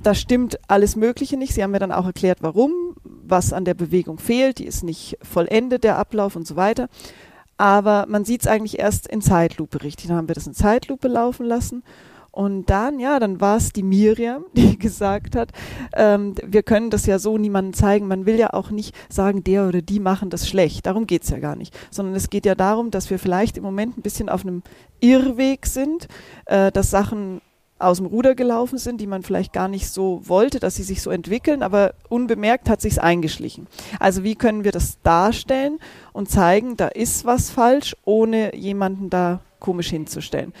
da 0.00 0.14
stimmt 0.14 0.60
alles 0.68 0.94
Mögliche 0.94 1.36
nicht. 1.36 1.54
Sie 1.54 1.62
haben 1.64 1.72
mir 1.72 1.80
dann 1.80 1.90
auch 1.90 2.06
erklärt, 2.06 2.38
warum, 2.40 2.70
was 3.02 3.52
an 3.52 3.64
der 3.64 3.74
Bewegung 3.74 4.18
fehlt, 4.18 4.60
die 4.60 4.66
ist 4.66 4.84
nicht 4.84 5.18
vollendet, 5.22 5.82
der 5.82 5.98
Ablauf 5.98 6.36
und 6.36 6.46
so 6.46 6.54
weiter. 6.54 6.88
Aber 7.56 8.06
man 8.08 8.24
sieht 8.24 8.42
es 8.42 8.46
eigentlich 8.46 8.78
erst 8.78 9.08
in 9.08 9.22
Zeitlupe 9.22 9.82
richtig. 9.82 10.06
Dann 10.06 10.18
haben 10.18 10.28
wir 10.28 10.36
das 10.36 10.46
in 10.46 10.54
Zeitlupe 10.54 11.08
laufen 11.08 11.46
lassen 11.46 11.82
und 12.34 12.66
dann, 12.66 12.98
ja, 12.98 13.20
dann 13.20 13.40
war 13.40 13.58
es 13.58 13.72
die 13.72 13.84
Miriam, 13.84 14.44
die 14.54 14.76
gesagt 14.76 15.36
hat, 15.36 15.50
ähm, 15.94 16.34
wir 16.44 16.64
können 16.64 16.90
das 16.90 17.06
ja 17.06 17.20
so 17.20 17.38
niemandem 17.38 17.74
zeigen. 17.74 18.08
Man 18.08 18.26
will 18.26 18.36
ja 18.36 18.52
auch 18.52 18.72
nicht 18.72 18.92
sagen, 19.08 19.44
der 19.44 19.68
oder 19.68 19.82
die 19.82 20.00
machen 20.00 20.30
das 20.30 20.48
schlecht. 20.48 20.84
Darum 20.84 21.06
geht's 21.06 21.30
ja 21.30 21.38
gar 21.38 21.54
nicht. 21.54 21.72
Sondern 21.92 22.16
es 22.16 22.30
geht 22.30 22.44
ja 22.44 22.56
darum, 22.56 22.90
dass 22.90 23.08
wir 23.08 23.20
vielleicht 23.20 23.56
im 23.56 23.62
Moment 23.62 23.96
ein 23.96 24.02
bisschen 24.02 24.28
auf 24.28 24.44
einem 24.44 24.64
Irrweg 24.98 25.64
sind, 25.66 26.08
äh, 26.46 26.72
dass 26.72 26.90
Sachen 26.90 27.40
aus 27.78 27.98
dem 27.98 28.06
Ruder 28.06 28.34
gelaufen 28.34 28.78
sind, 28.78 29.00
die 29.00 29.06
man 29.06 29.22
vielleicht 29.22 29.52
gar 29.52 29.68
nicht 29.68 29.88
so 29.88 30.20
wollte, 30.24 30.58
dass 30.58 30.74
sie 30.74 30.82
sich 30.82 31.02
so 31.02 31.10
entwickeln, 31.10 31.62
aber 31.62 31.94
unbemerkt 32.08 32.68
hat 32.68 32.80
sich's 32.80 32.98
eingeschlichen. 32.98 33.68
Also 34.00 34.24
wie 34.24 34.34
können 34.34 34.64
wir 34.64 34.72
das 34.72 35.00
darstellen 35.02 35.78
und 36.12 36.28
zeigen, 36.28 36.76
da 36.76 36.88
ist 36.88 37.24
was 37.26 37.50
falsch, 37.50 37.94
ohne 38.04 38.56
jemanden 38.56 39.08
da 39.08 39.40
komisch 39.60 39.90
hinzustellen. 39.90 40.52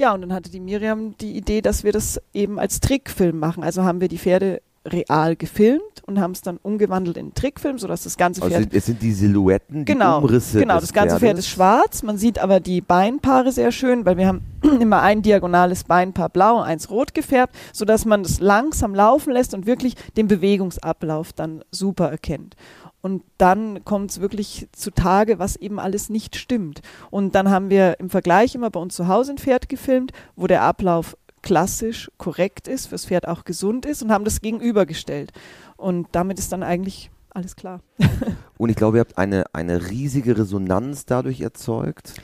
Ja, 0.00 0.14
und 0.14 0.22
dann 0.22 0.32
hatte 0.32 0.50
die 0.50 0.60
Miriam 0.60 1.14
die 1.18 1.36
Idee, 1.36 1.60
dass 1.60 1.84
wir 1.84 1.92
das 1.92 2.18
eben 2.32 2.58
als 2.58 2.80
Trickfilm 2.80 3.38
machen. 3.38 3.62
Also 3.62 3.84
haben 3.84 4.00
wir 4.00 4.08
die 4.08 4.16
Pferde 4.16 4.62
real 4.86 5.36
gefilmt 5.36 5.82
und 6.06 6.18
haben 6.18 6.30
es 6.30 6.40
dann 6.40 6.56
umgewandelt 6.56 7.18
in 7.18 7.26
einen 7.26 7.34
Trickfilm, 7.34 7.78
sodass 7.78 8.04
das 8.04 8.16
ganze 8.16 8.40
Also 8.40 8.56
Pferd 8.56 8.72
es 8.72 8.86
sind 8.86 9.02
die 9.02 9.12
Silhouetten, 9.12 9.84
die 9.84 9.92
genau, 9.92 10.20
Umrisse 10.20 10.58
Genau, 10.58 10.80
das 10.80 10.94
ganze 10.94 11.18
Pferd 11.18 11.36
ist 11.36 11.48
schwarz. 11.48 12.02
Man 12.02 12.16
sieht 12.16 12.38
aber 12.38 12.60
die 12.60 12.80
Beinpaare 12.80 13.52
sehr 13.52 13.72
schön, 13.72 14.06
weil 14.06 14.16
wir 14.16 14.26
haben 14.26 14.40
immer 14.80 15.02
ein 15.02 15.20
diagonales 15.20 15.84
Beinpaar 15.84 16.30
blau, 16.30 16.62
eins 16.62 16.88
rot 16.88 17.12
gefärbt, 17.12 17.54
sodass 17.74 18.06
man 18.06 18.22
das 18.22 18.40
langsam 18.40 18.94
laufen 18.94 19.34
lässt 19.34 19.52
und 19.52 19.66
wirklich 19.66 19.96
den 20.16 20.28
Bewegungsablauf 20.28 21.34
dann 21.34 21.62
super 21.70 22.10
erkennt. 22.10 22.56
Und 23.02 23.22
dann 23.38 23.84
kommt 23.84 24.10
es 24.10 24.20
wirklich 24.20 24.68
zutage, 24.72 25.38
was 25.38 25.56
eben 25.56 25.78
alles 25.78 26.10
nicht 26.10 26.36
stimmt. 26.36 26.82
Und 27.10 27.34
dann 27.34 27.50
haben 27.50 27.70
wir 27.70 27.98
im 27.98 28.10
Vergleich 28.10 28.54
immer 28.54 28.70
bei 28.70 28.80
uns 28.80 28.94
zu 28.94 29.08
Hause 29.08 29.32
ein 29.32 29.38
Pferd 29.38 29.68
gefilmt, 29.68 30.12
wo 30.36 30.46
der 30.46 30.62
Ablauf 30.62 31.16
klassisch 31.42 32.10
korrekt 32.18 32.68
ist, 32.68 32.86
fürs 32.86 33.06
Pferd 33.06 33.26
auch 33.26 33.44
gesund 33.44 33.86
ist 33.86 34.02
und 34.02 34.12
haben 34.12 34.24
das 34.24 34.42
gegenübergestellt. 34.42 35.32
Und 35.76 36.08
damit 36.12 36.38
ist 36.38 36.52
dann 36.52 36.62
eigentlich 36.62 37.10
alles 37.30 37.56
klar. 37.56 37.80
Und 38.58 38.68
ich 38.68 38.76
glaube, 38.76 38.98
ihr 38.98 39.00
habt 39.00 39.16
eine, 39.16 39.44
eine 39.54 39.88
riesige 39.88 40.36
Resonanz 40.36 41.06
dadurch 41.06 41.40
erzeugt. 41.40 42.14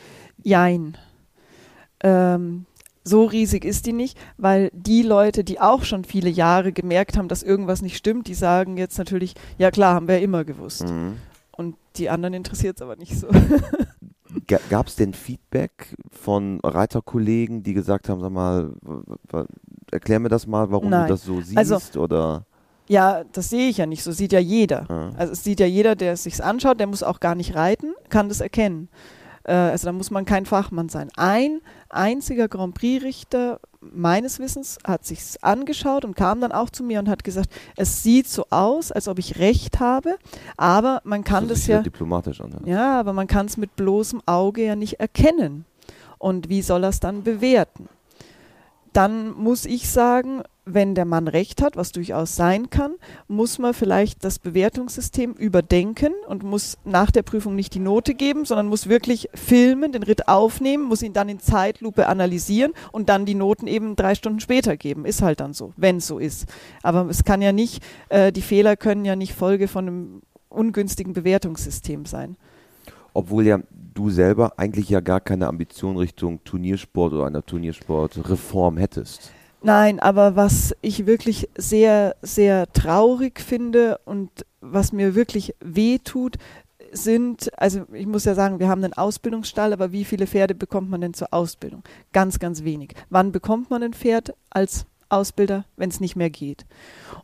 Jein. 0.43 0.99
Ähm, 2.01 2.67
so 3.07 3.25
riesig 3.25 3.65
ist 3.65 3.87
die 3.87 3.93
nicht, 3.93 4.19
weil 4.37 4.71
die 4.75 5.03
Leute, 5.03 5.45
die 5.45 5.61
auch 5.61 5.85
schon 5.85 6.05
viele 6.05 6.29
Jahre 6.29 6.73
gemerkt 6.73 7.17
haben, 7.17 7.29
dass 7.29 7.43
irgendwas 7.43 7.81
nicht 7.81 7.97
stimmt, 7.97 8.27
die 8.27 8.35
sagen 8.35 8.77
jetzt 8.77 8.99
natürlich, 8.99 9.35
ja 9.59 9.71
klar, 9.71 9.95
haben 9.95 10.09
wir 10.09 10.17
ja 10.19 10.25
immer 10.25 10.45
gewusst. 10.45 10.89
Mhm. 10.89 11.19
Und 11.53 11.77
die 11.97 12.11
anderen 12.11 12.35
interessiert 12.35 12.77
es 12.77 12.83
aber 12.83 12.97
nicht 12.97 13.19
so. 13.19 13.29
Gab 14.71 14.89
es 14.89 14.97
denn 14.97 15.15
Feedback 15.15 15.97
von 16.11 16.61
Reiterkollegen, 16.63 17.63
die 17.63 17.75
gesagt 17.75 18.09
haben, 18.09 18.21
sag 18.21 18.31
mal, 18.31 18.73
erklär 19.91 20.19
mir 20.21 20.29
das 20.29 20.47
mal, 20.47 20.71
warum 20.71 20.91
Nein. 20.91 21.07
du 21.07 21.15
das 21.15 21.23
so 21.23 21.41
siehst? 21.41 21.57
Also- 21.57 22.01
oder 22.01 22.45
ja, 22.89 23.25
das 23.33 23.51
sehe 23.51 23.69
ich 23.69 23.79
ja 23.79 23.87
nicht, 23.87 24.05
so 24.05 24.13
sieht 24.13 24.33
ja 24.33 24.39
jeder. 24.39 24.87
Ja. 24.89 25.11
Also 25.17 25.33
es 25.33 25.43
sieht 25.43 25.59
ja 25.59 25.67
jeder, 25.67 25.97
der 25.97 26.13
es 26.13 26.23
sich 26.23 26.43
anschaut, 26.43 26.79
der 26.79 26.87
muss 26.87 27.03
auch 27.03 27.19
gar 27.19 27.35
nicht 27.35 27.57
reiten, 27.57 27.95
kann 28.11 28.29
das 28.29 28.41
erkennen. 28.41 28.89
Äh, 29.47 29.53
also 29.53 29.87
da 29.87 29.93
muss 29.93 30.11
man 30.11 30.25
kein 30.25 30.45
Fachmann 30.45 30.89
sein. 30.89 31.09
Ein 31.17 31.61
einziger 31.89 32.49
Grand 32.49 32.75
Prix-Richter 32.75 33.61
meines 33.81 34.41
Wissens 34.41 34.79
hat 34.85 35.05
sich's 35.05 35.37
angeschaut 35.43 36.05
und 36.05 36.17
kam 36.17 36.41
dann 36.41 36.53
auch 36.53 36.71
zu 36.71 36.83
mir 36.83 36.99
und 36.99 37.09
hat 37.09 37.23
gesagt, 37.23 37.51
es 37.77 38.03
sieht 38.03 38.29
so 38.29 38.47
aus, 38.51 38.91
als 38.91 39.07
ob 39.07 39.19
ich 39.19 39.39
recht 39.39 39.79
habe, 39.79 40.17
aber 40.57 41.01
man 41.05 41.23
kann 41.23 41.45
das 41.45 41.59
das 41.59 41.61
sich 41.61 41.69
ja 41.69 41.83
diplomatisch 41.83 42.41
an. 42.41 42.61
Ja, 42.65 42.99
aber 42.99 43.13
man 43.13 43.29
kann 43.29 43.47
es 43.47 43.57
mit 43.57 43.77
bloßem 43.77 44.23
Auge 44.27 44.65
ja 44.65 44.77
nicht 44.77 44.95
erkennen. 44.95 45.65
Und 46.19 46.49
wie 46.49 46.63
soll 46.63 46.83
er 46.83 46.89
es 46.89 46.99
dann 46.99 47.23
bewerten? 47.23 47.89
Dann 48.97 49.33
muss 49.37 49.67
ich 49.67 49.91
sagen, 49.91 50.43
wenn 50.65 50.95
der 50.95 51.05
Mann 51.05 51.29
recht 51.29 51.61
hat, 51.61 51.77
was 51.77 51.93
durchaus 51.93 52.35
sein 52.35 52.71
kann, 52.71 52.95
muss 53.29 53.59
man 53.59 53.75
vielleicht 53.75 54.25
das 54.25 54.39
Bewertungssystem 54.39 55.35
überdenken 55.35 56.15
und 56.27 56.43
muss 56.43 56.79
nach 56.87 57.11
der 57.11 57.23
Prüfung 57.23 57.55
nicht 57.55 57.75
die 57.75 57.79
Note 57.79 58.15
geben, 58.15 58.47
sondern 58.47 58.69
muss 58.69 58.89
wirklich 58.89 59.29
filmen, 59.35 59.93
den 59.93 60.03
Ritt 60.03 60.29
aufnehmen, 60.29 60.85
muss 60.85 61.03
ihn 61.03 61.13
dann 61.13 61.29
in 61.29 61.41
Zeitlupe 61.41 62.07
analysieren 62.07 62.73
und 62.91 63.11
dann 63.11 63.27
die 63.27 63.35
Noten 63.35 63.67
eben 63.67 63.97
drei 63.97 64.15
Stunden 64.15 64.41
später 64.41 64.79
geben. 64.79 65.05
Ist 65.05 65.21
halt 65.21 65.41
dann 65.41 65.53
so, 65.53 65.75
wenn 65.77 65.99
es 65.99 66.07
so 66.07 66.19
ist. 66.19 66.47
Aber 66.83 67.07
es 67.11 67.23
kann 67.23 67.43
ja 67.43 67.53
nicht, 67.53 67.85
äh, 68.09 68.33
die 68.33 68.41
Fehler 68.41 68.79
können 68.79 69.05
ja 69.05 69.15
nicht 69.15 69.35
Folge 69.35 69.69
von 69.69 69.87
einem 69.87 70.23
ungünstigen 70.49 71.13
Bewertungssystem 71.13 72.07
sein. 72.07 72.39
Obwohl 73.17 73.47
ja 73.47 73.61
du 73.95 74.11
selber 74.11 74.59
eigentlich 74.59 74.91
ja 74.91 75.01
gar 75.01 75.21
keine 75.21 75.47
Ambition 75.47 75.97
Richtung 75.97 76.45
Turniersport 76.45 77.15
oder 77.15 77.27
einer 77.27 77.45
Turniersportreform 77.45 78.77
hättest. 78.77 79.33
Nein, 79.63 79.99
aber 80.01 80.37
was 80.37 80.77
ich 80.83 81.07
wirklich 81.07 81.49
sehr, 81.57 82.15
sehr 82.21 82.71
traurig 82.73 83.41
finde 83.41 83.99
und 84.05 84.31
was 84.61 84.93
mir 84.93 85.15
wirklich 85.15 85.55
weh 85.61 85.99
tut, 85.99 86.37
sind, 86.93 87.51
also 87.59 87.87
ich 87.93 88.07
muss 88.07 88.25
ja 88.25 88.35
sagen, 88.35 88.59
wir 88.59 88.69
haben 88.69 88.85
einen 88.85 88.93
Ausbildungsstall, 88.93 89.73
aber 89.73 89.93
wie 89.93 90.05
viele 90.05 90.27
Pferde 90.27 90.55
bekommt 90.55 90.91
man 90.91 91.01
denn 91.01 91.15
zur 91.15 91.33
Ausbildung? 91.33 91.83
Ganz, 92.13 92.39
ganz 92.39 92.65
wenig. 92.65 92.95
Wann 93.11 93.33
bekommt 93.33 93.71
man 93.71 93.83
ein 93.83 93.95
Pferd 93.95 94.35
als 94.51 94.87
Ausbilder, 95.09 95.65
wenn 95.77 95.89
es 95.89 96.01
nicht 96.01 96.17
mehr 96.17 96.31
geht? 96.31 96.67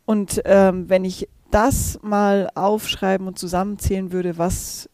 Und 0.04 0.42
ähm, 0.46 0.88
wenn 0.88 1.04
ich 1.04 1.28
das 1.50 1.98
mal 2.02 2.50
aufschreiben 2.54 3.26
und 3.26 3.38
zusammenzählen 3.38 4.10
würde, 4.10 4.38
was 4.38 4.88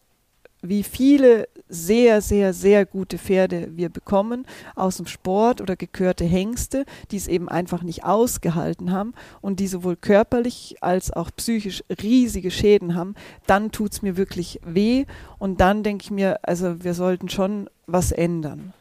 wie 0.63 0.83
viele 0.83 1.49
sehr, 1.69 2.21
sehr, 2.21 2.53
sehr 2.53 2.87
gute 2.87 3.19
Pferde 3.19 3.69
wir 3.77 3.89
bekommen 3.89 4.47
aus 4.75 4.97
dem 4.97 5.07
Sport 5.07 5.61
oder 5.61 5.77
gekörte 5.77 6.25
Hengste, 6.25 6.85
die 7.11 7.17
es 7.17 7.29
eben 7.29 7.49
einfach 7.49 7.83
nicht 7.83 8.05
ausgehalten 8.05 8.91
haben 8.91 9.15
und 9.41 9.61
die 9.61 9.69
sowohl 9.69 9.97
körperlich 9.97 10.77
als 10.81 11.13
auch 11.13 11.31
psychisch 11.37 11.85
riesige 12.03 12.51
Schäden 12.51 12.95
haben, 12.95 13.15
dann 13.47 13.71
tut 13.71 13.93
es 13.93 14.03
mir 14.03 14.17
wirklich 14.17 14.61
weh 14.65 15.05
und 15.39 15.61
dann 15.61 15.83
denke 15.83 16.05
ich 16.05 16.11
mir, 16.11 16.41
also 16.43 16.83
wir 16.83 16.95
sollten 16.95 17.29
schon 17.29 17.69
was 17.87 18.13
ändern. 18.13 18.73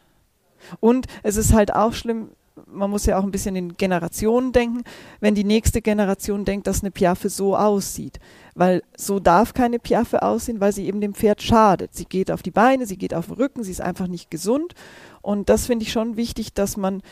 Und 0.80 1.06
es 1.22 1.36
ist 1.36 1.52
halt 1.52 1.74
auch 1.74 1.92
schlimm, 1.92 2.30
man 2.66 2.90
muss 2.90 3.06
ja 3.06 3.18
auch 3.18 3.22
ein 3.22 3.30
bisschen 3.30 3.56
in 3.56 3.76
Generationen 3.76 4.52
denken, 4.52 4.82
wenn 5.20 5.34
die 5.34 5.44
nächste 5.44 5.82
Generation 5.82 6.44
denkt, 6.44 6.66
dass 6.66 6.82
eine 6.82 6.90
Piaffe 6.90 7.28
so 7.28 7.56
aussieht. 7.56 8.18
Weil 8.54 8.82
so 8.96 9.20
darf 9.20 9.54
keine 9.54 9.78
Piaffe 9.78 10.22
aussehen, 10.22 10.60
weil 10.60 10.72
sie 10.72 10.86
eben 10.86 11.00
dem 11.00 11.14
Pferd 11.14 11.42
schadet. 11.42 11.94
Sie 11.94 12.04
geht 12.04 12.30
auf 12.30 12.42
die 12.42 12.50
Beine, 12.50 12.86
sie 12.86 12.96
geht 12.96 13.14
auf 13.14 13.26
den 13.26 13.36
Rücken, 13.36 13.62
sie 13.62 13.70
ist 13.70 13.80
einfach 13.80 14.08
nicht 14.08 14.30
gesund. 14.30 14.74
Und 15.22 15.48
das 15.48 15.66
finde 15.66 15.84
ich 15.84 15.92
schon 15.92 16.16
wichtig, 16.16 16.54
dass 16.54 16.76
man 16.76 17.02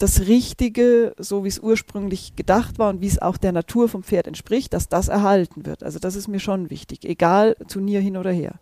das 0.00 0.20
Richtige, 0.20 1.14
so 1.18 1.44
wie 1.44 1.48
es 1.48 1.58
ursprünglich 1.58 2.34
gedacht 2.34 2.78
war 2.78 2.88
und 2.88 3.02
wie 3.02 3.06
es 3.06 3.20
auch 3.20 3.36
der 3.36 3.52
Natur 3.52 3.88
vom 3.88 4.02
Pferd 4.02 4.26
entspricht, 4.26 4.72
dass 4.72 4.88
das 4.88 5.08
erhalten 5.08 5.66
wird. 5.66 5.82
Also 5.82 5.98
das 5.98 6.16
ist 6.16 6.26
mir 6.26 6.40
schon 6.40 6.70
wichtig, 6.70 7.04
egal 7.04 7.54
Turnier 7.68 8.00
hin 8.00 8.16
oder 8.16 8.30
her. 8.30 8.54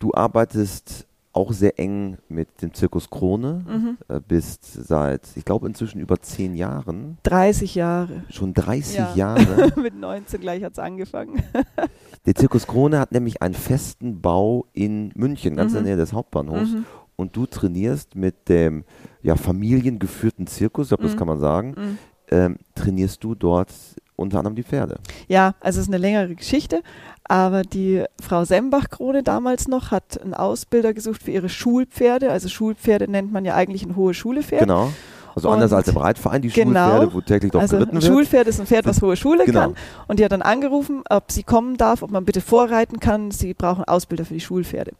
Du 0.00 0.12
arbeitest 0.12 1.06
auch 1.40 1.52
sehr 1.52 1.78
eng 1.78 2.18
mit 2.28 2.62
dem 2.62 2.72
Zirkus 2.74 3.08
Krone, 3.10 3.64
Mhm. 3.66 3.98
äh, 4.08 4.20
bist 4.20 4.64
seit, 4.64 5.22
ich 5.34 5.44
glaube, 5.44 5.66
inzwischen 5.66 6.00
über 6.00 6.20
zehn 6.20 6.54
Jahren, 6.54 7.18
30 7.24 7.74
Jahre. 7.74 8.22
schon 8.30 8.54
30 8.54 8.96
Ja. 8.98 9.14
Jahre. 9.14 9.72
Mit 9.80 9.94
19 9.98 10.40
gleich 10.40 10.62
hat 10.62 10.72
es 10.74 10.78
angefangen. 10.78 11.42
Der 12.26 12.34
Zirkus 12.34 12.66
Krone 12.66 12.98
hat 13.00 13.12
nämlich 13.12 13.40
einen 13.42 13.54
festen 13.54 14.20
Bau 14.20 14.66
in 14.74 15.10
München, 15.14 15.56
ganz 15.56 15.72
in 15.72 15.76
der 15.76 15.82
Mhm. 15.82 15.86
Nähe 15.88 15.96
des 15.96 16.12
Hauptbahnhofs. 16.12 16.70
Mhm. 16.72 16.84
Und 17.16 17.36
du 17.36 17.46
trainierst 17.46 18.14
mit 18.14 18.48
dem 18.48 18.84
ja, 19.22 19.36
familiengeführten 19.36 20.46
Zirkus, 20.46 20.86
ich 20.86 20.88
glaube, 20.90 21.02
das 21.04 21.14
Mhm. 21.14 21.18
kann 21.18 21.26
man 21.28 21.38
sagen, 21.40 21.74
Mhm. 21.76 21.98
ähm, 22.30 22.56
trainierst 22.74 23.22
du 23.24 23.34
dort 23.34 23.72
unter 24.16 24.38
anderem 24.38 24.54
die 24.54 24.62
Pferde. 24.62 24.98
Ja, 25.28 25.54
also 25.60 25.78
es 25.80 25.86
ist 25.86 25.88
eine 25.88 25.98
längere 25.98 26.34
Geschichte, 26.34 26.82
aber 27.30 27.62
die 27.62 28.02
Frau 28.20 28.44
Sembach-Krone 28.44 29.22
damals 29.22 29.68
noch 29.68 29.92
hat 29.92 30.20
einen 30.20 30.34
Ausbilder 30.34 30.92
gesucht 30.92 31.22
für 31.22 31.30
ihre 31.30 31.48
Schulpferde. 31.48 32.32
Also 32.32 32.48
Schulpferde 32.48 33.08
nennt 33.08 33.30
man 33.30 33.44
ja 33.44 33.54
eigentlich 33.54 33.84
ein 33.84 33.94
hohe 33.94 34.14
Schule-Pferd. 34.14 34.62
Genau. 34.62 34.90
Also 35.34 35.48
anders 35.50 35.70
Und- 35.72 35.78
als 35.78 35.88
im 35.88 35.96
Reitverein, 35.96 36.42
die 36.42 36.48
Genau. 36.48 36.80
Schulpferde, 36.88 37.14
wo 37.14 37.20
täglich 37.20 37.52
drauf 37.52 37.62
also 37.62 37.76
geritten 37.76 37.96
ein 37.96 38.02
wird. 38.02 38.12
Schulpferd 38.12 38.46
ist 38.48 38.60
ein 38.60 38.66
Pferd, 38.66 38.86
was 38.86 39.00
hohe 39.02 39.16
Schule 39.16 39.44
Genau. 39.44 39.60
kann. 39.60 39.74
Und 40.08 40.18
die 40.18 40.24
hat 40.24 40.32
dann 40.32 40.42
angerufen, 40.42 41.02
ob 41.08 41.30
sie 41.32 41.42
kommen 41.42 41.76
darf, 41.76 42.02
ob 42.02 42.10
man 42.10 42.24
bitte 42.24 42.40
vorreiten 42.40 43.00
kann. 43.00 43.30
Sie 43.30 43.54
brauchen 43.54 43.84
Ausbilder 43.84 44.24
für 44.24 44.34
die 44.34 44.40
Schulpferde. 44.40 44.92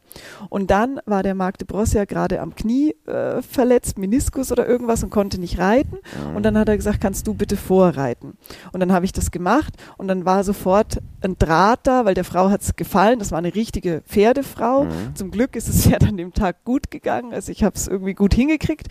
Und 0.49 0.71
dann 0.71 1.01
war 1.07 1.23
der 1.23 1.35
Marc 1.35 1.59
de 1.59 1.67
Bros 1.67 1.93
ja 1.93 2.05
gerade 2.05 2.41
am 2.41 2.55
Knie 2.55 2.95
äh, 3.07 3.43
verletzt, 3.43 3.99
Meniskus 3.99 4.51
oder 4.53 4.67
irgendwas 4.69 5.03
und 5.03 5.11
konnte 5.11 5.39
nicht 5.41 5.59
reiten. 5.59 5.99
Und 6.35 6.45
dann 6.45 6.57
hat 6.59 6.69
er 6.69 6.77
gesagt, 6.77 7.01
kannst 7.01 7.27
du 7.27 7.35
bitte 7.35 7.57
vorreiten? 7.57 8.37
Und 8.73 8.81
dann 8.81 8.93
habe 8.93 9.05
ich 9.05 9.13
das 9.13 9.31
gemacht 9.31 9.75
und 9.97 10.09
dann 10.09 10.25
war 10.25 10.45
sofort 10.45 10.99
ein 11.23 11.37
Draht 11.39 11.81
da, 11.85 12.05
weil 12.05 12.15
der 12.15 12.25
Frau 12.25 12.51
hat 12.51 12.63
es 12.63 12.77
gefallen. 12.77 13.19
Das 13.19 13.31
war 13.33 13.39
eine 13.39 13.55
richtige 13.55 14.03
Pferdefrau. 14.07 14.85
Mhm. 14.85 15.15
Zum 15.15 15.31
Glück 15.31 15.57
ist 15.57 15.69
es 15.69 15.83
Pferd 15.87 16.05
an 16.05 16.17
dem 16.17 16.33
Tag 16.33 16.65
gut 16.65 16.91
gegangen. 16.91 17.33
Also 17.33 17.53
ich 17.53 17.63
habe 17.65 17.75
es 17.77 17.89
irgendwie 17.89 18.15
gut 18.15 18.35
hingekriegt. 18.35 18.89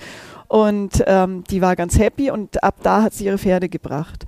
Und 0.48 1.04
ähm, 1.06 1.29
die 1.50 1.62
war 1.62 1.76
ganz 1.76 1.98
happy 1.98 2.32
und 2.32 2.64
ab 2.64 2.76
da 2.84 3.04
hat 3.04 3.14
sie 3.14 3.26
ihre 3.26 3.38
Pferde 3.38 3.70
gebracht. 3.70 4.26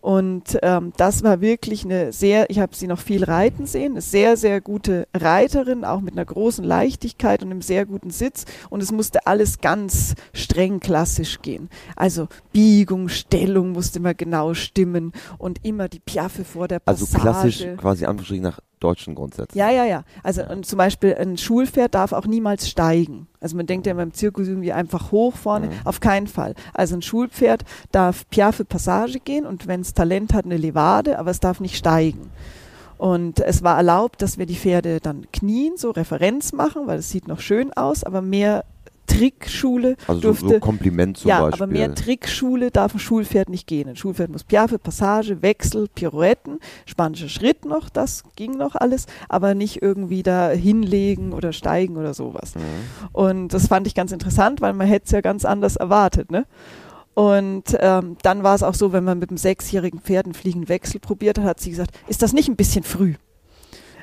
Und 0.00 0.58
ähm, 0.62 0.92
das 0.96 1.24
war 1.24 1.40
wirklich 1.40 1.84
eine 1.84 2.12
sehr, 2.12 2.50
ich 2.50 2.60
habe 2.60 2.74
sie 2.74 2.86
noch 2.86 3.00
viel 3.00 3.24
reiten 3.24 3.66
sehen, 3.66 3.92
eine 3.92 4.00
sehr, 4.00 4.36
sehr 4.36 4.60
gute 4.60 5.08
Reiterin, 5.12 5.84
auch 5.84 6.00
mit 6.00 6.14
einer 6.14 6.24
großen 6.24 6.64
Leichtigkeit 6.64 7.42
und 7.42 7.50
einem 7.50 7.62
sehr 7.62 7.84
guten 7.84 8.10
Sitz. 8.10 8.44
Und 8.70 8.80
es 8.80 8.92
musste 8.92 9.26
alles 9.26 9.60
ganz 9.60 10.14
streng 10.32 10.78
klassisch 10.78 11.42
gehen. 11.42 11.68
Also 11.96 12.28
Biegung, 12.52 13.08
Stellung 13.08 13.72
musste 13.72 13.98
immer 13.98 14.14
genau 14.14 14.54
stimmen 14.54 15.12
und 15.36 15.64
immer 15.64 15.88
die 15.88 16.00
Piaffe 16.00 16.44
vor 16.44 16.68
der 16.68 16.80
Also 16.84 17.04
Passage. 17.04 17.20
klassisch 17.20 17.66
quasi 17.76 18.04
Anführungsstrichen 18.06 18.44
nach 18.44 18.60
deutschen 18.80 19.14
Grundsätzen. 19.14 19.56
Ja, 19.56 19.70
ja, 19.70 19.84
ja. 19.84 20.04
Also 20.22 20.42
und 20.44 20.66
zum 20.66 20.78
Beispiel 20.78 21.14
ein 21.14 21.36
Schulpferd 21.36 21.94
darf 21.94 22.12
auch 22.12 22.26
niemals 22.26 22.68
steigen. 22.68 23.26
Also 23.40 23.56
man 23.56 23.66
denkt 23.66 23.86
ja 23.86 23.94
beim 23.94 24.12
Zirkus 24.12 24.48
irgendwie 24.48 24.72
einfach 24.72 25.12
hoch 25.12 25.36
vorne. 25.36 25.66
Mhm. 25.66 25.72
Auf 25.84 26.00
keinen 26.00 26.26
Fall. 26.26 26.54
Also 26.74 26.96
ein 26.96 27.02
Schulpferd 27.02 27.64
darf 27.92 28.28
Piaffe 28.30 28.64
Passage 28.64 29.20
gehen 29.20 29.46
und 29.46 29.66
wenn 29.66 29.80
es 29.80 29.94
Talent 29.94 30.34
hat, 30.34 30.44
eine 30.44 30.56
Levade, 30.56 31.18
aber 31.18 31.30
es 31.30 31.40
darf 31.40 31.60
nicht 31.60 31.76
steigen. 31.76 32.30
Und 32.98 33.38
es 33.38 33.62
war 33.62 33.76
erlaubt, 33.76 34.22
dass 34.22 34.38
wir 34.38 34.46
die 34.46 34.56
Pferde 34.56 34.98
dann 35.00 35.30
knien, 35.32 35.76
so 35.76 35.92
Referenz 35.92 36.52
machen, 36.52 36.86
weil 36.86 36.98
es 36.98 37.10
sieht 37.10 37.28
noch 37.28 37.38
schön 37.38 37.72
aus, 37.72 38.02
aber 38.02 38.22
mehr 38.22 38.64
Trickschule 39.08 39.96
Also 40.06 40.20
so, 40.20 40.28
durfte 40.28 40.48
so 40.48 40.60
Kompliment 40.60 41.16
zum 41.18 41.28
ja, 41.28 41.40
Beispiel. 41.40 41.62
aber 41.62 41.72
mehr 41.72 41.94
Trickschule 41.94 42.70
darf 42.70 42.94
ein 42.94 43.00
Schulpferd 43.00 43.48
nicht 43.48 43.66
gehen. 43.66 43.88
Ein 43.88 43.96
Schulpferd 43.96 44.30
muss 44.30 44.44
Piaffe, 44.44 44.78
Passage, 44.78 45.42
Wechsel, 45.42 45.88
Pirouetten, 45.92 46.60
spanischer 46.86 47.28
Schritt 47.28 47.64
noch, 47.64 47.88
das 47.88 48.22
ging 48.36 48.56
noch 48.56 48.76
alles, 48.76 49.06
aber 49.28 49.54
nicht 49.54 49.82
irgendwie 49.82 50.22
da 50.22 50.50
hinlegen 50.50 51.32
oder 51.32 51.52
steigen 51.52 51.96
oder 51.96 52.14
sowas. 52.14 52.54
Mhm. 52.54 52.60
Und 53.12 53.48
das 53.48 53.66
fand 53.66 53.86
ich 53.86 53.94
ganz 53.94 54.12
interessant, 54.12 54.60
weil 54.60 54.74
man 54.74 54.86
hätte 54.86 55.06
es 55.06 55.10
ja 55.10 55.20
ganz 55.20 55.44
anders 55.44 55.76
erwartet, 55.76 56.30
ne? 56.30 56.46
Und 57.14 57.76
ähm, 57.80 58.16
dann 58.22 58.44
war 58.44 58.54
es 58.54 58.62
auch 58.62 58.74
so, 58.74 58.92
wenn 58.92 59.02
man 59.02 59.18
mit 59.18 59.30
einem 59.30 59.38
sechsjährigen 59.38 60.00
Pferd 60.00 60.26
einen 60.26 60.34
fliegenden 60.34 60.68
Wechsel 60.68 61.00
probiert 61.00 61.38
hat, 61.38 61.46
hat 61.46 61.60
sie 61.60 61.70
gesagt, 61.70 61.90
ist 62.06 62.22
das 62.22 62.32
nicht 62.32 62.48
ein 62.48 62.54
bisschen 62.54 62.84
früh? 62.84 63.14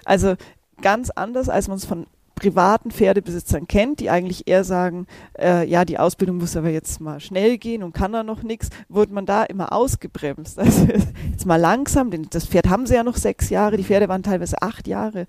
Also 0.03 0.35
ganz 0.81 1.11
anders, 1.11 1.47
als 1.47 1.69
man 1.69 1.77
es 1.77 1.85
von 1.85 2.07
privaten 2.35 2.91
Pferdebesitzern 2.91 3.67
kennt, 3.67 4.01
die 4.01 4.09
eigentlich 4.09 4.47
eher 4.47 4.63
sagen, 4.63 5.07
äh, 5.39 5.67
ja, 5.67 5.85
die 5.85 5.97
Ausbildung 5.97 6.37
muss 6.37 6.57
aber 6.57 6.69
jetzt 6.69 6.99
mal 6.99 7.19
schnell 7.19 7.57
gehen 7.57 7.81
und 7.81 7.93
kann 7.93 8.11
da 8.11 8.23
noch 8.23 8.43
nichts, 8.43 8.69
wurde 8.89 9.13
man 9.13 9.25
da 9.25 9.43
immer 9.43 9.71
ausgebremst. 9.73 10.59
Also 10.65 10.87
jetzt 11.31 11.45
mal 11.45 11.57
langsam, 11.57 12.11
denn 12.11 12.27
das 12.31 12.47
Pferd 12.47 12.69
haben 12.69 12.87
sie 12.87 12.95
ja 12.95 13.03
noch 13.03 13.15
sechs 13.15 13.49
Jahre, 13.49 13.77
die 13.77 13.83
Pferde 13.83 14.09
waren 14.09 14.23
teilweise 14.23 14.61
acht 14.61 14.87
Jahre 14.87 15.27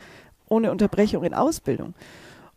ohne 0.48 0.70
Unterbrechung 0.70 1.24
in 1.24 1.34
Ausbildung. 1.34 1.94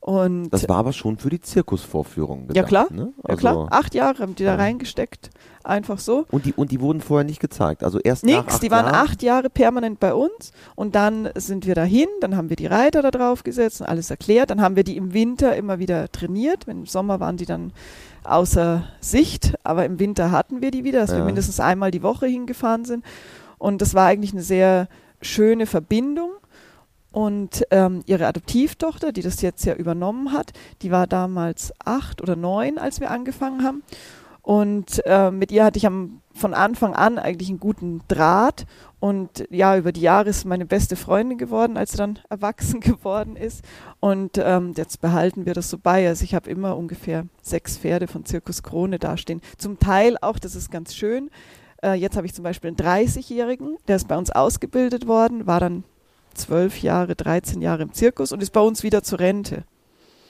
Und 0.10 0.49
Das 0.49 0.68
war 0.68 0.78
aber 0.78 0.91
schon 0.91 1.18
für 1.20 1.30
die 1.30 1.39
Zirkusvorführung 1.39 2.47
gedacht. 2.47 2.55
Ja, 2.55 2.64
klar. 2.64 2.88
Ne? 2.91 3.14
ja 3.18 3.24
Also, 3.30 3.38
klar, 3.38 3.68
acht 3.70 3.93
Jahre 3.93 4.24
haben 4.24 4.34
die 4.34 4.43
da 4.43 4.51
Ja. 4.53 4.55
reingesteckt, 4.55 5.30
einfach 5.64 5.99
so. 5.99 6.26
Und 6.32 6.45
die, 6.45 6.53
und 6.53 6.72
die 6.72 6.82
wurden 6.82 6.99
vorher 6.99 7.26
nicht 7.26 7.39
gezeigt. 7.39 7.84
Also 7.84 7.99
erst 7.99 8.26
nach 8.26 8.41
Nix, 8.43 8.55
acht 8.55 8.64
die 8.64 8.72
waren 8.72 8.86
Jahren. 8.88 8.95
acht 9.07 9.22
Jahre 9.22 9.51
permanent 9.51 9.99
bei 9.99 10.16
uns 10.16 10.51
und 10.74 10.95
dann 10.95 11.30
sind 11.36 11.68
wir 11.68 11.76
dahin, 11.76 12.07
dann 12.22 12.36
haben 12.36 12.49
wir 12.49 12.55
die 12.55 12.66
Reiter 12.66 13.03
da 13.03 13.12
drauf 13.12 13.43
gesetzt 13.43 13.82
und 13.82 13.88
alles 13.88 14.10
erklärt, 14.10 14.49
dann 14.49 14.62
haben 14.62 14.76
wir 14.76 14.84
die 14.84 14.97
im 14.97 15.14
Winter 15.14 15.55
immer 15.55 15.78
wieder 15.78 16.12
trainiert, 16.12 16.68
im 16.68 16.88
Sommer 16.88 17.20
waren 17.20 17.38
die 17.38 17.45
dann 17.45 17.72
außer 18.24 18.86
Sicht, 19.01 19.53
aber 19.64 19.86
im 19.86 19.99
Winter 19.99 20.32
hatten 20.32 20.64
wir 20.64 20.72
die 20.72 20.84
wieder, 20.84 21.01
dass 21.01 21.12
wir 21.12 21.20
Ja. 21.20 21.26
mindestens 21.26 21.60
einmal 21.60 21.91
die 21.91 22.01
Woche 22.01 22.26
hingefahren 22.26 22.84
sind 22.84 23.05
und 23.60 23.80
das 23.84 23.93
war 23.93 24.07
eigentlich 24.07 24.32
eine 24.34 24.41
sehr 24.41 24.88
schöne 25.22 25.68
Verbindung 25.68 26.32
und 27.12 27.66
ähm, 27.72 28.01
ihre 28.05 28.28
Adoptivtochter, 28.28 29.12
die 29.12 29.22
das 29.22 29.41
jetzt 29.41 29.66
ja 29.66 29.74
übernommen 29.74 30.32
hat, 30.32 30.51
die 30.82 30.91
war 30.91 31.07
damals 31.07 31.74
acht 31.84 32.22
oder 32.22 32.36
neun, 32.36 32.78
als 32.78 32.99
wir 32.99 33.10
angefangen 33.12 33.64
haben. 33.64 33.84
Und 34.41 35.03
äh, 35.05 35.30
mit 35.30 35.51
ihr 35.51 35.64
hatte 35.64 35.78
ich 35.78 35.86
am, 35.86 36.22
von 36.34 36.53
Anfang 36.53 36.95
an 36.95 37.20
eigentlich 37.20 37.49
einen 37.49 37.60
guten 37.60 38.01
Draht. 38.07 38.66
Und 38.99 39.45
ja, 39.51 39.78
über 39.78 39.91
die 39.91 40.01
Jahre 40.01 40.30
ist 40.30 40.45
meine 40.45 40.66
beste 40.66 40.95
Freundin 40.95 41.38
geworden, 41.38 41.78
als 41.78 41.91
sie 41.91 41.97
dann 41.97 42.20
erwachsen 42.30 42.80
geworden 42.80 43.36
ist. 43.36 43.64
Und 43.99 44.38
ähm, 44.38 44.74
jetzt 44.76 45.01
behalten 45.01 45.45
wir 45.45 45.53
das 45.53 45.70
so 45.70 45.78
bei. 45.78 46.07
Also 46.07 46.24
ich 46.24 46.34
habe 46.34 46.49
immer 46.49 46.78
ungefähr 46.78 47.26
sechs 47.41 47.78
Pferde 47.78 48.07
von 48.07 48.26
Zirkus 48.26 48.64
Krone 48.64 48.97
dastehen. 48.97 49.41
Zum 49.57 49.78
Teil 49.78 50.18
auch, 50.22 50.39
das 50.39 50.55
ist 50.55 50.72
ganz 50.72 50.95
schön. 50.95 51.30
Äh, 51.84 51.93
jetzt 51.93 52.18
habe 52.18 52.26
ich 52.26 52.34
zum 52.34 52.43
Beispiel 52.43 52.70
einen 52.70 52.78
30-Jährigen, 52.78 53.78
der 53.88 53.97
ist 53.97 54.07
bei 54.07 54.18
uns 54.18 54.32
ausgebildet 54.32 55.07
worden, 55.07 55.47
war 55.47 55.60
dann 55.60 55.84
zwölf 56.39 56.81
Jahre, 56.81 57.15
13 57.15 57.61
Jahre 57.61 57.83
im 57.83 57.93
Zirkus 57.93 58.31
und 58.31 58.41
ist 58.41 58.51
bei 58.51 58.61
uns 58.61 58.83
wieder 58.83 59.03
zur 59.03 59.19
Rente. 59.19 59.63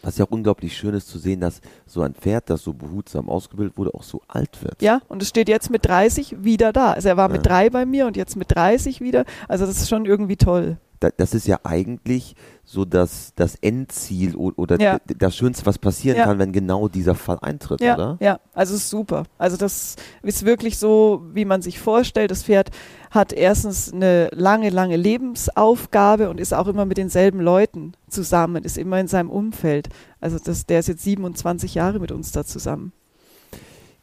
Was 0.01 0.17
ja 0.17 0.25
auch 0.25 0.31
unglaublich 0.31 0.77
schön 0.77 0.93
ist 0.93 1.09
zu 1.09 1.19
sehen, 1.19 1.41
dass 1.41 1.59
so 1.85 2.01
ein 2.01 2.13
Pferd, 2.13 2.49
das 2.49 2.63
so 2.63 2.73
behutsam 2.73 3.27
ausgebildet 3.29 3.77
wurde, 3.77 3.93
auch 3.93 4.03
so 4.03 4.21
alt 4.29 4.63
wird. 4.63 4.81
Ja, 4.81 5.01
und 5.09 5.21
es 5.21 5.27
steht 5.27 5.49
jetzt 5.49 5.69
mit 5.69 5.85
30 5.85 6.43
wieder 6.43 6.71
da. 6.71 6.93
Also 6.93 7.09
er 7.09 7.17
war 7.17 7.27
mit 7.27 7.45
Ja. 7.45 7.51
drei 7.51 7.69
bei 7.69 7.85
mir 7.85 8.07
und 8.07 8.15
jetzt 8.15 8.37
mit 8.37 8.53
30 8.55 9.01
wieder. 9.01 9.25
Also 9.49 9.65
das 9.65 9.77
ist 9.81 9.89
schon 9.89 10.05
irgendwie 10.05 10.37
toll. 10.37 10.77
Da, 10.99 11.09
das 11.15 11.33
ist 11.33 11.47
ja 11.47 11.59
eigentlich 11.63 12.35
so 12.65 12.83
das, 12.83 13.31
das 13.35 13.55
Endziel 13.55 14.35
oder 14.35 14.79
Ja. 14.81 14.99
das 15.17 15.35
Schönste, 15.35 15.65
was 15.65 15.77
passieren 15.79 16.17
Ja. 16.17 16.25
kann, 16.25 16.39
wenn 16.39 16.51
genau 16.51 16.87
dieser 16.89 17.15
Fall 17.15 17.37
eintritt, 17.41 17.79
Ja, 17.81 17.95
oder? 17.95 18.17
ja, 18.19 18.39
also 18.53 18.75
es 18.75 18.81
ist 18.83 18.89
super. 18.89 19.23
Also 19.37 19.55
das 19.55 19.95
ist 20.23 20.45
wirklich 20.45 20.77
so, 20.77 21.23
wie 21.33 21.45
man 21.45 21.61
sich 21.61 21.79
vorstellt. 21.79 22.31
Das 22.31 22.43
Pferd 22.43 22.71
hat 23.11 23.31
erstens 23.33 23.93
eine 23.93 24.27
lange, 24.33 24.69
lange 24.69 24.97
Lebensaufgabe 24.97 26.29
und 26.29 26.39
ist 26.39 26.53
auch 26.53 26.67
immer 26.67 26.85
mit 26.85 26.97
denselben 26.97 27.39
Leuten 27.39 27.93
zusammen, 28.09 28.63
ist 28.63 28.77
immer 28.77 28.99
in 28.99 29.07
seinem 29.07 29.29
Umfeld. 29.29 29.89
Also 30.19 30.37
das, 30.43 30.65
der 30.65 30.79
ist 30.79 30.87
jetzt 30.87 31.03
27 31.03 31.75
Jahre 31.75 31.99
mit 31.99 32.11
uns 32.11 32.31
da 32.31 32.43
zusammen. 32.45 32.91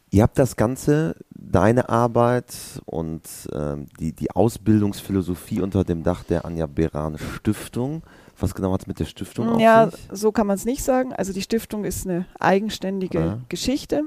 Ihr 0.09 0.23
habt 0.23 0.39
das 0.39 0.55
Ganze, 0.55 1.15
deine 1.31 1.89
Arbeit 1.89 2.53
und 2.85 3.21
ähm, 3.53 3.87
die, 3.99 4.13
die 4.13 4.31
Ausbildungsphilosophie 4.31 5.61
unter 5.61 5.83
dem 5.83 6.03
Dach 6.03 6.23
der 6.23 6.45
Anja 6.45 6.65
Beran 6.65 7.17
Stiftung. 7.17 8.03
Was 8.39 8.53
genau 8.55 8.71
hat 8.71 8.81
es 8.81 8.87
mit 8.87 8.99
der 8.99 9.05
Stiftung 9.05 9.49
auf 9.49 9.59
Ja, 9.59 9.89
sich? 9.89 10.07
so 10.11 10.31
kann 10.31 10.47
man 10.47 10.55
es 10.55 10.65
nicht 10.65 10.83
sagen. 10.83 11.11
Also 11.13 11.33
die 11.33 11.41
Stiftung 11.41 11.83
ist 11.85 12.05
eine 12.07 12.25
eigenständige 12.39 13.19
Ja. 13.19 13.39
Geschichte, 13.49 14.03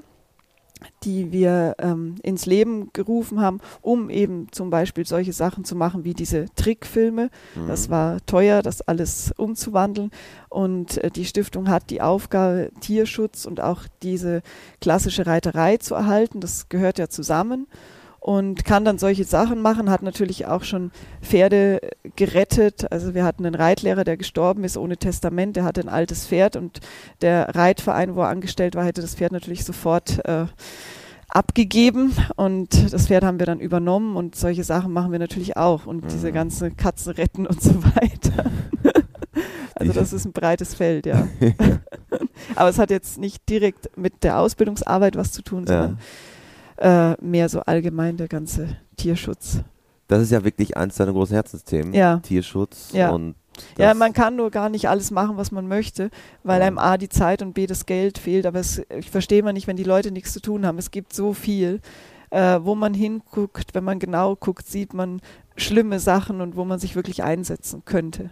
die 1.05 1.33
wir 1.33 1.75
ähm, 1.79 2.17
ins 2.23 2.47
Leben 2.47 2.91
gerufen 2.93 3.41
haben, 3.41 3.61
um 3.83 4.11
eben 4.11 4.49
zum 4.53 4.71
Beispiel 4.71 5.07
solche 5.07 5.33
Sachen 5.33 5.65
zu 5.65 5.77
machen 5.77 6.05
wie 6.05 6.15
diese 6.15 6.47
Trickfilme. 6.57 7.31
Das 7.67 7.89
Mhm. 7.89 7.93
war 7.93 8.27
teuer, 8.27 8.63
das 8.63 8.83
alles 8.83 9.33
umzuwandeln. 9.37 10.11
Und 10.49 10.99
äh, 10.99 11.11
die 11.11 11.25
Stiftung 11.25 11.69
hat 11.69 11.91
die 11.91 12.01
Aufgabe, 12.03 12.71
Tierschutz 12.81 13.45
und 13.45 13.61
auch 13.61 13.83
diese 14.03 14.43
klassische 14.81 15.27
Reiterei 15.27 15.77
zu 15.77 15.95
erhalten. 15.95 16.41
Das 16.41 16.69
gehört 16.69 16.99
ja 16.99 17.09
zusammen. 17.09 17.67
Und 18.23 18.67
kann 18.67 18.85
dann 18.85 18.99
solche 18.99 19.25
Sachen 19.25 19.63
machen, 19.63 19.89
hat 19.91 20.03
natürlich 20.03 20.47
auch 20.47 20.63
schon 20.63 20.91
Pferde 21.23 21.81
gerettet. 22.17 22.93
Also 22.93 23.15
wir 23.15 23.25
hatten 23.25 23.47
einen 23.47 23.55
Reitlehrer, 23.55 24.05
der 24.05 24.19
gestorben 24.19 24.63
ist 24.63 24.77
ohne 24.77 24.99
Testament. 24.99 25.57
Der 25.57 25.65
hatte 25.65 25.81
ein 25.81 25.89
altes 25.89 26.27
Pferd 26.27 26.55
und 26.57 26.81
der 27.23 27.55
Reitverein, 27.55 28.15
wo 28.15 28.21
er 28.21 28.29
angestellt 28.29 28.75
war, 28.75 28.85
hätte 28.85 29.01
das 29.01 29.15
Pferd 29.15 29.33
natürlich 29.33 29.65
sofort 29.65 30.23
äh, 30.27 30.45
abgegeben 31.29 32.13
und 32.37 32.93
das 32.93 33.07
Pferd 33.07 33.25
haben 33.25 33.39
wir 33.39 33.47
dann 33.47 33.61
übernommen 33.61 34.17
und 34.17 34.35
solche 34.37 34.65
Sachen 34.65 34.93
machen 34.93 35.13
wir 35.13 35.19
natürlich 35.21 35.57
auch 35.57 35.87
und 35.87 36.05
diese 36.11 36.29
Mhm. 36.31 36.35
ganze 36.35 36.71
Katzen 36.73 37.13
retten 37.13 37.47
und 37.47 37.63
so 37.63 37.83
weiter. 37.85 38.51
also 39.77 39.93
das 39.93 40.13
ist 40.13 40.25
ein 40.25 40.33
breites 40.33 40.75
Feld, 40.75 41.07
ja. 41.07 41.29
Aber 42.57 42.69
es 42.69 42.79
hat 42.79 42.91
jetzt 42.91 43.19
nicht 43.19 43.49
direkt 43.49 43.97
mit 43.97 44.25
der 44.25 44.39
Ausbildungsarbeit 44.41 45.17
was 45.17 45.33
zu 45.33 45.43
tun, 45.43 45.67
Ja. 45.69 45.95
Äh, 46.81 47.15
mehr 47.23 47.49
so 47.49 47.61
allgemein 47.61 48.17
der 48.17 48.29
ganze 48.29 48.77
Tierschutz. 48.97 49.61
Das 50.09 50.23
ist 50.23 50.33
ja 50.33 50.43
wirklich 50.45 50.77
eins 50.77 50.97
deiner 50.97 51.13
großen 51.13 51.35
Herzensthemen. 51.35 51.95
Ja. 51.95 52.19
Tierschutz 52.19 52.91
Ja. 52.93 53.11
und 53.11 53.37
Ja, 53.79 53.95
man 53.95 54.13
kann 54.13 54.35
nur 54.37 54.51
gar 54.51 54.69
nicht 54.69 54.89
alles 54.89 55.11
machen, 55.11 55.37
was 55.37 55.53
man 55.53 55.69
möchte, 55.69 56.11
weil 56.43 56.63
einem 56.63 56.79
A 56.79 56.97
die 56.97 57.09
Zeit 57.09 57.43
und 57.43 57.53
B 57.55 57.67
das 57.67 57.87
Geld 57.87 58.19
fehlt. 58.19 58.47
Aber 58.47 58.59
es, 58.59 58.83
ich 58.99 59.11
verstehe 59.11 59.43
mal 59.43 59.53
nicht, 59.53 59.67
wenn 59.69 59.77
die 59.77 59.85
Leute 59.85 60.11
nichts 60.11 60.33
zu 60.33 60.41
tun 60.41 60.67
haben. 60.67 60.79
Es 60.79 60.91
gibt 60.91 61.13
so 61.13 61.33
viel, 61.35 61.81
äh, 62.31 62.59
wo 62.63 62.75
man 62.75 62.95
hinguckt, 62.95 63.75
wenn 63.75 63.85
man 63.85 63.99
genau 63.99 64.35
guckt, 64.35 64.67
sieht 64.67 64.95
man 64.95 65.21
schlimme 65.57 66.01
Sachen 66.01 66.41
und 66.41 66.57
wo 66.57 66.65
man 66.65 66.79
sich 66.81 66.97
wirklich 66.97 67.23
einsetzen 67.23 67.83
könnte. 67.85 68.31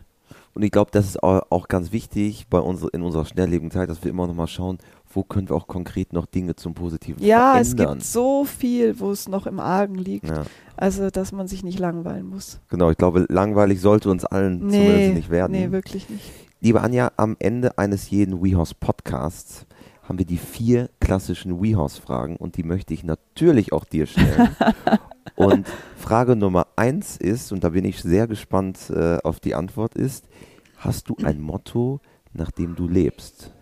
Und 0.54 0.62
ich 0.62 0.70
glaube, 0.72 0.90
das 0.92 1.04
ist 1.06 1.22
au- 1.22 1.42
auch 1.50 1.68
ganz 1.68 1.92
wichtig 1.92 2.46
bei 2.48 2.58
uns, 2.58 2.82
in 2.82 3.02
unserer 3.02 3.24
schnelllebigen 3.26 3.70
Zeit, 3.70 3.88
dass 3.90 4.02
wir 4.02 4.10
immer 4.10 4.26
noch 4.26 4.34
mal 4.34 4.46
schauen, 4.48 4.78
wo 5.18 5.24
können 5.24 5.48
wir 5.48 5.56
auch 5.56 5.66
konkret 5.66 6.12
noch 6.12 6.26
Dinge 6.26 6.54
zum 6.54 6.74
Positiven 6.74 7.20
Ja, 7.24 7.54
verändern? 7.54 7.88
es 7.98 8.04
gibt 8.04 8.04
so 8.04 8.44
viel, 8.44 9.00
wo 9.00 9.10
es 9.10 9.28
noch 9.28 9.46
im 9.48 9.58
Argen 9.58 9.96
liegt. 9.96 10.28
Ja, 10.28 10.44
Also, 10.76 11.10
dass 11.10 11.32
man 11.32 11.48
sich 11.48 11.64
nicht 11.64 11.80
langweilen 11.80 12.24
muss. 12.28 12.60
genau, 12.68 12.88
ich 12.92 12.96
glaube, 12.96 13.26
langweilig 13.28 13.80
sollte 13.80 14.10
uns 14.10 14.24
allen 14.24 14.60
zumindest 14.70 15.08
Nee, 15.08 15.12
nicht 15.14 15.28
werden. 15.28 15.52
nee, 15.52 15.72
wirklich 15.72 16.08
nicht. 16.08 16.22
Liebe 16.60 16.80
Anja, 16.82 17.10
am 17.16 17.34
Ende 17.40 17.78
eines 17.78 18.10
jeden 18.10 18.40
WeHorse 18.44 18.74
Podcasts 18.78 19.66
haben 20.04 20.18
wir 20.20 20.24
die 20.24 20.36
vier 20.38 20.88
klassischen 21.00 21.60
WeHorse-Fragen 21.60 22.36
und 22.36 22.56
die 22.56 22.62
möchte 22.62 22.94
ich 22.94 23.02
natürlich 23.02 23.72
auch 23.72 23.84
dir 23.84 24.06
stellen. 24.06 24.50
und 25.34 25.66
Frage 25.96 26.36
Nummer 26.36 26.68
eins 26.76 27.16
ist, 27.16 27.50
und 27.50 27.64
da 27.64 27.70
bin 27.70 27.84
ich 27.84 28.00
sehr 28.02 28.28
gespannt 28.28 28.78
äh, 28.90 29.18
auf 29.24 29.40
die 29.40 29.56
Antwort, 29.56 29.96
ist, 29.96 30.28
hast 30.76 31.08
du 31.08 31.16
ein 31.24 31.40
Motto, 31.40 31.98
nach 32.32 32.52
dem 32.52 32.76
du 32.76 32.86
lebst? 32.86 33.52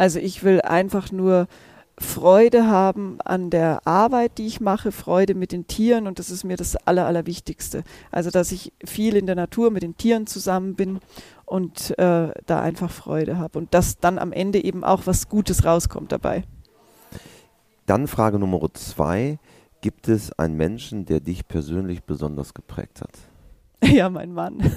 Also 0.00 0.18
ich 0.18 0.42
will 0.44 0.62
einfach 0.62 1.12
nur 1.12 1.46
Freude 1.98 2.66
haben 2.66 3.18
an 3.20 3.50
der 3.50 3.86
Arbeit, 3.86 4.38
die 4.38 4.46
ich 4.46 4.58
mache, 4.58 4.92
Freude 4.92 5.34
mit 5.34 5.52
den 5.52 5.66
Tieren 5.66 6.06
und 6.06 6.18
das 6.18 6.30
ist 6.30 6.42
mir 6.42 6.56
das 6.56 6.74
Aller, 6.86 7.04
Allerwichtigste. 7.04 7.84
Also 8.10 8.30
dass 8.30 8.50
ich 8.50 8.72
viel 8.82 9.14
in 9.14 9.26
der 9.26 9.34
Natur 9.34 9.70
mit 9.70 9.82
den 9.82 9.98
Tieren 9.98 10.26
zusammen 10.26 10.74
bin 10.74 11.00
und 11.44 11.90
äh, 11.98 12.32
da 12.46 12.62
einfach 12.62 12.90
Freude 12.90 13.36
habe 13.36 13.58
und 13.58 13.74
dass 13.74 13.98
dann 13.98 14.18
am 14.18 14.32
Ende 14.32 14.64
eben 14.64 14.84
auch 14.84 15.02
was 15.04 15.28
Gutes 15.28 15.66
rauskommt 15.66 16.12
dabei. 16.12 16.44
Dann 17.84 18.06
Frage 18.06 18.38
Nummer 18.38 18.72
zwei, 18.72 19.38
gibt 19.82 20.08
es 20.08 20.32
einen 20.32 20.56
Menschen, 20.56 21.04
der 21.04 21.20
dich 21.20 21.46
persönlich 21.46 22.04
besonders 22.04 22.54
geprägt 22.54 23.02
hat? 23.02 23.12
Ja, 23.86 24.08
mein 24.08 24.32
Mann. 24.32 24.60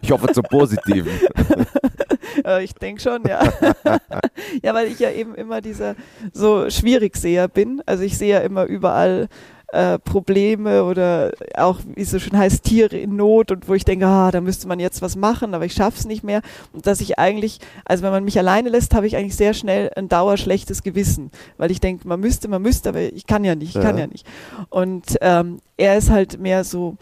Ich 0.00 0.12
hoffe 0.12 0.32
zum 0.32 0.44
Positiven. 0.44 1.10
Äh, 2.44 2.64
ich 2.64 2.74
denke 2.74 3.00
schon, 3.02 3.22
ja. 3.26 3.42
ja, 4.62 4.74
weil 4.74 4.88
ich 4.88 4.98
ja 4.98 5.10
eben 5.10 5.34
immer 5.34 5.60
dieser 5.60 5.96
so 6.32 6.70
Schwierigseher 6.70 7.48
bin. 7.48 7.82
Also 7.86 8.04
ich 8.04 8.16
sehe 8.16 8.34
ja 8.34 8.38
immer 8.40 8.64
überall 8.64 9.28
äh, 9.72 9.98
Probleme 9.98 10.84
oder 10.84 11.32
auch, 11.54 11.80
wie 11.94 12.00
es 12.02 12.10
so 12.10 12.18
schön 12.18 12.38
heißt, 12.38 12.64
Tiere 12.64 12.96
in 12.96 13.16
Not 13.16 13.50
und 13.50 13.68
wo 13.68 13.74
ich 13.74 13.84
denke, 13.84 14.06
ah, 14.06 14.30
da 14.30 14.40
müsste 14.40 14.66
man 14.66 14.80
jetzt 14.80 15.02
was 15.02 15.14
machen, 15.16 15.54
aber 15.54 15.64
ich 15.66 15.74
schaff's 15.74 16.06
nicht 16.06 16.24
mehr. 16.24 16.40
Und 16.72 16.86
dass 16.86 17.00
ich 17.00 17.18
eigentlich, 17.18 17.58
also 17.84 18.02
wenn 18.02 18.12
man 18.12 18.24
mich 18.24 18.38
alleine 18.38 18.70
lässt, 18.70 18.94
habe 18.94 19.06
ich 19.06 19.16
eigentlich 19.16 19.36
sehr 19.36 19.52
schnell 19.52 19.90
ein 19.94 20.08
dauerschlechtes 20.08 20.82
Gewissen, 20.82 21.30
weil 21.58 21.70
ich 21.70 21.80
denke, 21.80 22.08
man 22.08 22.20
müsste, 22.20 22.48
man 22.48 22.62
müsste, 22.62 22.88
aber 22.90 23.00
ich 23.00 23.26
kann 23.26 23.44
ja 23.44 23.54
nicht, 23.54 23.76
ich 23.76 23.82
kann 23.82 23.96
Ja. 23.96 24.04
ja 24.04 24.06
nicht. 24.06 24.26
Und 24.70 25.18
ähm, 25.20 25.58
er 25.76 25.98
ist 25.98 26.10
halt 26.10 26.40
mehr 26.40 26.64
so 26.64 26.96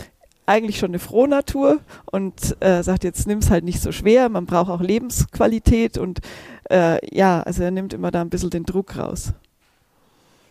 eigentlich 0.46 0.78
schon 0.78 0.90
eine 0.90 0.98
Frohnatur 0.98 1.80
und 2.10 2.56
äh, 2.60 2.82
sagt, 2.82 3.04
jetzt 3.04 3.26
nimm's 3.26 3.50
halt 3.50 3.64
nicht 3.64 3.82
so 3.82 3.92
schwer, 3.92 4.28
man 4.28 4.46
braucht 4.46 4.70
auch 4.70 4.80
Lebensqualität 4.80 5.98
und 5.98 6.20
äh, 6.70 6.98
ja, 7.14 7.42
also 7.42 7.62
er 7.62 7.70
nimmt 7.70 7.92
immer 7.92 8.10
da 8.10 8.20
ein 8.20 8.30
bisschen 8.30 8.50
den 8.50 8.64
Druck 8.64 8.96
raus. 8.96 9.32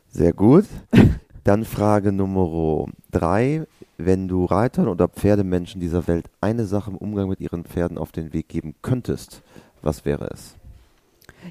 Sehr 0.09 0.33
gut. 0.33 0.65
Dann 1.43 1.63
Frage 1.63 2.11
Nummer 2.11 2.87
drei. 3.11 3.65
Wenn 3.97 4.27
du 4.27 4.45
Reitern 4.45 4.87
oder 4.87 5.07
Pferdemenschen 5.07 5.79
dieser 5.79 6.07
Welt 6.07 6.25
eine 6.41 6.65
Sache 6.65 6.89
im 6.91 6.97
Umgang 6.97 7.29
mit 7.29 7.39
ihren 7.39 7.63
Pferden 7.63 7.97
auf 7.97 8.11
den 8.11 8.33
Weg 8.33 8.49
geben 8.49 8.75
könntest, 8.81 9.41
was 9.81 10.03
wäre 10.03 10.29
es? 10.33 10.55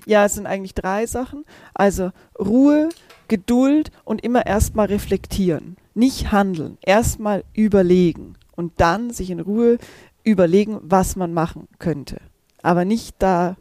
Ja, 0.04 0.24
es 0.24 0.34
sind 0.34 0.46
eigentlich 0.46 0.74
drei 0.74 1.06
Sachen. 1.06 1.44
Also 1.72 2.10
Ruhe, 2.38 2.88
Geduld 3.28 3.90
und 4.04 4.22
immer 4.24 4.46
erstmal 4.46 4.86
reflektieren. 4.86 5.76
Nicht 5.94 6.32
handeln, 6.32 6.78
erstmal 6.84 7.44
überlegen 7.54 8.34
und 8.56 8.72
dann 8.78 9.10
sich 9.10 9.30
in 9.30 9.40
Ruhe 9.40 9.78
überlegen, 10.24 10.78
was 10.82 11.16
man 11.16 11.32
machen 11.32 11.68
könnte. 11.78 12.20
Aber 12.62 12.84
nicht 12.84 13.16
da 13.20 13.56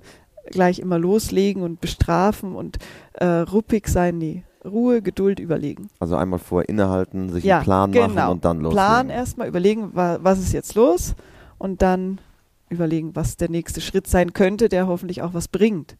gleich 0.51 0.79
immer 0.79 0.97
loslegen 0.99 1.61
und 1.61 1.79
bestrafen 1.81 2.55
und 2.55 2.77
äh, 3.13 3.25
ruppig 3.25 3.87
sein. 3.87 4.17
Nee, 4.17 4.43
Ruhe, 4.65 5.01
Geduld, 5.01 5.39
überlegen. 5.39 5.89
Also 5.99 6.15
einmal 6.15 6.39
vorher 6.39 6.69
innehalten, 6.69 7.29
sich 7.29 7.43
Ja, 7.43 7.57
einen 7.57 7.63
Plan 7.65 7.91
genau. 7.91 8.07
machen 8.09 8.31
und 8.31 8.45
dann 8.45 8.57
loslegen. 8.57 8.75
Plan 8.75 9.09
erstmal, 9.09 9.47
überlegen, 9.47 9.91
wa 9.93 10.19
was 10.21 10.39
ist 10.39 10.53
jetzt 10.53 10.75
los 10.75 11.15
und 11.57 11.81
dann 11.81 12.19
überlegen, 12.69 13.15
was 13.15 13.37
der 13.37 13.49
nächste 13.49 13.81
Schritt 13.81 14.07
sein 14.07 14.33
könnte, 14.33 14.69
der 14.69 14.87
hoffentlich 14.87 15.21
auch 15.21 15.33
was 15.33 15.47
bringt. 15.47 15.97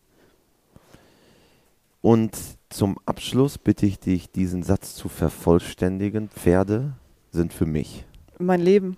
Und 2.03 2.37
zum 2.69 2.97
Abschluss 3.05 3.57
bitte 3.57 3.85
ich 3.85 3.97
dich, 3.97 4.29
diesen 4.29 4.61
Satz 4.61 4.93
zu 4.93 5.07
vervollständigen. 5.07 6.27
Pferde 6.27 6.91
sind 7.31 7.53
für 7.53 7.65
mich. 7.65 8.03
Mein 8.39 8.59
Leben. 8.59 8.97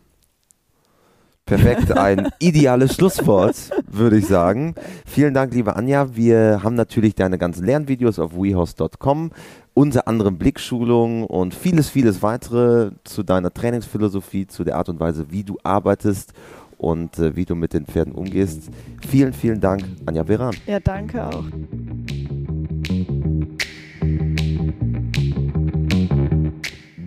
Perfekt, 1.45 1.91
ein 1.91 2.29
ideales 2.39 2.95
Schlusswort, 2.95 3.55
würde 3.85 4.17
ich 4.17 4.25
sagen. 4.25 4.73
Vielen 5.05 5.35
Dank, 5.35 5.53
liebe 5.53 5.75
Anja. 5.75 6.15
Wir 6.15 6.63
haben 6.63 6.73
natürlich 6.73 7.13
deine 7.13 7.37
ganzen 7.37 7.63
Lernvideos 7.63 8.17
auf 8.17 8.35
wehouse.com, 8.35 9.29
unter 9.75 10.07
anderem 10.07 10.39
Blickschulungen 10.39 11.25
und 11.25 11.53
vieles, 11.53 11.89
vieles 11.89 12.23
weitere 12.23 12.89
zu 13.03 13.21
deiner 13.21 13.53
Trainingsphilosophie, 13.53 14.47
zu 14.47 14.63
der 14.63 14.77
Art 14.77 14.89
und 14.89 14.99
Weise, 14.99 15.27
wie 15.29 15.43
du 15.43 15.59
arbeitest 15.61 16.33
und 16.79 17.19
äh, 17.19 17.35
wie 17.35 17.45
du 17.45 17.53
mit 17.53 17.73
den 17.73 17.85
Pferden 17.85 18.15
umgehst. 18.15 18.71
Vielen, 19.07 19.33
vielen 19.33 19.61
Dank, 19.61 19.83
Anja 20.07 20.23
Beran. 20.23 20.55
Ja, 20.65 20.79
danke 20.79 21.23
auch. 21.23 21.45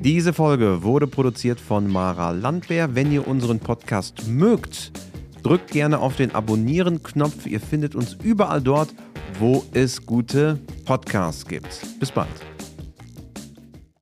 Diese 0.01 0.33
Folge 0.33 0.85
wurde 0.85 1.09
produziert 1.09 1.59
von 1.59 1.91
Mara 1.91 2.31
Landwehr. 2.31 2.95
Wenn 2.95 3.11
ihr 3.11 3.27
unseren 3.27 3.59
Podcast 3.59 4.29
mögt, 4.29 4.93
drückt 5.43 5.73
gerne 5.73 5.99
auf 5.99 6.15
den 6.15 6.33
Abonnieren-Knopf. 6.33 7.47
Ihr 7.47 7.61
findet 7.61 7.97
uns 7.97 8.17
überall 8.23 8.63
dort, 8.63 8.95
wo 9.41 9.65
es 9.73 10.07
gute 10.07 10.61
Podcasts 10.85 11.45
gibt. 11.45 11.69
Bis 11.99 12.13
bald. 12.13 12.29